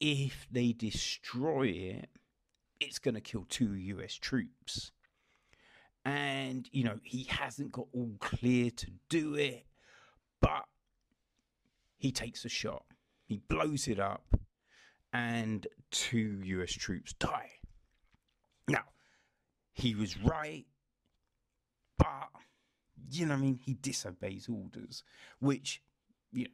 if 0.01 0.49
they 0.51 0.73
destroy 0.73 1.67
it, 1.67 2.09
it's 2.81 2.99
going 2.99 3.15
to 3.15 3.21
kill 3.21 3.47
two 3.49 3.75
US 3.75 4.15
troops. 4.15 4.93
And 6.05 6.69
you 6.73 6.85
know 6.85 6.99
he 7.03 7.25
hasn't 7.25 7.73
got 7.73 7.87
all 7.93 8.15
clear 8.19 8.71
to 8.71 8.87
do 9.09 9.35
it 9.35 9.67
but 10.41 10.65
he 11.99 12.13
takes 12.13 12.45
a 12.45 12.49
shot. 12.49 12.85
He 13.27 13.43
blows 13.49 13.89
it 13.89 13.99
up 13.99 14.25
and 15.13 15.67
two 15.91 16.43
us 16.63 16.73
troops 16.73 17.13
die. 17.15 17.51
Now 18.69 18.85
he 19.73 19.95
was 19.95 20.17
right 20.19 20.67
but 21.99 22.29
you 23.11 23.27
know 23.27 23.35
what 23.35 23.41
i 23.41 23.43
mean? 23.43 23.59
He 23.63 23.75
disobeys 23.75 24.49
orders 24.49 25.03
which 25.41 25.83
you 26.33 26.45
know 26.45 26.51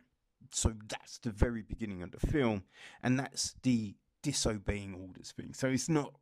so 0.52 0.72
that's 0.88 1.18
the 1.18 1.30
very 1.30 1.62
beginning 1.62 2.02
of 2.02 2.10
the 2.10 2.26
film 2.26 2.64
and 3.02 3.18
that's 3.18 3.54
the 3.62 3.94
disobeying 4.22 4.94
orders 4.94 5.32
thing 5.36 5.52
so 5.52 5.68
it's 5.68 5.88
not 5.88 6.14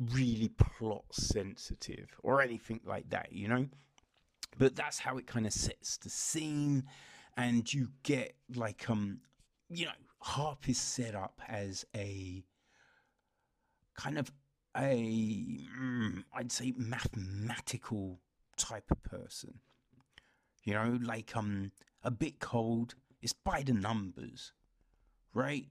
really 0.00 0.48
plot 0.48 1.04
sensitive 1.12 2.08
or 2.22 2.40
anything 2.40 2.80
like 2.84 3.10
that, 3.10 3.32
you 3.32 3.48
know? 3.48 3.66
But 4.58 4.74
that's 4.74 4.98
how 4.98 5.18
it 5.18 5.26
kind 5.26 5.46
of 5.46 5.52
sets 5.52 5.96
the 5.98 6.10
scene, 6.10 6.84
and 7.36 7.72
you 7.72 7.88
get 8.02 8.34
like, 8.54 8.88
um, 8.90 9.20
you 9.68 9.86
know, 9.86 9.92
Harp 10.18 10.68
is 10.68 10.78
set 10.78 11.14
up 11.14 11.40
as 11.48 11.84
a 11.94 12.42
kind 13.94 14.18
of 14.18 14.32
a, 14.76 15.60
mm, 15.80 16.24
I'd 16.34 16.50
say, 16.52 16.72
mathematical 16.76 18.18
type 18.56 18.90
of 18.90 19.02
person. 19.02 19.60
You 20.64 20.74
know, 20.74 20.98
like 21.02 21.36
um, 21.36 21.72
a 22.02 22.10
bit 22.10 22.40
cold. 22.40 22.94
It's 23.22 23.32
by 23.32 23.62
the 23.62 23.72
numbers, 23.72 24.52
right? 25.34 25.66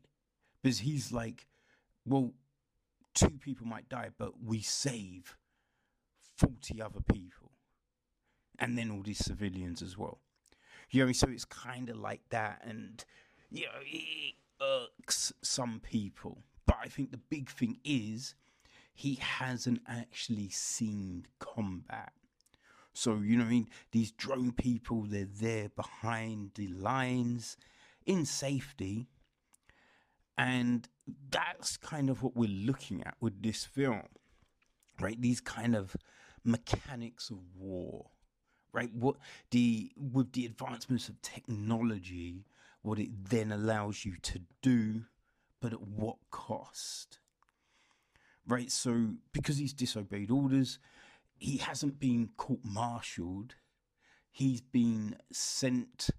Because 0.61 0.79
he's 0.79 1.11
like, 1.11 1.47
well, 2.05 2.33
two 3.13 3.39
people 3.39 3.65
might 3.67 3.89
die, 3.89 4.09
but 4.17 4.33
we 4.43 4.61
save 4.61 5.35
40 6.37 6.81
other 6.81 7.01
people. 7.01 7.51
And 8.59 8.77
then 8.77 8.91
all 8.91 9.01
these 9.01 9.23
civilians 9.23 9.81
as 9.81 9.97
well. 9.97 10.19
You 10.91 11.05
know, 11.05 11.11
so 11.11 11.27
it's 11.29 11.45
kind 11.45 11.89
of 11.89 11.97
like 11.97 12.21
that. 12.29 12.61
And, 12.65 13.03
you 13.51 13.65
know, 13.65 13.71
it 13.83 14.35
irks 14.61 15.31
some 15.41 15.79
people. 15.79 16.43
But 16.65 16.77
I 16.83 16.87
think 16.87 17.11
the 17.11 17.17
big 17.17 17.49
thing 17.49 17.79
is 17.83 18.35
he 18.93 19.15
hasn't 19.15 19.81
actually 19.87 20.49
seen 20.49 21.25
combat. 21.39 22.11
So, 22.93 23.15
you 23.17 23.37
know 23.37 23.45
I 23.45 23.49
mean? 23.49 23.67
These 23.91 24.11
drone 24.11 24.51
people, 24.51 25.03
they're 25.03 25.25
there 25.25 25.69
behind 25.69 26.51
the 26.55 26.67
lines 26.67 27.57
in 28.05 28.25
safety. 28.25 29.07
And 30.37 30.87
that's 31.29 31.77
kind 31.77 32.09
of 32.09 32.23
what 32.23 32.35
we're 32.35 32.49
looking 32.49 33.03
at 33.03 33.15
with 33.19 33.41
this 33.41 33.65
film, 33.65 34.03
right? 34.99 35.19
These 35.21 35.41
kind 35.41 35.75
of 35.75 35.95
mechanics 36.43 37.29
of 37.29 37.39
war, 37.57 38.07
right? 38.71 38.93
What 38.93 39.17
the 39.51 39.91
with 39.97 40.31
the 40.31 40.45
advancements 40.45 41.09
of 41.09 41.21
technology, 41.21 42.45
what 42.81 42.99
it 42.99 43.09
then 43.29 43.51
allows 43.51 44.05
you 44.05 44.15
to 44.21 44.39
do, 44.61 45.03
but 45.61 45.73
at 45.73 45.81
what 45.81 46.17
cost? 46.31 47.19
Right? 48.47 48.71
So 48.71 49.15
because 49.33 49.57
he's 49.57 49.73
disobeyed 49.73 50.31
orders, 50.31 50.79
he 51.39 51.57
hasn't 51.57 51.99
been 51.99 52.29
court 52.37 52.59
martialed. 52.63 53.55
He's 54.31 54.61
been 54.61 55.17
sent 55.31 56.09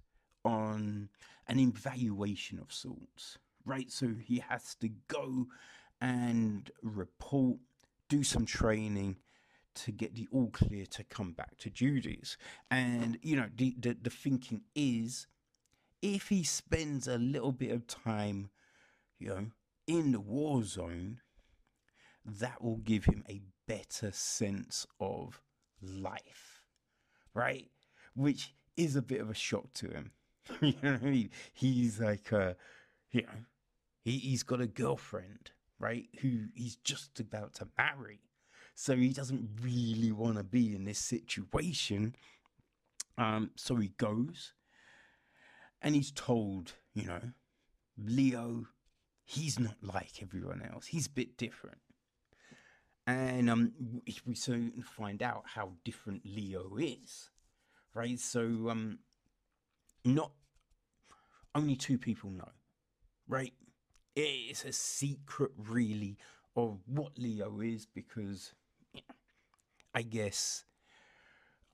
on 0.43 1.09
an 1.47 1.59
evaluation 1.59 2.59
of 2.59 2.73
sorts 2.73 3.37
right? 3.65 3.91
So 3.91 4.13
he 4.19 4.43
has 4.49 4.75
to 4.75 4.89
go 5.07 5.47
and 5.99 6.69
report, 6.81 7.57
do 8.09 8.23
some 8.23 8.45
training 8.45 9.17
to 9.73 9.91
get 9.91 10.15
the 10.15 10.27
all 10.31 10.49
clear 10.49 10.85
to 10.85 11.03
come 11.03 11.31
back 11.31 11.57
to 11.59 11.69
duties. 11.69 12.37
And, 12.69 13.17
you 13.21 13.35
know, 13.35 13.47
the, 13.55 13.75
the, 13.79 13.95
the 14.01 14.09
thinking 14.09 14.63
is 14.75 15.27
if 16.01 16.29
he 16.29 16.43
spends 16.43 17.07
a 17.07 17.17
little 17.17 17.51
bit 17.51 17.71
of 17.71 17.87
time, 17.87 18.49
you 19.19 19.29
know, 19.29 19.45
in 19.87 20.11
the 20.11 20.19
war 20.19 20.63
zone, 20.63 21.19
that 22.25 22.63
will 22.63 22.77
give 22.77 23.05
him 23.05 23.23
a 23.29 23.41
better 23.67 24.11
sense 24.11 24.85
of 24.99 25.41
life, 25.81 26.63
right? 27.33 27.69
Which 28.15 28.53
is 28.77 28.95
a 28.95 29.01
bit 29.01 29.21
of 29.21 29.29
a 29.29 29.35
shock 29.35 29.73
to 29.75 29.87
him. 29.89 30.11
you 30.61 30.73
know 30.81 30.93
what 30.93 31.01
I 31.01 31.05
mean? 31.05 31.29
He's 31.53 31.99
like, 31.99 32.31
uh, 32.33 32.53
you 33.11 33.23
know, 33.23 33.45
he, 34.03 34.17
he's 34.17 34.43
got 34.43 34.61
a 34.61 34.67
girlfriend, 34.67 35.51
right, 35.79 36.07
who 36.21 36.45
he's 36.55 36.75
just 36.77 37.19
about 37.19 37.53
to 37.55 37.67
marry. 37.77 38.21
So 38.75 38.95
he 38.95 39.09
doesn't 39.09 39.49
really 39.61 40.11
want 40.11 40.37
to 40.37 40.43
be 40.43 40.75
in 40.75 40.85
this 40.85 40.99
situation. 40.99 42.15
Um, 43.17 43.51
so 43.55 43.75
he 43.75 43.89
goes 43.97 44.53
and 45.81 45.95
he's 45.95 46.11
told, 46.11 46.73
you 46.93 47.05
know, 47.05 47.21
Leo, 47.97 48.67
he's 49.25 49.59
not 49.59 49.75
like 49.81 50.21
everyone 50.21 50.61
else. 50.61 50.87
He's 50.87 51.07
a 51.07 51.11
bit 51.11 51.37
different. 51.37 51.77
And 53.07 53.49
um, 53.49 53.73
we 54.25 54.35
soon 54.35 54.83
find 54.83 55.23
out 55.23 55.43
how 55.45 55.71
different 55.83 56.21
Leo 56.25 56.77
is, 56.77 57.29
right? 57.93 58.19
So, 58.19 58.69
um, 58.69 58.99
not 60.05 60.31
only 61.55 61.75
two 61.75 61.97
people 61.97 62.29
know, 62.29 62.51
right? 63.27 63.53
it's 64.15 64.65
a 64.65 64.73
secret 64.73 65.51
really 65.57 66.17
of 66.55 66.79
what 66.85 67.17
Leo 67.17 67.61
is 67.61 67.85
because 67.85 68.53
I 69.95 70.01
guess 70.01 70.65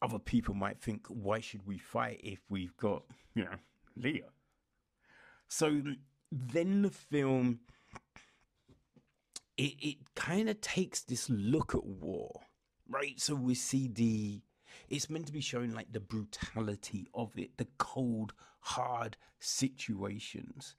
other 0.02 0.20
people 0.20 0.54
might 0.54 0.80
think 0.80 1.08
why 1.08 1.40
should 1.40 1.66
we 1.66 1.78
fight 1.78 2.22
if 2.24 2.40
we've 2.50 2.78
got 2.78 3.04
you 3.34 3.46
know 3.46 3.58
Leo 3.96 4.28
so 5.48 5.82
then 6.32 6.84
the 6.84 6.92
film 6.92 7.60
it, 9.58 9.74
it 9.82 9.98
kind 10.16 10.50
of 10.50 10.62
takes 10.62 11.02
this 11.02 11.30
look 11.30 11.74
at 11.74 11.86
war 11.86 12.42
right 12.88 13.20
so 13.20 13.36
we 13.36 13.56
see 13.56 13.88
the 13.88 14.42
it's 14.90 15.10
meant 15.10 15.28
to 15.28 15.34
be 15.34 15.42
showing 15.42 15.74
like 15.74 15.92
the 15.92 16.00
brutality 16.00 17.08
of 17.14 17.38
it, 17.38 17.58
the 17.58 17.68
cold, 17.78 18.34
hard 18.62 19.18
situations. 19.40 20.76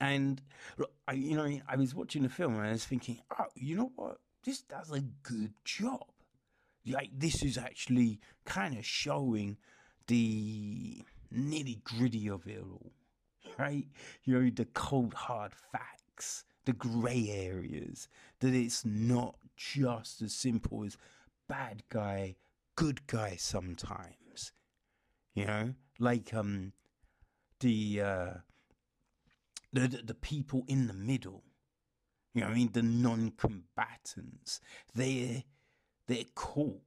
And 0.00 0.40
look, 0.78 0.92
I, 1.06 1.12
you 1.12 1.36
know, 1.36 1.60
I 1.68 1.76
was 1.76 1.94
watching 1.94 2.22
the 2.22 2.28
film 2.28 2.56
and 2.56 2.66
I 2.66 2.72
was 2.72 2.84
thinking, 2.84 3.20
oh, 3.38 3.46
you 3.54 3.76
know 3.76 3.92
what? 3.96 4.18
This 4.44 4.62
does 4.62 4.90
a 4.90 5.00
good 5.22 5.52
job. 5.64 6.06
Like 6.86 7.10
this 7.14 7.42
is 7.42 7.58
actually 7.58 8.20
kind 8.46 8.78
of 8.78 8.86
showing 8.86 9.58
the 10.06 11.02
nitty 11.32 11.84
gritty 11.84 12.28
of 12.30 12.46
it 12.46 12.62
all, 12.62 12.92
right? 13.58 13.86
You 14.24 14.40
know, 14.40 14.50
the 14.50 14.64
cold 14.64 15.12
hard 15.12 15.52
facts, 15.70 16.44
the 16.70 16.76
grey 16.76 17.28
areas. 17.30 18.08
That 18.40 18.54
it's 18.54 18.84
not 18.84 19.34
just 19.56 20.22
as 20.22 20.32
simple 20.32 20.84
as 20.84 20.96
bad 21.48 21.82
guy, 21.88 22.36
good 22.76 23.06
guy 23.06 23.36
sometimes. 23.36 24.52
You 25.34 25.46
know, 25.46 25.74
like 25.98 26.32
um 26.32 26.72
the 27.60 28.00
uh 28.00 28.30
the 29.72 29.88
the, 30.04 30.14
people 30.14 30.64
in 30.66 30.86
the 30.86 30.94
middle. 30.94 31.42
You 32.34 32.42
know, 32.42 32.48
I 32.48 32.54
mean 32.54 32.70
the 32.72 32.82
non-combatants. 32.82 34.60
They're 34.94 35.44
they're 36.06 36.24
caught, 36.34 36.82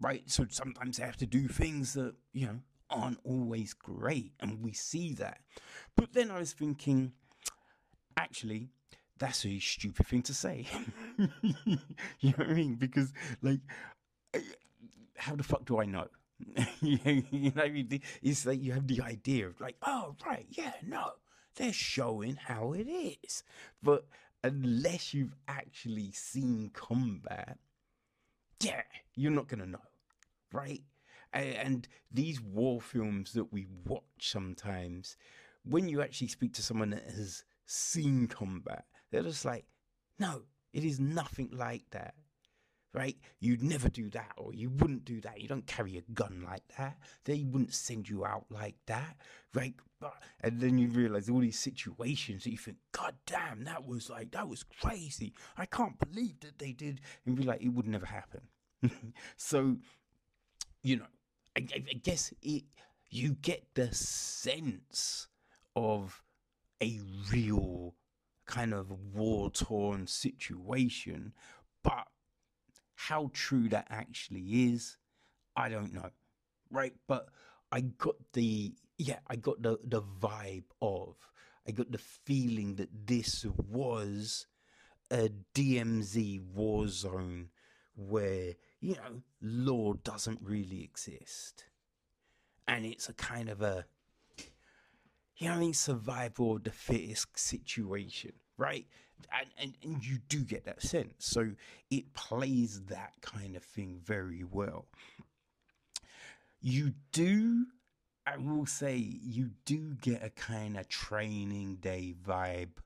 right? 0.00 0.28
So 0.30 0.46
sometimes 0.50 0.96
they 0.96 1.04
have 1.04 1.16
to 1.18 1.26
do 1.26 1.48
things 1.48 1.94
that 1.94 2.14
you 2.32 2.46
know 2.46 2.60
aren't 2.90 3.20
always 3.24 3.74
great, 3.74 4.32
and 4.40 4.62
we 4.62 4.72
see 4.72 5.12
that. 5.14 5.40
But 5.94 6.14
then 6.14 6.30
I 6.30 6.38
was 6.38 6.52
thinking, 6.52 7.12
actually, 8.16 8.70
that's 9.18 9.44
a 9.44 9.58
stupid 9.58 10.06
thing 10.06 10.22
to 10.22 10.34
say. 10.34 10.66
you 11.18 11.78
know 12.22 12.32
what 12.36 12.48
I 12.48 12.54
mean? 12.54 12.76
Because 12.76 13.12
like, 13.42 13.60
eh, 14.34 14.40
how 15.16 15.34
the 15.34 15.42
fuck 15.42 15.64
do 15.64 15.80
I 15.80 15.84
know? 15.84 16.06
you 16.80 17.52
know, 17.54 17.62
I 17.62 17.68
mean? 17.68 18.00
it's 18.22 18.46
like 18.46 18.62
you 18.62 18.72
have 18.72 18.86
the 18.86 19.02
idea 19.02 19.48
of 19.48 19.60
like, 19.60 19.76
oh 19.82 20.14
right, 20.24 20.46
yeah, 20.50 20.72
no, 20.86 21.10
they're 21.56 21.72
showing 21.72 22.36
how 22.36 22.72
it 22.72 22.88
is, 22.88 23.42
but 23.82 24.06
unless 24.44 25.12
you've 25.12 25.34
actually 25.48 26.12
seen 26.12 26.70
combat, 26.72 27.58
yeah, 28.60 28.82
you're 29.16 29.32
not 29.32 29.48
gonna 29.48 29.66
know, 29.66 29.78
right? 30.52 30.82
And 31.32 31.86
these 32.10 32.40
war 32.40 32.80
films 32.80 33.32
that 33.32 33.52
we 33.52 33.66
watch 33.84 34.02
sometimes, 34.20 35.16
when 35.64 35.88
you 35.88 36.00
actually 36.00 36.28
speak 36.28 36.54
to 36.54 36.62
someone 36.62 36.90
that 36.90 37.04
has 37.04 37.44
seen 37.66 38.26
combat, 38.28 38.84
they're 39.10 39.22
just 39.22 39.44
like, 39.44 39.64
no, 40.18 40.42
it 40.72 40.84
is 40.84 41.00
nothing 41.00 41.50
like 41.52 41.84
that. 41.90 42.14
Right? 42.94 43.16
You'd 43.38 43.62
never 43.62 43.88
do 43.90 44.08
that, 44.10 44.32
or 44.38 44.54
you 44.54 44.70
wouldn't 44.70 45.04
do 45.04 45.20
that. 45.20 45.40
You 45.40 45.46
don't 45.46 45.66
carry 45.66 45.98
a 45.98 46.12
gun 46.12 46.42
like 46.44 46.66
that. 46.78 46.96
They 47.24 47.44
wouldn't 47.44 47.74
send 47.74 48.08
you 48.08 48.24
out 48.24 48.46
like 48.50 48.76
that. 48.86 49.16
Right? 49.54 49.74
And 50.40 50.60
then 50.60 50.78
you 50.78 50.88
realize 50.88 51.28
all 51.28 51.40
these 51.40 51.58
situations 51.58 52.44
that 52.44 52.50
you 52.50 52.56
think, 52.56 52.78
God 52.92 53.14
damn, 53.26 53.64
that 53.64 53.86
was 53.86 54.08
like, 54.08 54.30
that 54.32 54.48
was 54.48 54.62
crazy. 54.62 55.34
I 55.56 55.66
can't 55.66 55.98
believe 55.98 56.40
that 56.40 56.58
they 56.58 56.72
did. 56.72 57.00
And 57.26 57.36
be 57.36 57.42
like, 57.42 57.62
it 57.62 57.68
would 57.68 57.86
never 57.86 58.06
happen. 58.06 58.40
so, 59.36 59.76
you 60.82 60.96
know, 60.96 61.06
I, 61.56 61.66
I 61.74 61.94
guess 62.02 62.32
it, 62.42 62.64
you 63.10 63.34
get 63.34 63.64
the 63.74 63.92
sense 63.94 65.28
of 65.76 66.22
a 66.82 67.00
real 67.32 67.94
kind 68.48 68.74
of 68.74 68.90
war 69.14 69.50
torn 69.50 70.08
situation, 70.08 71.32
but 71.84 72.08
how 72.96 73.30
true 73.32 73.68
that 73.68 73.86
actually 73.90 74.72
is, 74.72 74.96
I 75.54 75.68
don't 75.68 75.94
know. 75.94 76.10
Right? 76.70 76.94
But 77.06 77.28
I 77.70 77.82
got 77.82 78.16
the 78.32 78.74
yeah, 78.96 79.20
I 79.28 79.36
got 79.36 79.62
the 79.62 79.78
the 79.84 80.02
vibe 80.02 80.64
of 80.82 81.14
I 81.66 81.70
got 81.70 81.92
the 81.92 81.98
feeling 81.98 82.76
that 82.76 82.88
this 83.06 83.44
was 83.70 84.46
a 85.10 85.30
DMZ 85.54 86.40
war 86.54 86.88
zone 86.88 87.50
where, 87.94 88.54
you 88.80 88.94
know, 88.94 89.22
law 89.42 89.92
doesn't 89.92 90.40
really 90.42 90.82
exist. 90.82 91.64
And 92.66 92.86
it's 92.86 93.08
a 93.08 93.14
kind 93.14 93.48
of 93.48 93.60
a 93.60 93.84
you 95.38 95.48
know 95.48 95.54
I 95.54 95.58
mean, 95.58 95.74
survival 95.74 96.56
of 96.56 96.64
the 96.64 96.70
fittest 96.70 97.38
situation, 97.38 98.32
right? 98.56 98.86
And, 99.32 99.48
and 99.58 99.74
and 99.82 100.04
you 100.04 100.18
do 100.28 100.40
get 100.40 100.64
that 100.66 100.82
sense. 100.82 101.14
So 101.18 101.50
it 101.90 102.12
plays 102.14 102.82
that 102.86 103.12
kind 103.20 103.56
of 103.56 103.62
thing 103.62 104.00
very 104.04 104.44
well. 104.44 104.86
You 106.60 106.92
do 107.12 107.66
I 108.26 108.36
will 108.36 108.66
say 108.66 108.96
you 108.96 109.50
do 109.64 109.94
get 109.94 110.22
a 110.22 110.28
kind 110.28 110.76
of 110.76 110.88
training 110.88 111.76
day 111.76 112.14
vibe 112.22 112.76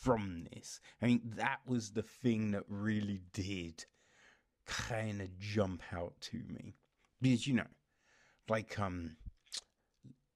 from 0.00 0.46
this. 0.52 0.80
I 1.02 1.06
mean, 1.06 1.32
that 1.36 1.58
was 1.66 1.90
the 1.90 2.02
thing 2.02 2.52
that 2.52 2.62
really 2.68 3.20
did 3.32 3.84
kind 4.66 5.20
of 5.20 5.36
jump 5.38 5.82
out 5.92 6.14
to 6.20 6.36
me. 6.48 6.76
Because, 7.20 7.46
you 7.46 7.54
know, 7.54 7.66
like, 8.48 8.78
um, 8.78 9.16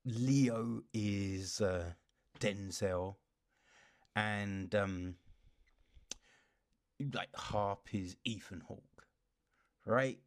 Leo 0.05 0.83
is 0.93 1.61
uh, 1.61 1.93
Denzel, 2.41 3.16
and 4.16 4.74
um, 4.74 5.15
like 7.12 7.35
Harp 7.35 7.89
is 7.93 8.16
Ethan 8.24 8.62
Hawke, 8.66 9.07
right? 9.87 10.19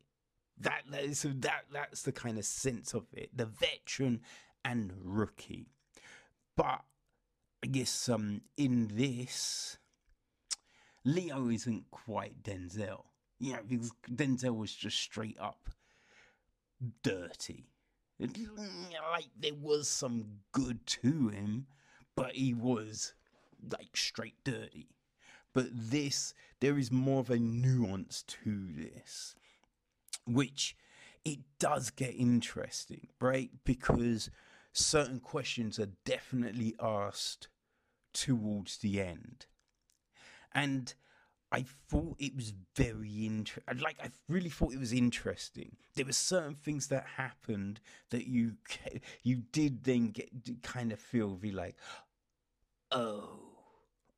That 0.57 0.83
that 0.89 1.03
is 1.03 1.23
that 1.23 1.65
that's 1.71 2.03
the 2.03 2.13
kind 2.13 2.37
of 2.37 2.45
sense 2.45 2.93
of 2.93 3.05
it. 3.13 3.35
The 3.35 3.45
veteran 3.45 4.21
and 4.63 4.93
rookie, 5.03 5.67
but 6.55 6.81
I 7.63 7.67
guess 7.67 8.07
um 8.07 8.41
in 8.55 8.87
this, 8.93 9.77
Leo 11.03 11.49
isn't 11.49 11.91
quite 11.91 12.41
Denzel. 12.43 13.03
Yeah, 13.39 13.57
because 13.67 13.91
Denzel 14.09 14.55
was 14.55 14.73
just 14.73 14.97
straight 14.97 15.37
up 15.39 15.69
dirty 17.03 17.67
like 18.19 19.29
there 19.37 19.53
was 19.53 19.87
some 19.87 20.25
good 20.51 20.85
to 20.85 21.29
him, 21.29 21.67
but 22.15 22.33
he 22.33 22.53
was 22.53 23.13
like 23.71 23.95
straight 23.95 24.35
dirty. 24.43 24.89
But 25.53 25.67
this, 25.71 26.33
there 26.59 26.77
is 26.77 26.91
more 26.91 27.21
of 27.21 27.29
a 27.29 27.39
nuance 27.39 28.23
to 28.23 28.67
this, 28.75 29.35
which 30.25 30.75
it 31.23 31.39
does 31.59 31.89
get 31.89 32.13
interesting, 32.15 33.07
right? 33.19 33.49
Because 33.63 34.29
certain 34.73 35.19
questions 35.19 35.79
are 35.79 35.89
definitely 36.03 36.75
asked 36.81 37.47
towards 38.13 38.77
the 38.77 39.01
end. 39.01 39.45
And 40.53 40.93
I 41.55 41.63
thought 41.89 42.17
it 42.19 42.35
was 42.35 42.51
very 42.75 43.25
interesting. 43.25 43.79
Like 43.79 43.95
I 44.03 44.09
really 44.27 44.49
thought 44.49 44.73
it 44.73 44.79
was 44.79 44.91
interesting. 44.91 45.77
There 45.95 46.05
were 46.05 46.11
certain 46.11 46.53
things 46.53 46.87
that 46.87 47.05
happened 47.15 47.79
that 48.09 48.27
you 48.27 48.55
you 49.23 49.37
did 49.53 49.85
then 49.85 50.07
get 50.07 50.29
kind 50.63 50.91
of 50.91 50.99
feel 50.99 51.29
be 51.29 51.53
like, 51.53 51.77
oh, 52.91 53.39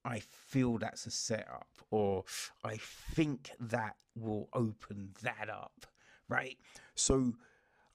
I 0.04 0.20
feel 0.20 0.80
that's 0.80 1.06
a 1.06 1.12
setup, 1.12 1.68
or 1.92 2.24
I 2.64 2.78
think 2.78 3.52
that 3.60 3.98
will 4.16 4.50
open 4.54 5.14
that 5.22 5.48
up, 5.48 5.86
right? 6.28 6.58
So 6.96 7.34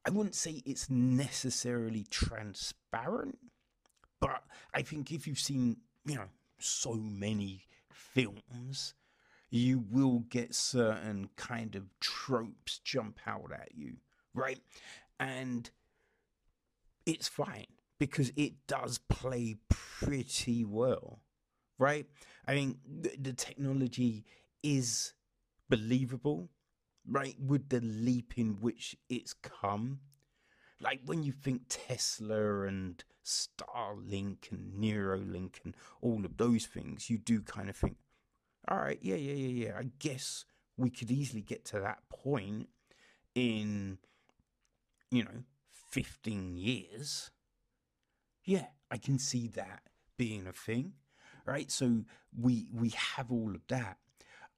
I 0.07 0.11
wouldn't 0.11 0.37
say 0.37 0.63
it's 0.65 0.89
necessarily 0.89 2.05
transparent, 2.05 3.39
but 4.21 4.45
I 4.73 4.83
think 4.83 5.11
if 5.11 5.27
you've 5.27 5.41
seen, 5.41 5.79
you 6.07 6.15
know, 6.15 6.29
so 6.61 6.95
many 6.95 7.65
films 7.91 8.95
you 9.53 9.85
will 9.91 10.21
get 10.31 10.55
certain 10.55 11.29
kind 11.37 11.77
of 11.77 11.85
tropes 12.01 12.79
jump 12.79 13.19
out 13.27 13.53
at 13.53 13.69
you, 13.75 13.99
right? 14.33 14.59
And 15.21 15.71
it's 17.05 17.29
fine 17.29 17.67
because 17.99 18.33
it 18.35 18.55
does 18.67 18.97
play 19.11 19.57
pretty 19.69 20.65
well, 20.65 21.21
right? 21.79 22.07
I 22.49 22.55
mean, 22.55 22.79
the, 22.89 23.13
the 23.21 23.35
technology 23.35 24.25
is 24.63 25.13
believable, 25.69 26.49
right? 27.07 27.37
With 27.39 27.69
the 27.69 27.81
leap 27.81 28.33
in 28.39 28.53
which 28.59 28.97
it's 29.11 29.35
come. 29.35 30.01
Like 30.81 31.01
when 31.05 31.23
you 31.23 31.33
think 31.33 31.65
Tesla 31.69 32.63
and 32.63 33.05
Starlink 33.23 34.51
and 34.51 34.83
Neuralink 34.83 35.57
and 35.63 35.77
all 36.01 36.25
of 36.25 36.39
those 36.39 36.65
things, 36.65 37.11
you 37.11 37.19
do 37.19 37.43
kind 37.43 37.69
of 37.69 37.77
think, 37.77 37.97
all 38.69 38.79
right, 38.79 38.99
yeah, 39.03 39.17
yeah, 39.17 39.35
yeah, 39.35 39.67
yeah. 39.67 39.79
I 39.79 39.91
guess 39.99 40.45
we 40.77 40.91
could 40.91 41.11
easily 41.11 41.43
get 41.43 41.65
to 41.67 41.81
that 41.81 41.99
point 42.09 42.69
in, 43.35 43.99
you 45.11 45.25
know, 45.25 45.45
15 45.91 46.57
years. 46.57 47.31
Yeah, 48.45 48.67
I 48.91 48.99
can 48.99 49.19
see 49.19 49.49
that 49.49 49.83
being 50.17 50.47
a 50.47 50.53
thing, 50.53 50.95
right? 51.47 51.71
So 51.71 52.05
we 52.39 52.67
we 52.73 52.91
have 52.91 53.31
all 53.31 53.55
of 53.55 53.63
that. 53.69 53.99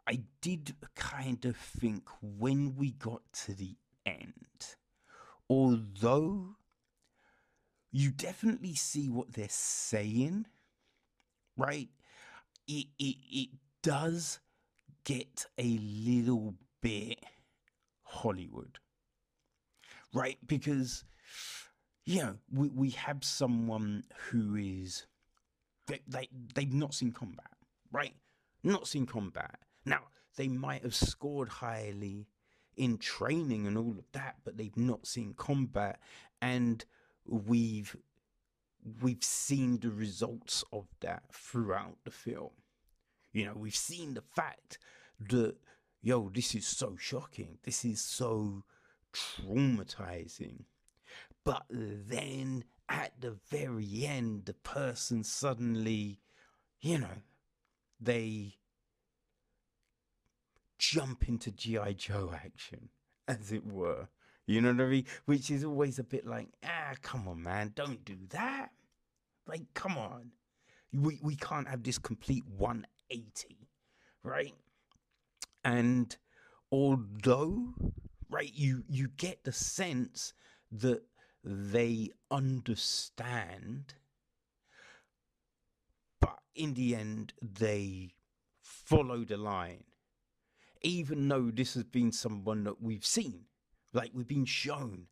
I 0.07 0.21
did 0.43 0.77
kind 0.95 1.45
of 1.45 1.57
think 1.57 2.09
when 2.21 2.77
we 2.77 2.93
got 2.93 3.23
to 3.45 3.55
the 3.55 3.77
end, 4.05 4.77
although 5.49 6.57
you 7.91 8.11
definitely 8.11 8.75
see 8.75 9.09
what 9.09 9.33
they're 9.33 9.49
saying, 9.49 10.47
right? 11.57 11.89
It, 12.67 12.87
it, 12.99 13.17
it 13.31 13.49
does 13.85 14.41
get 15.05 15.45
a 15.59 15.79
little 15.79 16.55
bit 16.81 17.23
Hollywood, 18.03 18.79
right? 20.15 20.39
Because, 20.47 21.05
you 22.07 22.23
know, 22.23 22.37
we, 22.51 22.69
we 22.71 22.91
have 22.91 23.23
someone 23.23 24.05
who 24.31 24.57
is, 24.57 25.07
they, 25.87 26.01
they, 26.09 26.29
they've 26.55 26.73
not 26.73 26.95
seen 26.95 27.13
combat, 27.13 27.53
right? 27.93 28.15
Not 28.63 28.89
seen 28.89 29.05
combat. 29.05 29.59
Now, 29.85 30.01
they 30.37 30.49
might 30.49 30.83
have 30.83 30.95
scored 30.95 31.51
highly 31.51 32.27
in 32.79 32.97
training 32.97 33.67
and 33.67 33.77
all 33.77 33.91
of 33.99 34.11
that, 34.13 34.37
but 34.47 34.57
they've 34.57 34.77
not 34.79 35.07
seen 35.07 35.35
combat. 35.37 36.01
And 36.41 36.83
we've 37.27 37.95
we've 39.03 39.25
seen 39.25 39.79
the 39.79 39.91
results 39.91 40.65
of 40.73 40.87
that 41.01 41.23
throughout 41.33 41.99
the 42.05 42.11
film. 42.11 42.51
You 43.35 43.45
know, 43.45 43.55
we've 43.55 43.77
seen 43.77 44.15
the 44.15 44.23
fact 44.23 44.79
that 45.29 45.57
yo, 46.05 46.31
this 46.33 46.55
is 46.55 46.67
so 46.67 46.97
shocking. 46.99 47.59
This 47.65 47.85
is 47.85 48.01
so 48.01 48.63
traumatizing. 49.13 50.65
But 51.45 51.65
then 51.71 52.65
at 52.89 53.13
the 53.21 53.37
very 53.51 54.05
end, 54.05 54.45
the 54.45 54.53
person 54.53 55.25
suddenly, 55.25 56.21
you 56.81 56.99
know, 56.99 57.23
they 57.99 58.57
jump 60.79 61.27
into 61.27 61.51
G.I. 61.51 61.95
Joe 61.95 62.33
action, 62.35 62.91
as 63.27 63.51
it 63.51 63.67
were. 63.67 64.09
You 64.47 64.61
know 64.61 64.73
what 64.73 64.83
I 64.83 64.89
mean? 64.89 65.07
Which 65.25 65.51
is 65.51 65.65
always 65.65 65.99
a 65.99 66.05
bit 66.05 66.27
like, 66.27 66.49
ah, 66.63 66.95
come 67.01 67.27
on, 67.29 67.43
man, 67.43 67.73
don't 67.75 68.05
do 68.05 68.17
that. 68.31 68.73
Like, 69.47 69.63
come 69.73 69.97
on. 69.97 70.33
We, 70.93 71.19
we 71.23 71.35
can't 71.37 71.67
have 71.67 71.83
this 71.83 71.99
complete 71.99 72.45
180, 73.11 73.69
right? 74.23 74.55
And 75.65 76.17
although, 76.71 77.75
right, 78.31 78.53
you, 78.55 78.85
you 78.89 79.09
get 79.17 79.45
the 79.45 79.53
sense 79.53 80.33
that 80.73 81.03
they 81.43 82.11
understand, 82.31 83.95
but 86.21 86.39
in 86.55 86.75
the 86.75 86.97
end, 86.97 87.33
they 87.43 88.15
follow 88.63 89.25
the 89.25 89.37
line. 89.37 89.85
Even 90.83 91.29
though 91.29 91.51
this 91.51 91.75
has 91.75 91.85
been 91.85 92.13
someone 92.13 92.65
that 92.65 92.83
we've 92.83 93.07
seen 93.07 93.47
like 93.95 94.11
we've 94.13 94.29
been 94.29 94.45
shown, 94.45 95.07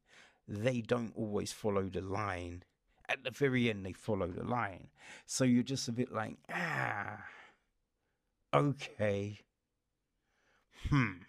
they 0.47 0.81
don't 0.81 1.13
always 1.17 1.53
follow 1.53 1.89
the 1.89 2.01
line. 2.01 2.65
At 3.09 3.25
the 3.25 3.31
very 3.31 3.71
end, 3.71 3.87
they 3.87 3.93
follow 3.93 4.27
the 4.27 4.45
line. 4.45 4.89
So 5.25 5.45
you're 5.45 5.63
just 5.63 5.89
a 5.89 5.93
bit 5.93 6.13
like, 6.13 6.37
ah, 6.53 7.19
okay. 8.53 9.41
Hmm. 10.89 11.23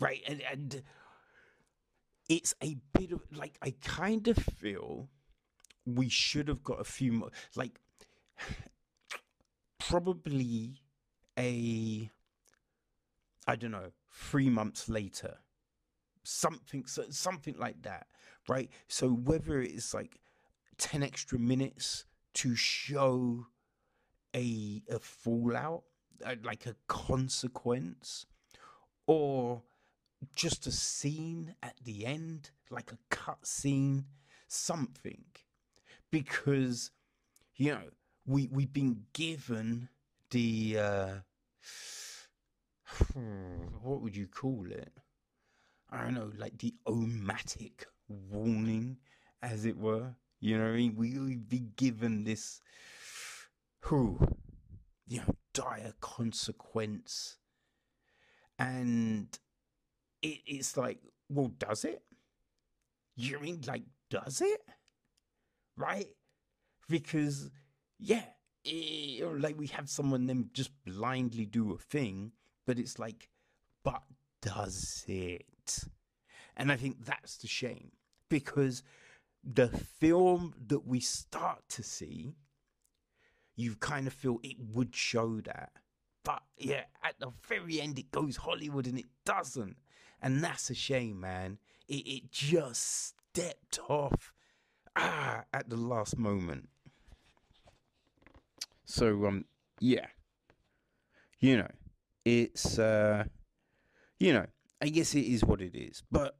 Right. 0.00 0.22
And, 0.26 0.42
and 0.50 0.82
it's 2.28 2.54
a 2.62 2.76
bit 2.92 3.12
of 3.12 3.20
like, 3.34 3.58
I 3.62 3.74
kind 3.82 4.26
of 4.28 4.36
feel 4.36 5.08
we 5.84 6.08
should 6.08 6.48
have 6.48 6.62
got 6.62 6.80
a 6.80 6.84
few 6.84 7.12
more, 7.12 7.30
like, 7.56 7.78
probably 9.78 10.82
a, 11.38 12.10
I 13.46 13.56
don't 13.56 13.70
know, 13.72 13.92
three 14.10 14.48
months 14.50 14.88
later 14.88 15.38
something 16.24 16.84
something 16.86 17.54
like 17.58 17.82
that 17.82 18.06
right 18.48 18.70
so 18.88 19.08
whether 19.08 19.60
it's 19.60 19.92
like 19.92 20.20
10 20.78 21.02
extra 21.02 21.38
minutes 21.38 22.04
to 22.34 22.54
show 22.54 23.46
a 24.34 24.82
a 24.90 24.98
fallout 24.98 25.82
uh, 26.24 26.34
like 26.42 26.66
a 26.66 26.74
consequence 26.86 28.26
or 29.06 29.62
just 30.36 30.66
a 30.66 30.72
scene 30.72 31.54
at 31.62 31.74
the 31.84 32.06
end 32.06 32.50
like 32.70 32.92
a 32.92 32.98
cut 33.10 33.44
scene 33.46 34.04
something 34.46 35.24
because 36.10 36.90
you 37.56 37.72
know 37.72 37.90
we 38.26 38.48
we've 38.52 38.72
been 38.72 39.04
given 39.12 39.88
the 40.30 40.76
uh 40.78 41.14
what 43.82 44.00
would 44.00 44.16
you 44.16 44.26
call 44.26 44.66
it 44.70 44.92
I 45.92 46.04
don't 46.04 46.14
know, 46.14 46.32
like 46.38 46.56
the 46.56 46.74
omatic 46.88 47.84
warning, 48.08 48.96
as 49.42 49.66
it 49.66 49.76
were. 49.76 50.14
You 50.40 50.56
know 50.56 50.64
what 50.64 50.70
I 50.70 50.76
mean? 50.76 50.94
We, 50.96 51.18
we've 51.18 51.48
been 51.48 51.72
given 51.76 52.24
this, 52.24 52.62
who, 53.82 54.18
you 55.06 55.18
know, 55.18 55.34
dire 55.52 55.94
consequence. 56.00 57.36
And 58.58 59.26
it, 60.22 60.38
it's 60.46 60.76
like, 60.76 60.98
well, 61.28 61.52
does 61.58 61.84
it? 61.84 62.02
You 63.16 63.38
mean, 63.40 63.60
like, 63.66 63.82
does 64.10 64.40
it? 64.40 64.60
Right? 65.76 66.08
Because, 66.88 67.50
yeah, 67.98 68.24
it, 68.64 69.40
like 69.40 69.58
we 69.58 69.66
have 69.68 69.88
someone 69.88 70.26
then 70.26 70.50
just 70.52 70.70
blindly 70.84 71.46
do 71.46 71.72
a 71.72 71.78
thing, 71.78 72.32
but 72.66 72.78
it's 72.78 72.98
like, 72.98 73.28
but 73.84 74.02
does 74.40 75.04
it? 75.08 75.84
And 76.56 76.70
I 76.70 76.76
think 76.76 77.04
that's 77.04 77.38
the 77.38 77.48
shame 77.48 77.92
because 78.28 78.82
the 79.42 79.68
film 79.68 80.54
that 80.66 80.86
we 80.86 81.00
start 81.00 81.62
to 81.70 81.82
see, 81.82 82.36
you 83.56 83.76
kind 83.76 84.06
of 84.06 84.12
feel 84.12 84.38
it 84.42 84.56
would 84.72 84.94
show 84.94 85.40
that. 85.42 85.72
But 86.24 86.42
yeah, 86.56 86.84
at 87.02 87.18
the 87.18 87.32
very 87.48 87.80
end, 87.80 87.98
it 87.98 88.10
goes 88.10 88.36
Hollywood 88.36 88.86
and 88.86 88.98
it 88.98 89.06
doesn't. 89.24 89.76
And 90.20 90.42
that's 90.42 90.70
a 90.70 90.74
shame, 90.74 91.20
man. 91.20 91.58
It, 91.88 92.06
it 92.06 92.30
just 92.30 93.14
stepped 93.34 93.80
off 93.88 94.32
ah, 94.96 95.42
at 95.52 95.68
the 95.68 95.76
last 95.76 96.16
moment. 96.16 96.68
So, 98.84 99.26
um, 99.26 99.44
yeah. 99.80 100.06
You 101.40 101.56
know, 101.58 101.70
it's, 102.24 102.78
uh, 102.78 103.24
you 104.20 104.32
know, 104.32 104.46
I 104.80 104.88
guess 104.88 105.14
it 105.14 105.22
is 105.22 105.44
what 105.44 105.60
it 105.60 105.76
is. 105.76 106.02
But 106.10 106.36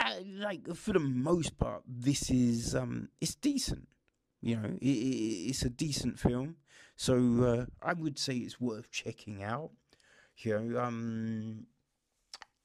uh, 0.00 0.14
like 0.26 0.74
for 0.74 0.92
the 0.92 0.98
most 0.98 1.56
part, 1.58 1.82
this 1.86 2.30
is 2.30 2.74
um, 2.74 3.08
it's 3.20 3.36
decent. 3.36 3.86
You 4.42 4.56
know, 4.56 4.68
it, 4.80 4.84
it, 4.84 5.48
it's 5.50 5.62
a 5.62 5.70
decent 5.70 6.18
film, 6.18 6.56
so 6.96 7.14
uh, 7.44 7.66
I 7.80 7.92
would 7.94 8.18
say 8.18 8.34
it's 8.34 8.60
worth 8.60 8.90
checking 8.90 9.42
out. 9.42 9.70
You 10.38 10.58
know, 10.58 10.80
um, 10.80 11.66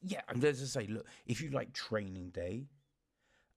yeah, 0.02 0.22
and 0.28 0.44
as 0.44 0.62
I 0.62 0.82
say, 0.82 0.88
look, 0.88 1.06
if 1.28 1.42
you 1.42 1.52
like 1.52 1.74
Training 1.74 2.32
Day, 2.32 2.66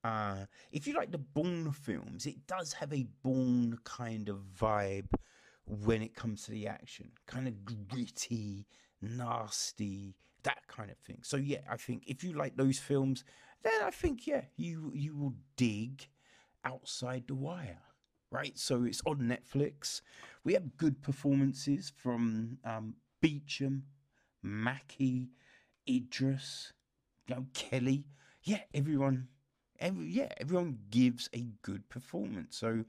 uh, 0.05 0.45
if 0.73 0.87
you 0.87 0.95
like 0.95 1.13
the 1.13 1.19
Bourne 1.19 1.73
films, 1.73 2.27
it 2.27 2.47
does 2.47 2.75
have 2.75 2.93
a 2.93 3.07
Bourne 3.23 3.79
kind 3.85 4.29
of 4.29 4.39
vibe 4.61 5.09
when 5.67 6.03
it 6.03 6.15
comes 6.15 6.43
to 6.45 6.51
the 6.51 6.67
action, 6.67 7.11
kind 7.27 7.47
of 7.47 7.89
gritty, 7.89 8.67
nasty, 9.01 10.17
that 10.43 10.67
kind 10.69 10.91
of 10.91 10.99
thing. 10.99 11.21
So 11.23 11.37
yeah, 11.37 11.61
I 11.71 11.77
think 11.77 12.05
if 12.07 12.25
you 12.25 12.33
like 12.33 12.57
those 12.57 12.79
films, 12.79 13.25
then 13.63 13.83
I 13.85 13.91
think 13.91 14.27
yeah, 14.27 14.43
you 14.57 14.93
you 14.95 15.17
will 15.17 15.35
dig 15.57 16.09
outside 16.65 17.25
the 17.27 17.35
wire. 17.35 17.83
Right, 18.33 18.57
so 18.57 18.85
it's 18.85 19.03
on 19.07 19.19
Netflix. 19.23 20.03
We 20.45 20.53
have 20.53 20.77
good 20.77 21.03
performances 21.03 21.93
from 21.97 22.59
um, 22.65 22.95
Beecham, 23.21 23.85
Mackie, 24.43 25.31
Idris, 25.89 26.73
you 27.27 27.35
know, 27.35 27.47
Kelly. 27.55 28.05
Yeah, 28.45 28.61
everyone, 28.73 29.29
every, 29.81 30.07
yeah, 30.07 30.29
everyone 30.41 30.79
gives 30.91 31.29
a 31.35 31.49
good 31.63 31.89
performance. 31.89 32.57
So 32.57 32.85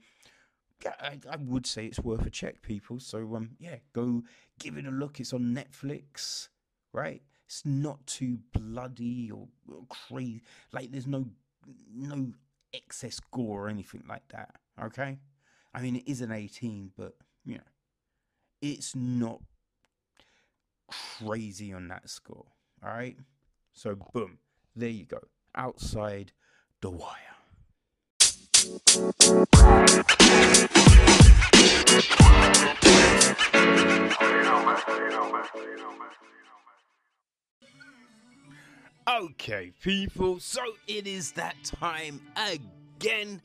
yeah, 0.84 0.94
I, 1.00 1.18
I, 1.30 1.36
would 1.36 1.66
say 1.66 1.86
it's 1.86 2.00
worth 2.00 2.26
a 2.26 2.30
check, 2.30 2.62
people. 2.62 3.00
So 3.00 3.18
um, 3.36 3.50
yeah, 3.58 3.76
go 3.92 4.22
give 4.58 4.76
it 4.76 4.86
a 4.86 4.90
look. 4.90 5.20
It's 5.20 5.32
on 5.32 5.54
Netflix, 5.54 6.48
right? 6.92 7.22
It's 7.46 7.64
not 7.64 8.06
too 8.06 8.38
bloody 8.52 9.30
or, 9.30 9.48
or 9.68 9.84
crazy. 9.88 10.42
Like 10.72 10.90
there's 10.90 11.06
no 11.06 11.26
no 11.94 12.32
excess 12.72 13.20
gore 13.30 13.66
or 13.66 13.68
anything 13.68 14.04
like 14.08 14.26
that. 14.28 14.56
Okay, 14.82 15.18
I 15.74 15.80
mean 15.80 15.96
it 15.96 16.06
is 16.06 16.20
an 16.20 16.32
18, 16.32 16.92
but 16.96 17.14
you 17.44 17.54
know, 17.54 17.60
it's 18.60 18.94
not 18.94 19.40
crazy 20.88 21.72
on 21.72 21.88
that 21.88 22.10
score. 22.10 22.46
All 22.84 22.90
right, 22.90 23.16
so 23.72 23.96
boom, 24.12 24.38
there 24.76 24.90
you 24.90 25.06
go. 25.06 25.20
Outside 25.54 26.32
the 26.80 26.90
wire. 26.90 27.16
Okay, 39.08 39.72
people, 39.82 40.38
so 40.38 40.62
it 40.86 41.06
is 41.06 41.32
that 41.32 41.56
time 41.64 42.20
again. 42.36 43.40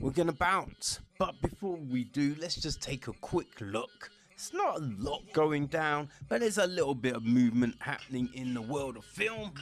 We're 0.00 0.10
gonna 0.10 0.32
bounce, 0.32 1.00
but 1.18 1.40
before 1.42 1.76
we 1.76 2.04
do, 2.04 2.36
let's 2.40 2.54
just 2.54 2.80
take 2.80 3.08
a 3.08 3.12
quick 3.14 3.60
look. 3.60 4.10
It's 4.30 4.52
not 4.52 4.76
a 4.76 4.92
lot 4.98 5.22
going 5.32 5.66
down, 5.66 6.08
but 6.28 6.38
there's 6.38 6.58
a 6.58 6.68
little 6.68 6.94
bit 6.94 7.16
of 7.16 7.24
movement 7.24 7.74
happening 7.80 8.28
in 8.32 8.54
the 8.54 8.62
world 8.62 8.96
of 8.96 9.04
film. 9.04 9.52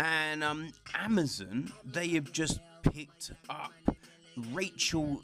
And 0.00 0.42
um, 0.42 0.72
Amazon, 0.94 1.72
they 1.84 2.08
have 2.08 2.32
just 2.32 2.58
picked 2.82 3.30
up 3.48 3.72
Rachel 4.52 5.22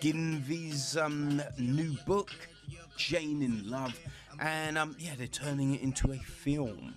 Givney's 0.00 0.96
um, 0.96 1.40
new 1.58 1.96
book, 2.04 2.32
Jane 2.96 3.40
in 3.40 3.70
Love, 3.70 3.96
and 4.40 4.78
um, 4.78 4.96
yeah, 4.98 5.12
they're 5.16 5.26
turning 5.26 5.74
it 5.74 5.82
into 5.82 6.12
a 6.12 6.16
film. 6.16 6.94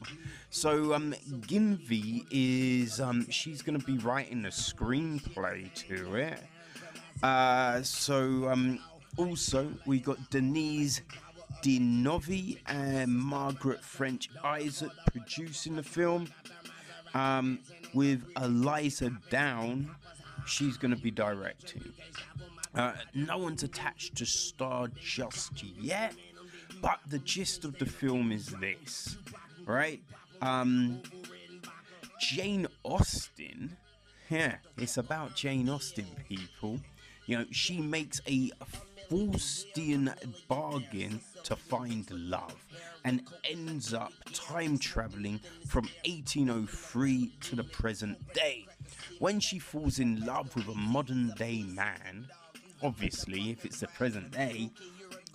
So 0.50 0.94
um, 0.94 1.14
Givney 1.42 2.26
is 2.32 3.00
um, 3.00 3.30
she's 3.30 3.62
going 3.62 3.80
to 3.80 3.86
be 3.86 3.98
writing 3.98 4.46
a 4.46 4.50
screenplay 4.50 5.74
to 5.88 6.16
it. 6.16 6.40
Uh, 7.24 7.82
so 7.82 8.50
um, 8.50 8.80
also 9.18 9.72
we 9.86 10.00
got 10.00 10.30
Denise 10.30 11.02
Di 11.62 11.80
Novi 11.80 12.60
and 12.68 13.12
Margaret 13.12 13.84
French 13.84 14.30
Isaac 14.44 14.92
producing 15.12 15.76
the 15.76 15.84
film. 15.84 16.28
Um, 17.14 17.60
with 17.94 18.24
Eliza 18.42 19.12
Down, 19.30 19.90
she's 20.46 20.76
going 20.76 20.94
to 20.94 21.02
be 21.02 21.12
directing. 21.12 21.94
Uh, 22.76 22.94
no 23.14 23.38
one's 23.38 23.64
attached 23.64 24.16
to 24.18 24.26
star 24.26 24.90
just 25.00 25.64
yet, 25.64 26.14
but 26.86 27.00
the 27.08 27.18
gist 27.18 27.66
of 27.66 27.80
the 27.80 27.86
film 27.86 28.32
is 28.32 28.46
this, 28.62 29.18
right? 29.66 30.00
Um, 30.44 31.02
Jane 32.22 32.68
Austen, 32.84 33.76
yeah, 34.30 34.58
it's 34.78 34.98
about 34.98 35.36
Jane 35.36 35.68
Austen, 35.68 36.06
people. 36.30 36.80
You 37.26 37.40
know, 37.40 37.46
she 37.50 37.82
makes 37.82 38.22
a 38.28 38.52
Faustian 39.10 40.14
bargain 40.48 41.22
to 41.44 41.56
find 41.56 42.08
love 42.12 42.56
and 43.04 43.24
ends 43.50 43.92
up 43.92 44.14
time 44.32 44.78
traveling 44.78 45.40
from 45.68 45.90
1803 46.06 47.32
to 47.42 47.56
the 47.56 47.64
present 47.64 48.16
day. 48.36 48.68
When 49.18 49.40
she 49.40 49.58
falls 49.58 49.98
in 49.98 50.24
love 50.24 50.56
with 50.56 50.68
a 50.68 50.76
modern 50.76 51.34
day 51.36 51.64
man, 51.64 52.28
obviously, 52.84 53.50
if 53.50 53.66
it's 53.66 53.80
the 53.80 53.88
present 53.88 54.30
day, 54.30 54.70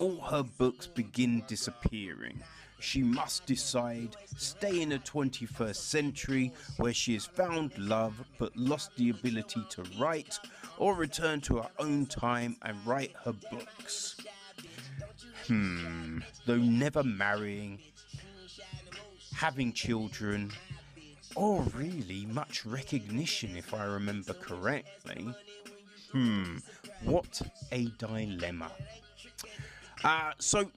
all 0.01 0.19
her 0.19 0.41
books 0.41 0.87
begin 0.87 1.43
disappearing. 1.47 2.41
She 2.79 3.03
must 3.03 3.45
decide 3.45 4.15
stay 4.35 4.81
in 4.81 4.89
the 4.89 4.97
21st 4.97 5.75
century 5.75 6.51
where 6.77 6.93
she 6.93 7.13
has 7.13 7.27
found 7.27 7.77
love 7.77 8.15
but 8.39 8.57
lost 8.57 8.95
the 8.95 9.11
ability 9.11 9.63
to 9.69 9.83
write, 9.99 10.39
or 10.79 10.95
return 10.95 11.39
to 11.41 11.57
her 11.57 11.69
own 11.77 12.07
time 12.07 12.57
and 12.63 12.75
write 12.83 13.13
her 13.23 13.33
books. 13.51 14.17
Hmm, 15.45 16.19
though 16.47 16.55
never 16.57 17.03
marrying, 17.03 17.77
having 19.35 19.71
children, 19.71 20.51
or 21.35 21.61
really 21.75 22.25
much 22.25 22.65
recognition 22.65 23.55
if 23.55 23.71
I 23.75 23.83
remember 23.83 24.33
correctly. 24.33 25.27
Hmm, 26.11 26.57
what 27.03 27.39
a 27.71 27.85
dilemma. 27.99 28.71
Uh, 30.03 30.31
so, 30.39 30.71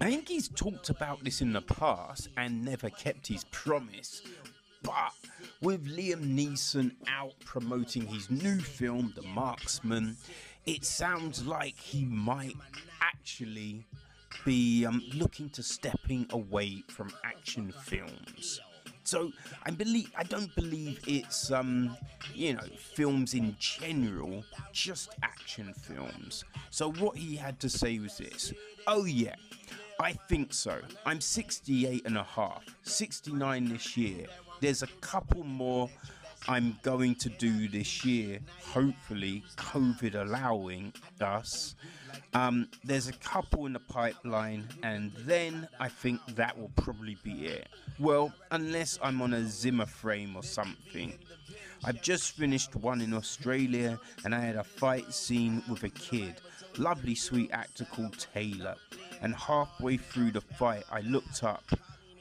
I 0.00 0.10
think 0.10 0.28
he's 0.28 0.48
talked 0.48 0.90
about 0.90 1.22
this 1.24 1.40
in 1.40 1.52
the 1.52 1.62
past 1.62 2.28
and 2.36 2.64
never 2.64 2.90
kept 2.90 3.26
his 3.26 3.44
promise. 3.44 4.22
But 4.82 5.12
with 5.60 5.86
Liam 5.86 6.36
Neeson 6.36 6.92
out 7.08 7.34
promoting 7.44 8.06
his 8.06 8.30
new 8.30 8.60
film, 8.60 9.12
The 9.16 9.22
Marksman, 9.22 10.16
it 10.64 10.84
sounds 10.84 11.46
like 11.46 11.78
he 11.78 12.04
might 12.04 12.56
actually 13.00 13.84
be 14.44 14.84
um, 14.84 15.02
looking 15.14 15.48
to 15.50 15.62
stepping 15.62 16.26
away 16.30 16.82
from 16.88 17.10
action 17.24 17.72
films. 17.82 18.60
So 19.06 19.30
I 19.64 19.70
believe 19.70 20.10
I 20.16 20.24
don't 20.24 20.52
believe 20.56 21.00
it's 21.06 21.52
um 21.52 21.96
you 22.34 22.54
know 22.54 22.68
films 22.76 23.34
in 23.34 23.54
general, 23.60 24.44
just 24.72 25.10
action 25.22 25.72
films. 25.74 26.44
So 26.70 26.90
what 26.92 27.16
he 27.16 27.36
had 27.36 27.60
to 27.60 27.68
say 27.68 28.00
was 28.00 28.18
this. 28.18 28.52
Oh 28.88 29.04
yeah, 29.04 29.36
I 30.00 30.12
think 30.28 30.52
so. 30.52 30.80
I'm 31.04 31.20
68 31.20 32.04
and 32.04 32.18
a 32.18 32.24
half, 32.24 32.64
69 32.82 33.68
this 33.68 33.96
year. 33.96 34.26
There's 34.60 34.82
a 34.82 34.88
couple 35.00 35.44
more 35.44 35.88
I'm 36.48 36.78
going 36.82 37.16
to 37.16 37.28
do 37.28 37.68
this 37.68 38.04
year, 38.04 38.38
hopefully, 38.62 39.42
COVID 39.56 40.14
allowing 40.14 40.92
us. 41.20 41.74
Um, 42.34 42.68
there's 42.84 43.08
a 43.08 43.12
couple 43.14 43.66
in 43.66 43.72
the 43.72 43.80
pipeline, 43.80 44.68
and 44.82 45.12
then 45.24 45.68
I 45.80 45.88
think 45.88 46.20
that 46.36 46.56
will 46.56 46.70
probably 46.76 47.16
be 47.24 47.46
it. 47.46 47.68
Well, 47.98 48.32
unless 48.52 48.98
I'm 49.02 49.22
on 49.22 49.34
a 49.34 49.44
Zimmer 49.46 49.86
frame 49.86 50.36
or 50.36 50.42
something. 50.42 51.18
I've 51.84 52.00
just 52.02 52.32
finished 52.36 52.74
one 52.76 53.00
in 53.00 53.12
Australia, 53.12 53.98
and 54.24 54.34
I 54.34 54.40
had 54.40 54.56
a 54.56 54.64
fight 54.64 55.12
scene 55.12 55.62
with 55.68 55.82
a 55.84 55.88
kid. 55.88 56.34
Lovely, 56.78 57.14
sweet 57.14 57.50
actor 57.52 57.84
called 57.84 58.26
Taylor. 58.34 58.76
And 59.20 59.34
halfway 59.34 59.96
through 59.96 60.32
the 60.32 60.40
fight, 60.40 60.84
I 60.90 61.00
looked 61.00 61.42
up 61.42 61.64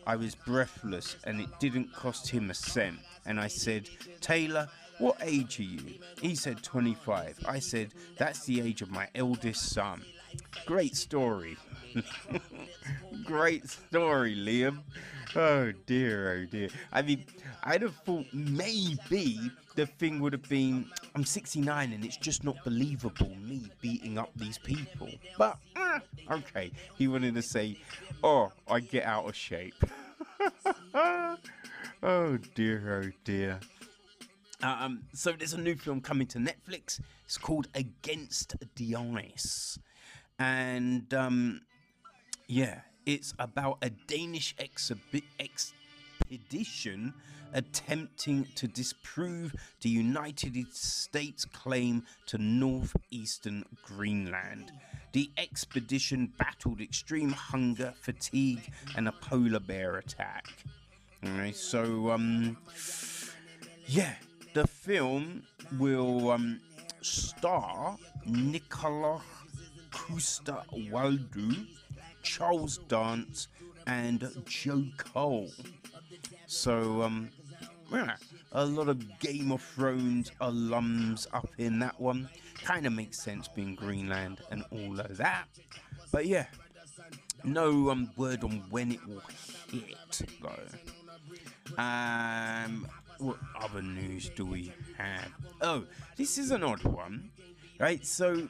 I 0.08 0.16
was 0.16 0.36
breathless 0.36 1.18
and 1.24 1.42
it 1.42 1.50
didn't 1.60 1.94
cost 1.94 2.30
him 2.30 2.50
a 2.50 2.54
cent. 2.54 3.00
And 3.26 3.40
I 3.40 3.48
said, 3.48 3.90
Taylor, 4.22 4.70
what 5.00 5.18
age 5.22 5.60
are 5.60 5.64
you? 5.64 5.96
He 6.22 6.36
said 6.36 6.64
25. 6.64 7.40
I 7.48 7.60
said, 7.60 7.94
That's 8.18 8.46
the 8.46 8.62
age 8.62 8.82
of 8.82 8.92
my 8.92 9.08
eldest 9.16 9.72
son. 9.72 10.04
Great 10.66 10.96
story. 10.96 11.58
Great 13.24 13.70
story, 13.70 14.36
Liam. 14.36 14.82
Oh 15.36 15.72
dear, 15.86 16.32
oh 16.32 16.46
dear. 16.46 16.70
I 16.92 17.02
mean, 17.02 17.26
I'd 17.64 17.82
have 17.82 17.96
thought 18.06 18.26
maybe 18.34 19.52
the 19.76 19.86
thing 19.86 20.20
would 20.22 20.34
have 20.34 20.48
been 20.48 20.86
I'm 21.14 21.26
69 21.26 21.94
and 21.94 22.06
it's 22.06 22.18
just 22.18 22.44
not 22.44 22.64
believable 22.64 23.32
me 23.42 23.70
beating 23.82 24.18
up 24.18 24.30
these 24.36 24.58
people. 24.58 25.10
But, 25.38 25.58
uh, 25.76 26.00
okay, 26.32 26.72
he 26.98 27.08
wanted 27.08 27.36
to 27.36 27.42
say, 27.42 27.78
Oh, 28.24 28.52
I 28.68 28.80
get 28.80 29.04
out 29.04 29.28
of 29.28 29.36
shape. 29.36 29.84
oh 30.94 32.38
dear, 32.54 33.04
oh 33.04 33.12
dear. 33.24 33.60
Uh, 34.64 34.78
um, 34.80 35.02
so 35.14 35.32
there's 35.34 35.54
a 35.54 35.60
new 35.60 35.76
film 35.76 36.02
coming 36.02 36.28
to 36.28 36.40
Netflix. 36.40 37.00
It's 37.26 37.38
called 37.38 37.68
Against 37.76 38.56
the 38.76 38.96
Ice, 38.96 39.78
and 40.40 41.14
um, 41.14 41.62
yeah, 42.48 42.82
it's 43.06 43.34
about 43.40 43.78
a 43.82 43.90
Danish 43.90 44.56
exhibi- 44.56 45.24
expedition 45.40 47.14
attempting 47.54 48.46
to 48.56 48.68
disprove 48.68 49.56
the 49.82 49.90
United 49.90 50.74
States' 50.74 51.46
claim 51.46 52.04
to 52.26 52.38
northeastern 52.38 53.64
Greenland. 53.84 54.72
The 55.14 55.30
expedition 55.38 56.34
battled 56.38 56.82
extreme 56.82 57.32
hunger, 57.32 57.94
fatigue, 58.02 58.72
and 58.98 59.08
a 59.08 59.14
polar 59.14 59.62
bear 59.62 59.96
attack. 59.96 60.48
Alright, 61.26 61.56
so 61.56 62.12
um, 62.12 62.58
yeah, 63.88 64.16
the 64.54 64.68
film 64.68 65.44
will 65.80 66.32
um, 66.32 66.60
star 67.02 67.98
Nicola 68.26 69.22
Coster 69.92 70.58
Waldau, 70.74 71.66
Charles 72.26 72.80
Dance, 72.90 73.48
and 73.88 74.30
Joe 74.46 74.84
Cole. 74.98 75.52
So, 76.48 77.04
um, 77.04 77.30
yeah, 77.92 78.16
a 78.52 78.66
lot 78.66 78.90
of 78.90 79.20
Game 79.20 79.52
of 79.52 79.62
Thrones 79.62 80.32
alums 80.42 81.28
up 81.34 81.50
in 81.58 81.80
that 81.80 82.00
one. 82.02 82.28
Kind 82.64 82.86
of 82.86 82.94
makes 82.94 83.20
sense 83.20 83.48
being 83.48 83.76
Greenland 83.76 84.42
and 84.50 84.66
all 84.72 85.00
of 85.00 85.18
that. 85.18 85.46
But 86.12 86.26
yeah, 86.26 86.48
no 87.44 87.90
um, 87.92 88.10
word 88.18 88.44
on 88.44 88.64
when 88.70 88.92
it 88.92 89.08
will 89.08 89.22
hit 89.72 89.96
though. 90.42 91.82
Um, 91.82 92.88
what 93.20 93.38
other 93.62 93.82
news 93.82 94.30
do 94.30 94.46
we 94.46 94.74
have? 94.98 95.32
Oh, 95.62 95.84
this 96.18 96.38
is 96.38 96.52
an 96.52 96.64
odd 96.64 96.84
one, 96.84 97.30
right? 97.80 98.06
So, 98.06 98.48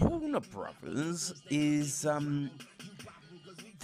Warner 0.00 0.40
Brothers 0.40 1.34
is 1.50 2.06
um 2.06 2.50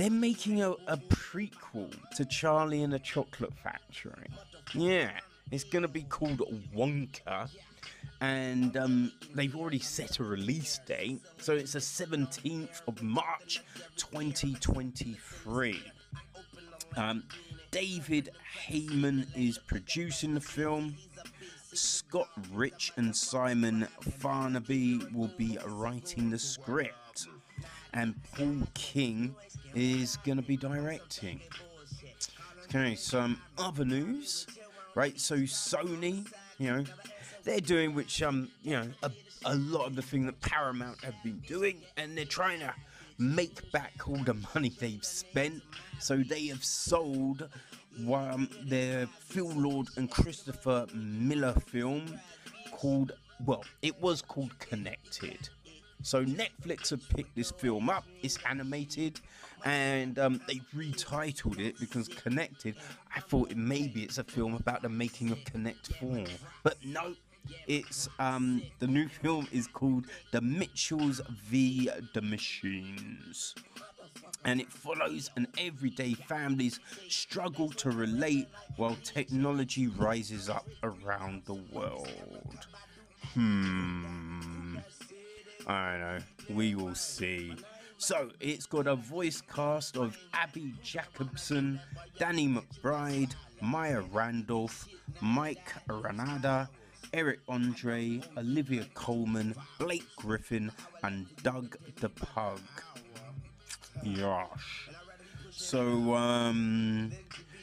they're 0.00 0.10
making 0.10 0.62
a, 0.62 0.70
a 0.86 0.96
prequel 0.96 1.94
to 2.16 2.24
Charlie 2.24 2.82
and 2.82 2.90
the 2.90 2.98
Chocolate 2.98 3.52
Factory. 3.62 4.28
Yeah, 4.72 5.10
it's 5.50 5.64
going 5.64 5.82
to 5.82 5.88
be 5.88 6.04
called 6.04 6.40
Wonka. 6.74 7.50
And 8.22 8.78
um, 8.78 9.12
they've 9.34 9.54
already 9.54 9.78
set 9.78 10.18
a 10.18 10.24
release 10.24 10.80
date. 10.86 11.20
So 11.38 11.52
it's 11.52 11.74
the 11.74 11.80
17th 11.80 12.80
of 12.88 13.02
March 13.02 13.62
2023. 13.96 15.82
Um, 16.96 17.22
David 17.70 18.30
Heyman 18.66 19.26
is 19.36 19.58
producing 19.58 20.32
the 20.32 20.40
film. 20.40 20.96
Scott 21.74 22.30
Rich 22.52 22.92
and 22.96 23.14
Simon 23.14 23.86
Farnaby 24.02 25.12
will 25.12 25.30
be 25.36 25.58
writing 25.66 26.30
the 26.30 26.38
script. 26.38 26.94
And 27.92 28.14
Paul 28.32 28.62
King 28.74 29.34
is 29.74 30.16
going 30.18 30.36
to 30.36 30.42
be 30.42 30.56
directing. 30.56 31.40
Okay, 32.64 32.94
some 32.94 33.40
other 33.58 33.84
news, 33.84 34.46
right? 34.94 35.18
So 35.18 35.36
Sony, 35.38 36.26
you 36.58 36.70
know, 36.70 36.84
they're 37.42 37.60
doing 37.60 37.94
which 37.94 38.22
um, 38.22 38.48
you 38.62 38.72
know, 38.72 38.86
a, 39.02 39.10
a 39.44 39.56
lot 39.56 39.86
of 39.86 39.96
the 39.96 40.02
thing 40.02 40.26
that 40.26 40.40
Paramount 40.40 41.02
have 41.02 41.20
been 41.24 41.40
doing, 41.46 41.80
and 41.96 42.16
they're 42.16 42.24
trying 42.24 42.60
to 42.60 42.72
make 43.18 43.70
back 43.72 43.92
all 44.08 44.16
the 44.24 44.34
money 44.54 44.70
they've 44.78 45.04
spent. 45.04 45.62
So 45.98 46.18
they 46.18 46.46
have 46.46 46.64
sold 46.64 47.48
um, 48.12 48.48
their 48.64 49.06
Phil 49.06 49.50
Lord 49.50 49.88
and 49.96 50.10
Christopher 50.10 50.86
Miller 50.94 51.52
film 51.52 52.18
called, 52.72 53.12
well, 53.44 53.64
it 53.82 54.00
was 54.00 54.22
called 54.22 54.58
Connected. 54.58 55.48
So 56.02 56.24
Netflix 56.24 56.90
have 56.90 57.06
picked 57.10 57.36
this 57.36 57.50
film 57.50 57.90
up. 57.90 58.04
It's 58.22 58.38
animated, 58.48 59.20
and 59.64 60.18
um, 60.18 60.40
they've 60.48 60.66
retitled 60.74 61.58
it 61.58 61.78
because 61.78 62.08
Connected. 62.08 62.76
I 63.14 63.20
thought 63.20 63.54
maybe 63.54 64.02
it's 64.02 64.18
a 64.18 64.24
film 64.24 64.54
about 64.54 64.82
the 64.82 64.88
making 64.88 65.30
of 65.30 65.44
Connect 65.44 65.94
Four, 65.96 66.24
but 66.62 66.76
no. 66.84 67.14
It's 67.66 68.06
um, 68.18 68.62
the 68.80 68.86
new 68.86 69.08
film 69.22 69.48
is 69.50 69.66
called 69.66 70.06
The 70.30 70.42
Mitchells 70.42 71.22
v 71.48 71.88
the 72.12 72.20
Machines 72.20 73.54
and 74.44 74.60
it 74.60 74.72
follows 74.72 75.30
an 75.36 75.46
everyday 75.58 76.14
family's 76.14 76.80
struggle 77.08 77.70
to 77.70 77.90
relate 77.90 78.48
while 78.76 78.96
technology 79.04 79.86
rises 79.86 80.48
up 80.48 80.66
around 80.82 81.42
the 81.44 81.58
world. 81.72 82.66
Hmm. 83.34 84.78
I 85.70 85.90
don't 85.92 86.00
know. 86.00 86.56
We 86.56 86.74
will 86.74 86.94
see. 86.94 87.54
So 87.98 88.30
it's 88.40 88.66
got 88.66 88.86
a 88.86 88.96
voice 88.96 89.40
cast 89.40 89.96
of 89.96 90.18
Abbi 90.34 90.72
Jacobson, 90.82 91.80
Danny 92.18 92.48
McBride, 92.48 93.34
Maya 93.60 94.02
Rudolph, 94.12 94.88
Mike 95.20 95.72
Rianda, 95.88 96.68
Eric 97.12 97.40
Andre, 97.48 98.20
Olivia 98.36 98.84
Colman, 98.94 99.54
Blake 99.78 100.06
Griffin, 100.16 100.72
and 101.04 101.26
Doug 101.42 101.76
the 102.00 102.08
Pug. 102.08 102.60
Yosh. 104.02 104.88
So, 105.50 106.14
um, 106.14 107.12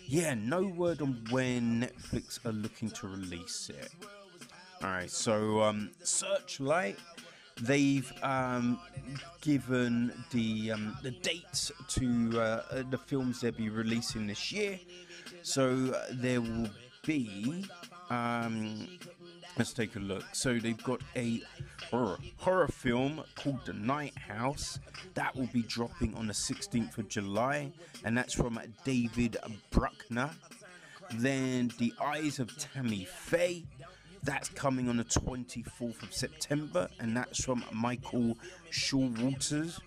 yeah, 0.06 0.34
no 0.36 0.64
word 0.68 1.02
on 1.02 1.26
when 1.30 1.82
Netflix 1.82 2.46
are 2.46 2.52
looking 2.54 2.90
to 2.92 3.08
release 3.08 3.70
it. 3.70 3.92
Alright, 4.84 5.10
so, 5.10 5.62
um, 5.62 5.90
Searchlight, 6.04 7.00
they've, 7.62 8.12
um, 8.24 8.80
given 9.42 10.12
the, 10.32 10.72
um, 10.72 10.98
the 11.04 11.12
dates 11.12 11.72
to, 11.90 12.40
uh, 12.40 12.84
the 12.90 12.98
films 12.98 13.42
they'll 13.42 13.52
be 13.52 13.70
releasing 13.70 14.28
this 14.28 14.52
year. 14.52 14.80
So, 15.42 15.94
uh, 15.94 16.06
there 16.12 16.42
will 16.42 16.70
be, 17.06 17.66
um, 18.10 18.88
let's 19.58 19.74
take 19.74 19.96
a 19.96 20.00
look. 20.00 20.26
So, 20.34 20.60
they've 20.60 20.84
got 20.84 21.02
a 21.16 21.42
horror, 21.90 22.18
horror 22.38 22.68
film 22.68 23.24
called 23.36 23.66
The 23.66 23.74
Night 23.74 24.18
House. 24.18 24.80
That 25.14 25.36
will 25.36 25.50
be 25.54 25.62
dropping 25.64 26.16
on 26.16 26.28
the 26.28 26.34
16th 26.34 26.98
of 26.98 27.08
July, 27.08 27.72
and 28.04 28.18
that's 28.18 28.34
from 28.34 28.60
David 28.84 29.38
Bruckner. 29.72 30.32
Then 31.14 31.72
The 31.78 31.94
Eyes 32.02 32.40
of 32.40 32.56
Tammy 32.58 33.06
Faye. 33.06 33.64
That's 34.28 34.50
coming 34.50 34.90
on 34.90 34.98
the 34.98 35.06
24th 35.06 36.04
of 36.04 36.14
September, 36.14 36.90
and 37.00 37.16
that's 37.16 37.46
from 37.46 37.64
Michael 37.72 38.38
Showalter. 38.72 39.80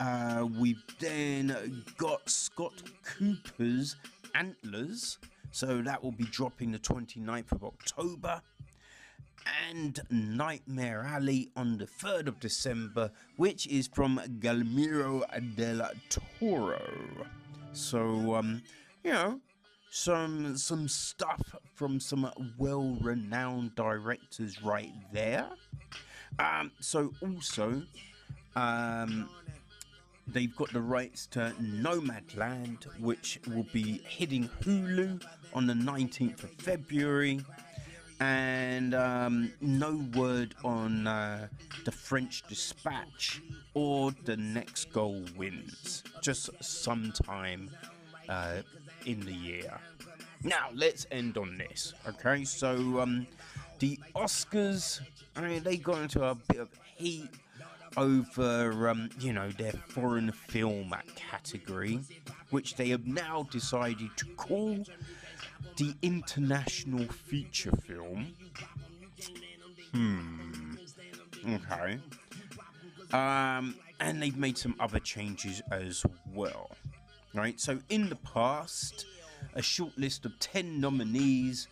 Uh, 0.00 0.46
we've 0.58 0.82
then 0.98 1.84
got 1.98 2.26
Scott 2.30 2.72
Cooper's 3.04 3.96
Antlers, 4.34 5.18
so 5.50 5.82
that 5.82 6.02
will 6.02 6.10
be 6.10 6.24
dropping 6.24 6.72
the 6.72 6.78
29th 6.78 7.52
of 7.52 7.64
October 7.64 8.40
and 9.68 10.00
Nightmare 10.08 11.04
Alley 11.06 11.50
on 11.54 11.76
the 11.76 11.86
3rd 11.86 12.28
of 12.28 12.40
December, 12.40 13.10
which 13.36 13.66
is 13.66 13.88
from 13.88 14.22
Guillermo 14.40 15.22
del 15.54 15.90
Toro. 16.08 16.80
So, 17.74 18.36
um, 18.36 18.62
you 19.04 19.12
know, 19.12 19.40
some 19.94 20.56
some 20.56 20.88
stuff 20.88 21.54
from 21.72 22.00
some 22.00 22.28
well-renowned 22.58 23.72
directors 23.76 24.60
right 24.60 24.92
there. 25.12 25.46
Um, 26.40 26.72
so 26.80 27.12
also, 27.22 27.80
um, 28.56 29.28
they've 30.26 30.54
got 30.56 30.72
the 30.72 30.80
rights 30.80 31.26
to 31.28 31.54
Nomadland, 31.60 32.86
which 32.98 33.38
will 33.46 33.68
be 33.72 34.02
hitting 34.04 34.50
Hulu 34.62 35.22
on 35.54 35.68
the 35.68 35.74
19th 35.74 36.42
of 36.42 36.50
February 36.50 37.40
and 38.18 38.96
um, 38.96 39.52
no 39.60 40.04
word 40.16 40.56
on 40.64 41.06
uh, 41.06 41.46
the 41.84 41.92
French 41.92 42.42
Dispatch 42.48 43.40
or 43.74 44.10
the 44.24 44.36
next 44.36 44.92
goal 44.92 45.22
wins. 45.36 46.02
Just 46.20 46.50
sometime 46.64 47.70
uh, 48.28 48.62
in 49.06 49.20
the 49.20 49.32
year. 49.32 49.78
Now 50.42 50.68
let's 50.74 51.06
end 51.10 51.38
on 51.38 51.56
this. 51.56 51.94
Okay, 52.08 52.44
so 52.44 53.00
um, 53.00 53.26
the 53.78 53.98
Oscars, 54.14 55.00
I 55.36 55.40
mean, 55.42 55.62
they 55.62 55.76
got 55.76 56.02
into 56.02 56.24
a 56.24 56.34
bit 56.34 56.60
of 56.60 56.68
heat 56.96 57.28
over, 57.96 58.88
um, 58.88 59.08
you 59.20 59.32
know, 59.32 59.50
their 59.50 59.72
foreign 59.72 60.32
film 60.32 60.94
category, 61.14 62.00
which 62.50 62.76
they 62.76 62.88
have 62.88 63.06
now 63.06 63.46
decided 63.50 64.10
to 64.16 64.26
call 64.36 64.84
the 65.76 65.94
international 66.02 67.06
feature 67.06 67.72
film. 67.72 68.26
Hmm. 69.92 70.74
Okay. 71.46 71.98
Um, 73.12 73.76
and 74.00 74.20
they've 74.20 74.36
made 74.36 74.58
some 74.58 74.74
other 74.80 74.98
changes 74.98 75.62
as 75.70 76.04
well. 76.32 76.70
Right. 77.34 77.58
So 77.60 77.80
in 77.88 78.08
the 78.08 78.16
past, 78.16 79.06
a 79.54 79.62
short 79.62 79.98
list 79.98 80.24
of 80.24 80.38
ten 80.38 80.80
nominees 80.80 81.66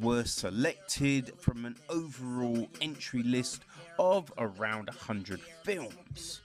were 0.00 0.24
selected 0.24 1.32
from 1.38 1.64
an 1.64 1.76
overall 1.88 2.68
entry 2.80 3.22
list 3.22 3.62
of 3.98 4.32
around 4.38 4.88
100 4.88 5.40
films. 5.62 6.40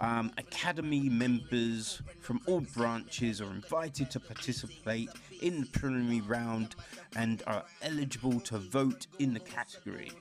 Um, 0.00 0.32
Academy 0.38 1.08
members 1.08 2.00
from 2.20 2.40
all 2.46 2.60
branches 2.60 3.40
are 3.40 3.50
invited 3.50 4.10
to 4.12 4.20
participate 4.20 5.10
in 5.42 5.62
the 5.62 5.66
preliminary 5.66 6.20
round 6.20 6.76
and 7.16 7.42
are 7.46 7.64
eligible 7.82 8.38
to 8.40 8.58
vote 8.58 9.06
in 9.18 9.34
the 9.34 9.40
category. 9.40 10.12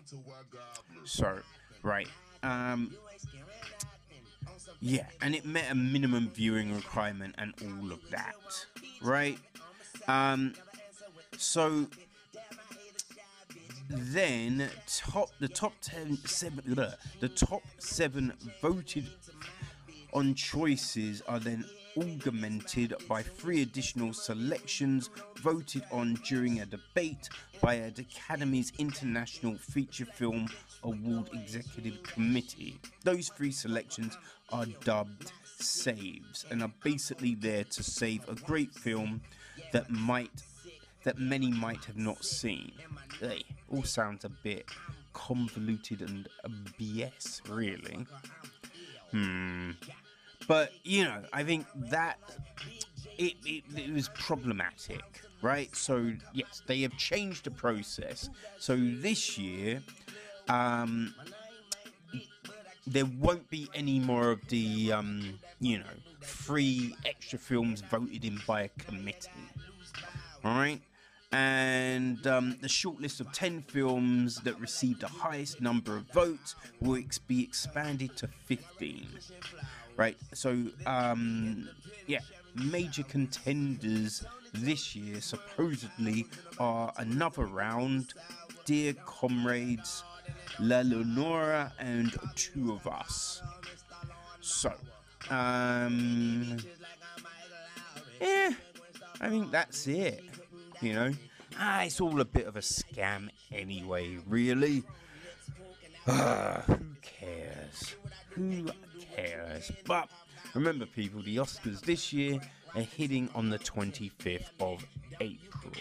So, 1.03 1.39
right. 1.83 2.07
Um, 2.41 2.95
yeah, 4.79 5.07
and 5.21 5.35
it 5.35 5.45
met 5.45 5.71
a 5.71 5.75
minimum 5.75 6.29
viewing 6.29 6.75
requirement 6.75 7.35
and 7.37 7.53
all 7.61 7.91
of 7.91 7.99
that, 8.11 8.35
right? 9.01 9.39
Um, 10.07 10.53
so 11.37 11.87
then 13.89 14.69
top 14.87 15.29
the 15.39 15.47
top 15.47 15.73
ten 15.81 16.17
seven 16.25 16.75
the 17.19 17.29
top 17.29 17.63
seven 17.79 18.33
voted 18.61 19.09
on 20.13 20.35
choices 20.35 21.21
are 21.27 21.39
then 21.39 21.65
augmented 21.97 22.93
by 23.07 23.21
three 23.21 23.61
additional 23.61 24.13
selections 24.13 25.09
voted 25.37 25.83
on 25.91 26.15
during 26.25 26.59
a 26.59 26.65
debate 26.65 27.29
by 27.61 27.77
the 27.95 28.05
Academy's 28.15 28.71
International 28.77 29.55
Feature 29.55 30.05
Film 30.05 30.47
Award 30.83 31.29
Executive 31.33 32.01
Committee. 32.03 32.79
Those 33.03 33.29
three 33.29 33.51
selections 33.51 34.17
are 34.51 34.65
dubbed 34.83 35.31
saves 35.59 36.45
and 36.51 36.61
are 36.61 36.71
basically 36.83 37.35
there 37.35 37.63
to 37.63 37.83
save 37.83 38.27
a 38.29 38.35
great 38.35 38.73
film 38.73 39.21
that 39.71 39.89
might 39.89 40.31
that 41.03 41.19
many 41.19 41.49
might 41.51 41.85
have 41.85 41.97
not 41.97 42.25
seen. 42.25 42.71
They 43.21 43.43
all 43.71 43.83
sounds 43.83 44.25
a 44.25 44.29
bit 44.29 44.69
convoluted 45.13 46.01
and 46.01 46.27
BS, 46.77 47.41
really. 47.49 48.05
Hmm. 49.11 49.71
But 50.47 50.71
you 50.83 51.03
know, 51.03 51.21
I 51.33 51.43
think 51.43 51.65
that 51.75 52.19
it, 53.17 53.33
it, 53.45 53.63
it, 53.75 53.93
was 53.93 54.09
problematic, 54.09 55.21
right? 55.41 55.75
So 55.75 56.13
yes, 56.33 56.61
they 56.67 56.81
have 56.81 56.95
changed 56.97 57.45
the 57.45 57.51
process. 57.51 58.29
So 58.57 58.77
this 58.77 59.37
year, 59.37 59.81
um, 60.47 61.13
there 62.85 63.05
won't 63.05 63.49
be 63.49 63.69
any 63.73 63.99
more 63.99 64.31
of 64.31 64.47
the, 64.47 64.93
um, 64.93 65.39
you 65.59 65.79
know, 65.79 65.85
free 66.21 66.95
extra 67.05 67.37
films 67.37 67.81
voted 67.81 68.23
in 68.23 68.39
by 68.47 68.61
a 68.61 68.69
committee. 68.69 69.29
All 70.43 70.55
right. 70.55 70.81
And 71.33 72.25
um, 72.25 72.57
the 72.61 72.69
shortlist 72.69 73.19
of 73.19 73.33
10 73.33 73.63
films 73.63 74.35
that 74.41 74.57
received 74.61 75.01
the 75.01 75.09
highest 75.09 75.59
number 75.59 75.97
of 75.97 76.03
votes 76.13 76.55
will 76.79 76.95
ex- 76.95 77.17
be 77.17 77.43
expanded 77.43 78.15
to 78.17 78.27
15. 78.45 79.07
Right, 79.97 80.15
so, 80.31 80.55
um, 80.85 81.67
yeah, 82.05 82.19
major 82.53 83.01
contenders 83.01 84.23
this 84.53 84.95
year 84.95 85.19
supposedly 85.21 86.27
are 86.59 86.93
Another 86.97 87.45
Round, 87.45 88.13
Dear 88.65 88.93
Comrades, 89.07 90.03
La 90.59 90.83
Llorona, 90.83 91.71
and 91.79 92.15
Two 92.35 92.73
of 92.73 92.85
Us. 92.85 93.41
So, 94.39 94.71
um, 95.31 96.57
yeah, 98.21 98.51
I 99.19 99.29
think 99.29 99.49
that's 99.51 99.87
it. 99.87 100.23
You 100.79 100.93
know, 100.93 101.11
ah, 101.59 101.81
it's 101.81 101.99
all 101.99 102.21
a 102.21 102.25
bit 102.25 102.45
of 102.45 102.55
a 102.55 102.61
scam 102.61 103.29
anyway, 103.51 104.19
really. 104.27 104.83
Ah, 106.07 106.61
who 106.67 106.77
cares? 107.01 107.95
Who 108.29 108.69
cares? 109.17 109.71
But 109.85 110.09
remember, 110.53 110.85
people, 110.85 111.21
the 111.21 111.37
Oscars 111.37 111.81
this 111.81 112.13
year 112.13 112.39
are 112.75 112.81
hitting 112.81 113.29
on 113.35 113.49
the 113.49 113.59
25th 113.59 114.49
of 114.59 114.85
April. 115.19 115.73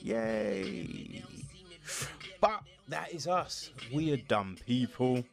Yay! 0.00 1.22
But 2.40 2.62
that 2.88 3.12
is 3.12 3.26
us. 3.26 3.70
We 3.92 4.12
are 4.12 4.16
done, 4.16 4.58
people. 4.66 5.24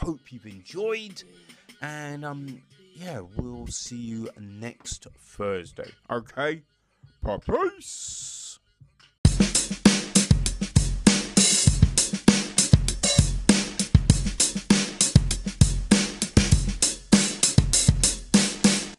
Hope 0.00 0.20
you've 0.30 0.46
enjoyed, 0.46 1.22
and 1.80 2.24
um, 2.24 2.62
yeah, 2.94 3.20
we'll 3.36 3.66
see 3.68 3.96
you 3.96 4.28
next 4.38 5.06
Thursday. 5.18 5.90
Okay? 6.10 6.62
Peace. 7.44 8.43